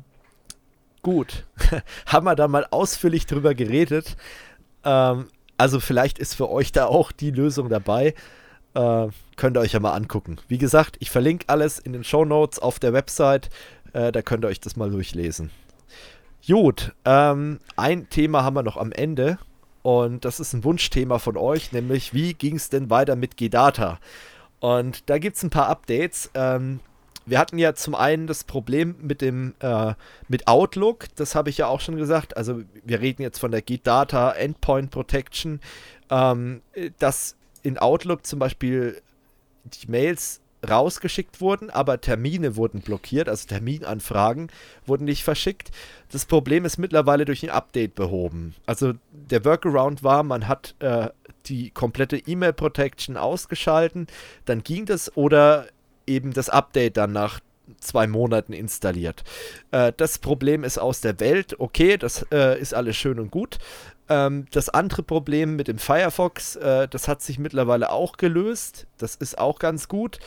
[1.03, 1.45] Gut,
[2.07, 4.17] haben wir da mal ausführlich drüber geredet.
[4.85, 5.27] Ähm,
[5.57, 8.15] also vielleicht ist für euch da auch die Lösung dabei.
[8.77, 10.37] Äh, könnt ihr euch ja mal angucken.
[10.49, 13.49] Wie gesagt, ich verlinke alles in den Show Notes auf der Website.
[13.95, 15.51] Äh, da könnt ihr euch das mal durchlesen.
[16.47, 19.39] Gut, ähm, ein Thema haben wir noch am Ende.
[19.83, 23.99] Und das ist ein Wunschthema von euch, nämlich wie ging es denn weiter mit G-Data?
[24.59, 26.31] Und da gibt es ein paar Updates.
[26.35, 26.81] Ähm,
[27.25, 29.95] wir hatten ja zum einen das Problem mit dem äh,
[30.29, 32.37] mit Outlook, das habe ich ja auch schon gesagt.
[32.37, 35.61] Also wir reden jetzt von der G-Data Endpoint Protection,
[36.11, 36.63] ähm,
[36.99, 37.37] dass
[37.67, 39.03] in Outlook zum Beispiel
[39.65, 44.51] die Mails rausgeschickt wurden, aber Termine wurden blockiert, also Terminanfragen
[44.87, 45.71] wurden nicht verschickt.
[46.11, 48.55] Das Problem ist mittlerweile durch ein Update behoben.
[48.67, 51.09] Also der Workaround war, man hat äh,
[51.47, 54.07] die komplette E-Mail-Protection ausgeschalten,
[54.45, 55.67] dann ging das oder
[56.07, 57.41] eben das Update dann nach
[57.81, 59.25] zwei Monaten installiert.
[59.73, 63.59] Äh, das Problem ist aus der Welt, okay, das äh, ist alles schön und gut.
[64.09, 68.87] Ähm, das andere Problem mit dem Firefox, äh, das hat sich mittlerweile auch gelöst.
[68.99, 70.19] Das ist auch ganz gut.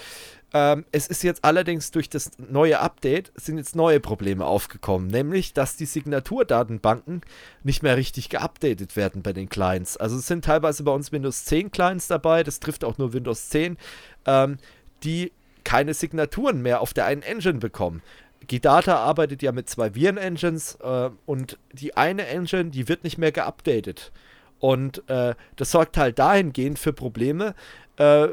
[0.51, 5.53] Ähm, es ist jetzt allerdings durch das neue Update sind jetzt neue Probleme aufgekommen, nämlich
[5.53, 7.21] dass die Signaturdatenbanken
[7.63, 9.95] nicht mehr richtig geupdatet werden bei den Clients.
[9.97, 13.49] Also es sind teilweise bei uns Windows 10 Clients dabei, das trifft auch nur Windows
[13.49, 13.77] 10,
[14.25, 14.57] ähm,
[15.03, 15.31] die
[15.63, 18.01] keine Signaturen mehr auf der einen Engine bekommen.
[18.49, 23.31] Gdata arbeitet ja mit zwei Viren-Engines äh, und die eine Engine, die wird nicht mehr
[23.31, 24.11] geupdatet.
[24.59, 27.55] Und äh, das sorgt halt dahingehend für Probleme,
[27.97, 28.29] äh,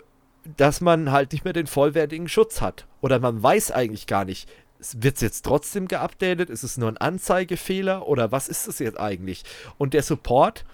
[0.57, 2.87] dass man halt nicht mehr den vollwertigen Schutz hat.
[3.01, 4.49] Oder man weiß eigentlich gar nicht,
[4.93, 6.51] wird es jetzt trotzdem geupdatet?
[6.51, 8.07] Ist es nur ein Anzeigefehler?
[8.09, 9.45] Oder was ist es jetzt eigentlich?
[9.79, 10.65] Und der Support,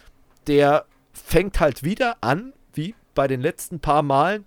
[0.47, 4.45] der fängt halt wieder an, wie bei den letzten paar Malen,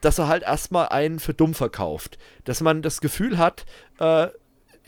[0.00, 2.18] dass er halt erstmal einen für dumm verkauft.
[2.44, 3.66] Dass man das Gefühl hat,
[3.98, 4.28] äh,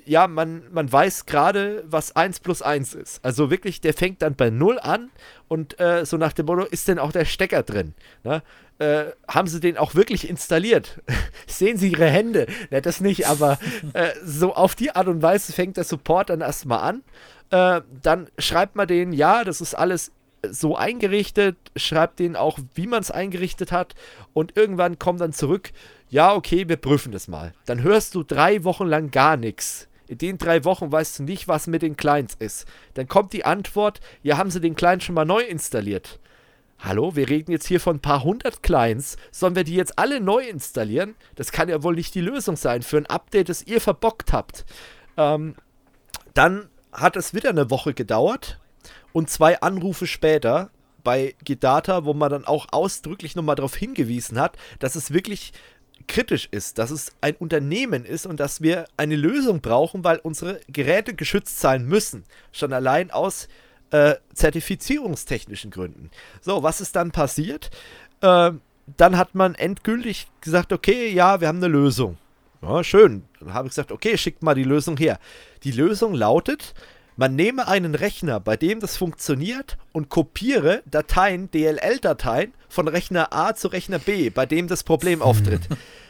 [0.08, 3.22] ja, man, man weiß gerade, was 1 plus 1 ist.
[3.22, 5.10] Also wirklich, der fängt dann bei 0 an
[5.48, 7.94] und äh, so nach dem Motto, ist denn auch der Stecker drin?
[8.24, 8.42] Ne?
[8.78, 11.00] Äh, haben sie den auch wirklich installiert?
[11.46, 12.46] Sehen sie ihre Hände?
[12.70, 13.58] Ne, das nicht, aber
[13.92, 17.02] äh, so auf die Art und Weise fängt der Support dann erstmal an.
[17.50, 20.12] Äh, dann schreibt man den, ja, das ist alles
[20.52, 23.94] so eingerichtet, schreibt denen auch, wie man es eingerichtet hat
[24.32, 25.72] und irgendwann kommt dann zurück,
[26.10, 27.52] ja, okay, wir prüfen das mal.
[27.66, 29.88] Dann hörst du drei Wochen lang gar nichts.
[30.06, 32.66] In den drei Wochen weißt du nicht, was mit den Clients ist.
[32.94, 36.18] Dann kommt die Antwort, ja, haben sie den Client schon mal neu installiert.
[36.78, 39.16] Hallo, wir reden jetzt hier von ein paar hundert Clients.
[39.32, 41.14] Sollen wir die jetzt alle neu installieren?
[41.34, 44.64] Das kann ja wohl nicht die Lösung sein für ein Update, das ihr verbockt habt.
[45.16, 45.56] Ähm,
[46.34, 48.58] dann hat es wieder eine Woche gedauert
[49.18, 50.70] und zwei Anrufe später
[51.02, 55.52] bei Gedata, wo man dann auch ausdrücklich nochmal darauf hingewiesen hat, dass es wirklich
[56.06, 60.60] kritisch ist, dass es ein Unternehmen ist und dass wir eine Lösung brauchen, weil unsere
[60.68, 62.22] Geräte geschützt sein müssen.
[62.52, 63.48] Schon allein aus
[63.90, 66.12] äh, zertifizierungstechnischen Gründen.
[66.40, 67.70] So, was ist dann passiert?
[68.20, 68.52] Äh,
[68.96, 72.18] dann hat man endgültig gesagt, okay, ja, wir haben eine Lösung.
[72.62, 73.24] Ja, schön.
[73.40, 75.18] Dann habe ich gesagt, okay, schickt mal die Lösung her.
[75.64, 76.72] Die Lösung lautet,
[77.18, 83.56] man nehme einen Rechner, bei dem das funktioniert, und kopiere Dateien, DLL-Dateien, von Rechner A
[83.56, 85.62] zu Rechner B, bei dem das Problem auftritt.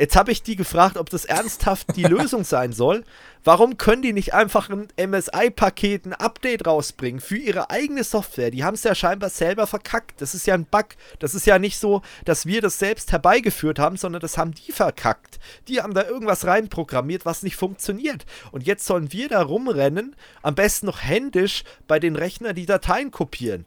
[0.00, 3.04] Jetzt habe ich die gefragt, ob das ernsthaft die Lösung sein soll.
[3.44, 8.50] Warum können die nicht einfach ein MSI-Paket, ein Update rausbringen für ihre eigene Software?
[8.50, 10.22] Die haben es ja scheinbar selber verkackt.
[10.22, 10.86] Das ist ja ein Bug.
[11.18, 14.72] Das ist ja nicht so, dass wir das selbst herbeigeführt haben, sondern das haben die
[14.72, 15.38] verkackt.
[15.68, 18.24] Die haben da irgendwas reinprogrammiert, was nicht funktioniert.
[18.52, 23.10] Und jetzt sollen wir da rumrennen, am besten noch händisch bei den Rechnern die Dateien
[23.10, 23.66] kopieren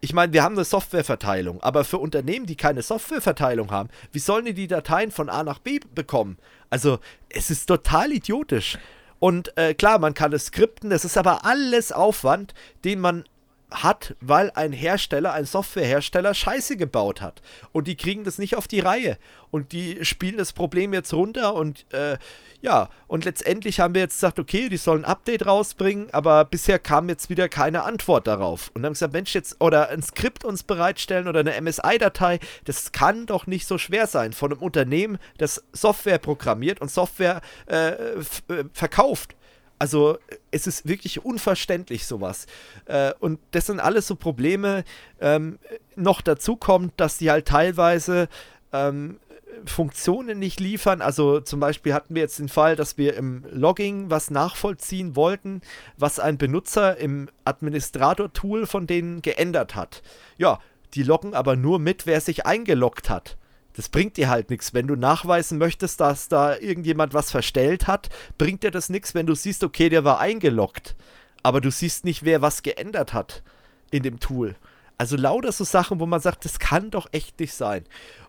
[0.00, 4.46] ich meine, wir haben eine Softwareverteilung, aber für Unternehmen, die keine Softwareverteilung haben, wie sollen
[4.46, 6.38] die die Dateien von A nach B bekommen?
[6.70, 6.98] Also,
[7.28, 8.78] es ist total idiotisch.
[9.18, 12.54] Und äh, klar, man kann es skripten, das ist aber alles Aufwand,
[12.84, 13.24] den man
[13.70, 17.42] hat, weil ein Hersteller, ein Softwarehersteller Scheiße gebaut hat.
[17.72, 19.18] Und die kriegen das nicht auf die Reihe.
[19.50, 22.18] Und die spielen das Problem jetzt runter und äh,
[22.62, 26.78] ja, und letztendlich haben wir jetzt gesagt, okay, die sollen ein Update rausbringen, aber bisher
[26.78, 28.68] kam jetzt wieder keine Antwort darauf.
[28.74, 32.92] Und dann haben gesagt, Mensch, jetzt oder ein Skript uns bereitstellen oder eine MSI-Datei, das
[32.92, 37.92] kann doch nicht so schwer sein von einem Unternehmen, das Software programmiert und Software äh,
[37.92, 38.24] äh
[38.72, 39.34] verkauft.
[39.80, 40.18] Also
[40.50, 42.46] es ist wirklich unverständlich sowas.
[42.84, 44.84] Äh, und das sind alles so Probleme.
[45.20, 45.58] Ähm,
[45.96, 48.28] noch dazu kommt, dass die halt teilweise
[48.74, 49.18] ähm,
[49.64, 51.00] Funktionen nicht liefern.
[51.00, 55.62] Also zum Beispiel hatten wir jetzt den Fall, dass wir im Logging was nachvollziehen wollten,
[55.96, 60.02] was ein Benutzer im Administrator-Tool von denen geändert hat.
[60.36, 60.60] Ja,
[60.92, 63.38] die loggen aber nur mit, wer sich eingeloggt hat
[63.80, 64.74] das bringt dir halt nichts.
[64.74, 69.24] Wenn du nachweisen möchtest, dass da irgendjemand was verstellt hat, bringt dir das nichts, wenn
[69.24, 70.96] du siehst, okay, der war eingeloggt.
[71.42, 73.42] Aber du siehst nicht, wer was geändert hat
[73.90, 74.54] in dem Tool.
[74.98, 77.86] Also lauter so Sachen, wo man sagt, das kann doch echt nicht sein.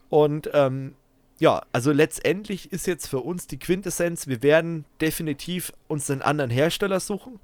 [0.07, 0.95] Und ähm,
[1.37, 6.49] ja, also letztendlich ist jetzt für uns die Quintessenz, wir werden definitiv uns einen anderen
[6.49, 7.41] Hersteller suchen.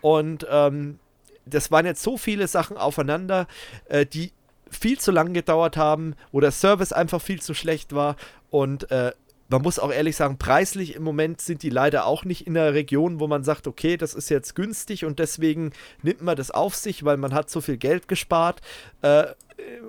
[0.00, 1.00] Und ähm,
[1.44, 3.48] das waren jetzt so viele Sachen aufeinander,
[3.88, 4.30] äh, die
[4.70, 8.16] viel zu lang gedauert haben, wo der Service einfach viel zu schlecht war
[8.50, 9.12] und äh,
[9.48, 12.74] man muss auch ehrlich sagen, preislich im Moment sind die leider auch nicht in der
[12.74, 15.72] Region, wo man sagt, okay, das ist jetzt günstig und deswegen
[16.02, 18.60] nimmt man das auf sich, weil man hat so viel Geld gespart.
[19.00, 19.24] Äh,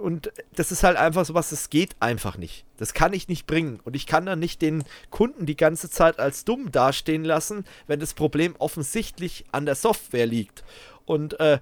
[0.01, 2.65] und das ist halt einfach so was, das geht einfach nicht.
[2.77, 3.79] Das kann ich nicht bringen.
[3.83, 7.99] Und ich kann dann nicht den Kunden die ganze Zeit als dumm dastehen lassen, wenn
[7.99, 10.63] das Problem offensichtlich an der Software liegt.
[11.05, 11.59] Und äh,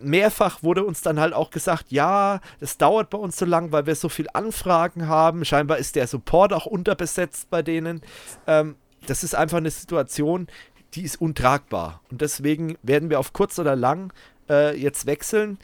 [0.00, 3.86] mehrfach wurde uns dann halt auch gesagt, ja, es dauert bei uns so lang, weil
[3.86, 5.44] wir so viel Anfragen haben.
[5.44, 8.02] Scheinbar ist der Support auch unterbesetzt bei denen.
[8.46, 10.48] Ähm, das ist einfach eine Situation,
[10.94, 12.00] die ist untragbar.
[12.10, 14.12] Und deswegen werden wir auf kurz oder lang
[14.48, 15.58] äh, jetzt wechseln.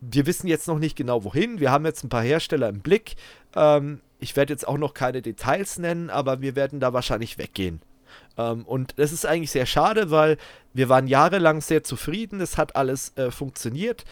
[0.00, 1.60] Wir wissen jetzt noch nicht genau wohin.
[1.60, 3.16] Wir haben jetzt ein paar Hersteller im Blick.
[3.54, 7.80] Ähm, ich werde jetzt auch noch keine Details nennen, aber wir werden da wahrscheinlich weggehen.
[8.38, 10.38] Ähm, und das ist eigentlich sehr schade, weil
[10.72, 14.04] wir waren jahrelang sehr zufrieden, es hat alles äh, funktioniert.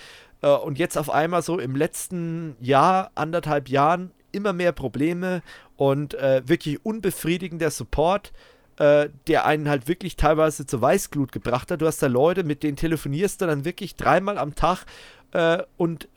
[0.43, 5.43] Äh, und jetzt auf einmal so im letzten Jahr, anderthalb Jahren, immer mehr Probleme
[5.77, 8.33] und äh, wirklich unbefriedigender Support,
[8.79, 11.83] äh, der einen halt wirklich teilweise zur Weißglut gebracht hat.
[11.83, 14.85] Du hast da Leute, mit denen telefonierst du dann wirklich dreimal am Tag
[15.33, 16.09] äh, und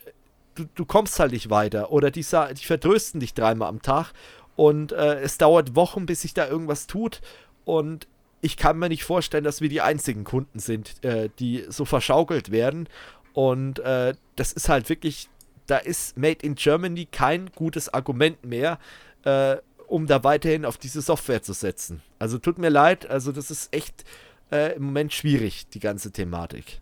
[0.56, 1.92] du, du, kommst halt nicht weiter.
[1.92, 4.14] Oder die, die vertrösten dich dreimal am Tag
[4.56, 7.22] und äh, es dauert Wochen, bis sich da irgendwas tut.
[7.66, 8.08] Und
[8.42, 12.51] ich kann mir nicht vorstellen, dass wir die einzigen Kunden sind, äh, die so verschaukelt
[12.51, 12.90] werden.
[13.33, 15.30] Und äh, das ist halt wirklich,
[15.66, 18.80] da ist Made in Germany kein gutes Argument mehr,
[19.24, 22.01] äh, um da weiterhin auf diese Software zu setzen.
[22.19, 24.03] Also tut mir leid, also das ist echt
[24.51, 26.82] äh, im Moment schwierig, die ganze Thematik.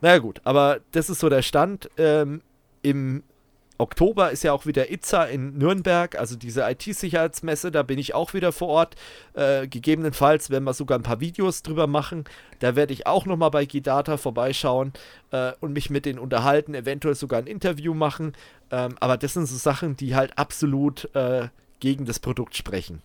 [0.00, 1.90] Naja gut, aber das ist so der Stand.
[1.96, 2.42] Ähm,
[2.82, 3.22] Im
[3.80, 8.34] Oktober ist ja auch wieder ITSA in Nürnberg, also diese IT-Sicherheitsmesse, da bin ich auch
[8.34, 8.96] wieder vor Ort.
[9.34, 12.24] Äh, gegebenenfalls werden wir sogar ein paar Videos drüber machen.
[12.58, 14.92] Da werde ich auch nochmal bei Gidata vorbeischauen
[15.30, 18.32] äh, und mich mit denen unterhalten, eventuell sogar ein Interview machen.
[18.72, 21.48] Ähm, aber das sind so Sachen, die halt absolut äh,
[21.78, 23.00] gegen das Produkt sprechen.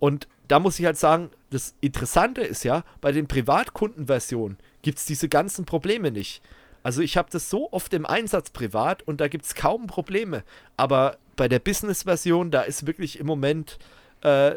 [0.00, 5.04] Und da muss ich halt sagen, das Interessante ist ja, bei den Privatkundenversionen gibt es
[5.04, 6.42] diese ganzen Probleme nicht.
[6.88, 10.42] Also ich habe das so oft im Einsatz privat und da gibt es kaum Probleme.
[10.78, 13.78] Aber bei der Business-Version, da ist wirklich im Moment,
[14.22, 14.54] äh,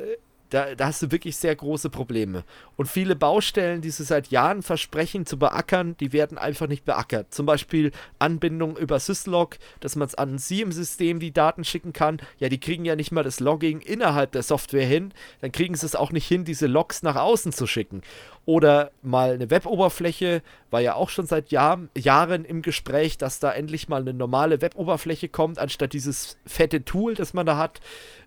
[0.52, 2.44] Da, da, hast du wirklich sehr große Probleme.
[2.76, 7.34] Und viele Baustellen, die sie seit Jahren versprechen zu beackern, die werden einfach nicht beackert.
[7.34, 11.94] Zum Beispiel Anbindung über Syslog, dass man es an sie im System die Daten schicken
[11.94, 12.22] kann.
[12.38, 15.14] Ja, die kriegen ja nicht mal das Logging innerhalb der Software hin.
[15.40, 18.02] Dann kriegen sie es auch nicht hin, diese Logs nach außen zu schicken.
[18.46, 23.54] Oder mal eine Weboberfläche, war ja auch schon seit Jahr, Jahren im Gespräch, dass da
[23.54, 27.80] endlich mal eine normale Weboberfläche kommt, anstatt dieses fette Tool, das man da hat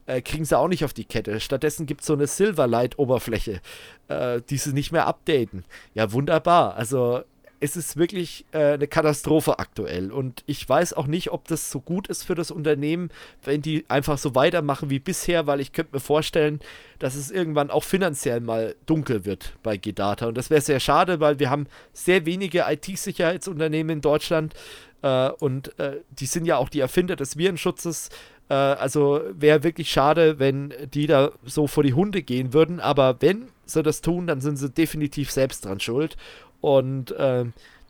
[0.07, 1.41] äh, kriegen sie auch nicht auf die Kette.
[1.41, 3.61] Stattdessen gibt es so eine Silverlight-Oberfläche,
[4.09, 5.65] äh, die sie nicht mehr updaten.
[5.95, 6.77] Ja, wunderbar.
[6.77, 7.23] Also
[7.65, 10.13] es ist wirklich äh, eine Katastrophe aktuell.
[10.13, 13.09] Und ich weiß auch nicht, ob das so gut ist für das Unternehmen,
[13.43, 16.61] wenn die einfach so weitermachen wie bisher, weil ich könnte mir vorstellen,
[16.99, 20.27] dass es irgendwann auch finanziell mal dunkel wird bei Gedata.
[20.27, 24.53] Und das wäre sehr schade, weil wir haben sehr wenige IT-Sicherheitsunternehmen in Deutschland.
[25.01, 28.11] Äh, und äh, die sind ja auch die Erfinder des Virenschutzes.
[28.49, 32.81] Äh, also wäre wirklich schade, wenn die da so vor die Hunde gehen würden.
[32.81, 36.17] Aber wenn sie das tun, dann sind sie definitiv selbst dran schuld.
[36.61, 37.45] Und äh,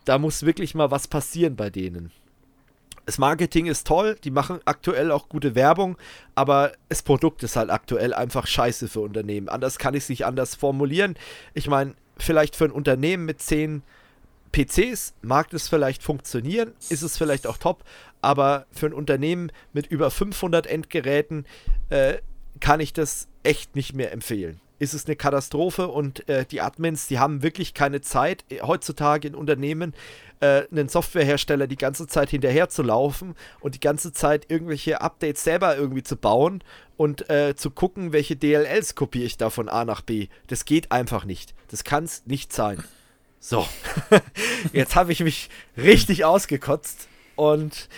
[0.05, 2.11] da muss wirklich mal was passieren bei denen.
[3.05, 5.95] Das Marketing ist toll, die machen aktuell auch gute Werbung,
[6.33, 9.47] aber das Produkt ist halt aktuell einfach scheiße für Unternehmen.
[9.47, 11.15] Anders kann ich es nicht anders formulieren.
[11.53, 13.83] Ich meine, vielleicht für ein Unternehmen mit 10
[14.51, 17.83] PCs mag das vielleicht funktionieren, ist es vielleicht auch top,
[18.25, 21.45] aber für ein Unternehmen mit über 500 Endgeräten
[21.89, 22.15] äh,
[22.59, 24.59] kann ich das echt nicht mehr empfehlen.
[24.79, 29.27] Ist es eine Katastrophe und äh, die Admins, die haben wirklich keine Zeit, äh, heutzutage
[29.27, 29.93] in Unternehmen
[30.39, 35.43] äh, einen Softwarehersteller die ganze Zeit hinterher zu laufen und die ganze Zeit irgendwelche Updates
[35.43, 36.63] selber irgendwie zu bauen
[36.97, 40.29] und äh, zu gucken, welche DLLs kopiere ich da von A nach B.
[40.47, 41.53] Das geht einfach nicht.
[41.69, 42.83] Das kann es nicht sein.
[43.39, 43.67] So,
[44.73, 47.89] jetzt habe ich mich richtig ausgekotzt und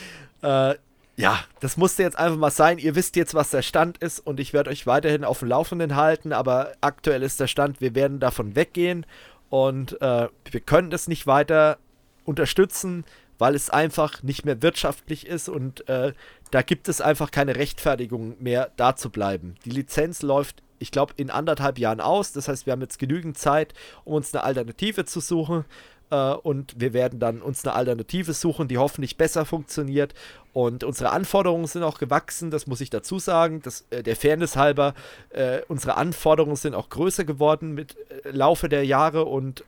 [0.42, 0.76] äh,
[1.16, 2.78] ja, das musste jetzt einfach mal sein.
[2.78, 5.96] Ihr wisst jetzt, was der Stand ist und ich werde euch weiterhin auf dem Laufenden
[5.96, 9.06] halten, aber aktuell ist der Stand, wir werden davon weggehen
[9.50, 11.80] und äh, wir können das nicht weiter
[12.24, 13.04] unterstützen,
[13.40, 16.14] weil es einfach nicht mehr wirtschaftlich ist und äh,
[16.52, 19.56] da gibt es einfach keine Rechtfertigung mehr, da zu bleiben.
[19.66, 22.34] Die Lizenz läuft ich glaube, in anderthalb Jahren aus.
[22.34, 25.66] Das heißt, wir haben jetzt genügend Zeit, um uns eine Alternative zu suchen.
[26.10, 30.14] Äh, und wir werden dann uns eine Alternative suchen, die hoffentlich besser funktioniert.
[30.54, 33.62] Und unsere Anforderungen sind auch gewachsen, das muss ich dazu sagen.
[33.62, 34.94] Das, äh, der Fairness halber,
[35.30, 37.96] äh, unsere Anforderungen sind auch größer geworden mit
[38.26, 39.64] äh, Laufe der Jahre und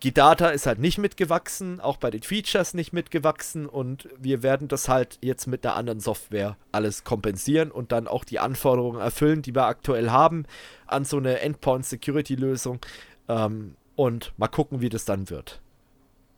[0.00, 4.88] Gidata ist halt nicht mitgewachsen, auch bei den Features nicht mitgewachsen und wir werden das
[4.88, 9.54] halt jetzt mit einer anderen Software alles kompensieren und dann auch die Anforderungen erfüllen, die
[9.54, 10.44] wir aktuell haben
[10.86, 12.80] an so eine Endpoint-Security-Lösung
[13.28, 15.60] ähm, und mal gucken, wie das dann wird.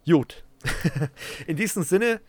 [0.06, 0.42] Gut.
[1.46, 2.20] In diesem Sinne,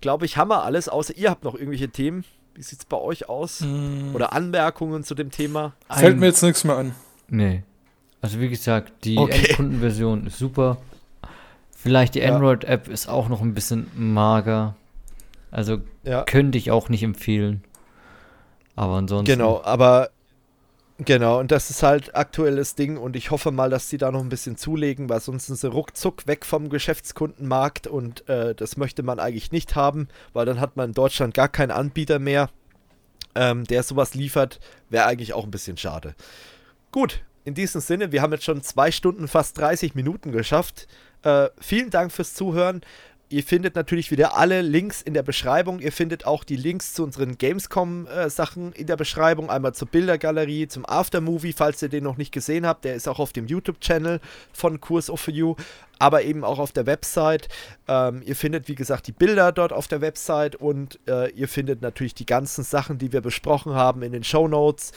[0.00, 2.24] glaube ich, haben wir alles, außer ihr habt noch irgendwelche Themen.
[2.54, 3.60] Wie sieht es bei euch aus?
[3.60, 4.14] Mm.
[4.14, 5.72] Oder Anmerkungen zu dem Thema?
[5.88, 6.94] Fällt mir jetzt nichts mehr an.
[7.28, 7.62] Nee.
[8.20, 9.46] Also wie gesagt, die okay.
[9.46, 10.76] Endkundenversion ist super.
[11.74, 12.34] Vielleicht die ja.
[12.34, 14.76] Android-App ist auch noch ein bisschen mager.
[15.50, 16.22] Also ja.
[16.24, 17.64] könnte ich auch nicht empfehlen.
[18.76, 19.32] Aber ansonsten.
[19.32, 20.10] Genau, aber
[21.04, 24.20] genau, und das ist halt aktuelles Ding und ich hoffe mal, dass sie da noch
[24.20, 29.02] ein bisschen zulegen, weil sonst sind sie ruckzuck weg vom Geschäftskundenmarkt und äh, das möchte
[29.02, 32.50] man eigentlich nicht haben, weil dann hat man in Deutschland gar keinen Anbieter mehr,
[33.34, 34.60] ähm, der sowas liefert.
[34.90, 36.14] Wäre eigentlich auch ein bisschen schade.
[36.90, 40.86] Gut, in diesem Sinne, wir haben jetzt schon zwei Stunden, fast 30 Minuten geschafft.
[41.22, 42.82] Äh, vielen Dank fürs Zuhören.
[43.32, 45.80] Ihr findet natürlich wieder alle Links in der Beschreibung.
[45.80, 49.48] Ihr findet auch die Links zu unseren Gamescom-Sachen äh, in der Beschreibung.
[49.48, 52.84] Einmal zur Bildergalerie, zum Aftermovie, falls ihr den noch nicht gesehen habt.
[52.84, 54.20] Der ist auch auf dem YouTube-Channel
[54.52, 55.54] von Kurs of You,
[55.98, 57.48] aber eben auch auf der Website.
[57.88, 61.80] Ähm, ihr findet, wie gesagt, die Bilder dort auf der Website und äh, ihr findet
[61.80, 64.92] natürlich die ganzen Sachen, die wir besprochen haben, in den Show Notes.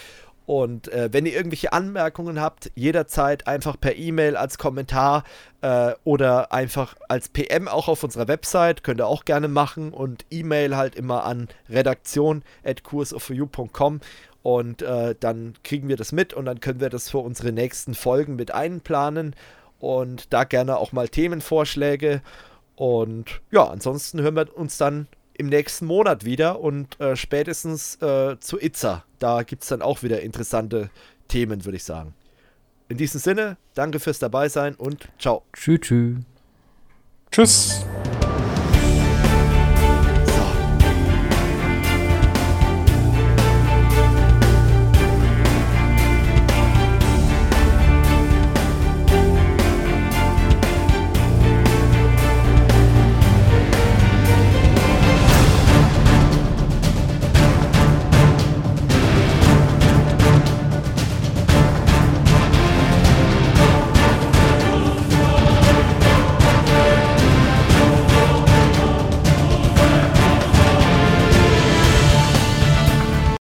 [0.45, 5.23] Und äh, wenn ihr irgendwelche Anmerkungen habt, jederzeit einfach per E-Mail als Kommentar
[5.61, 9.91] äh, oder einfach als PM auch auf unserer Website, könnt ihr auch gerne machen.
[9.91, 14.01] Und E-Mail halt immer an redaktion.kursoforyou.com
[14.45, 17.95] und äh, dann kriegen wir das mit und dann können wir das für unsere nächsten
[17.95, 19.35] Folgen mit einplanen.
[19.79, 22.21] Und da gerne auch mal Themenvorschläge.
[22.75, 25.07] Und ja, ansonsten hören wir uns dann
[25.37, 29.03] im nächsten Monat wieder und äh, spätestens äh, zu Itza.
[29.19, 30.89] Da gibt es dann auch wieder interessante
[31.27, 32.13] Themen, würde ich sagen.
[32.87, 35.43] In diesem Sinne, danke fürs Dabeisein und ciao.
[35.53, 36.21] Tschüss.
[37.31, 37.85] Tschüss.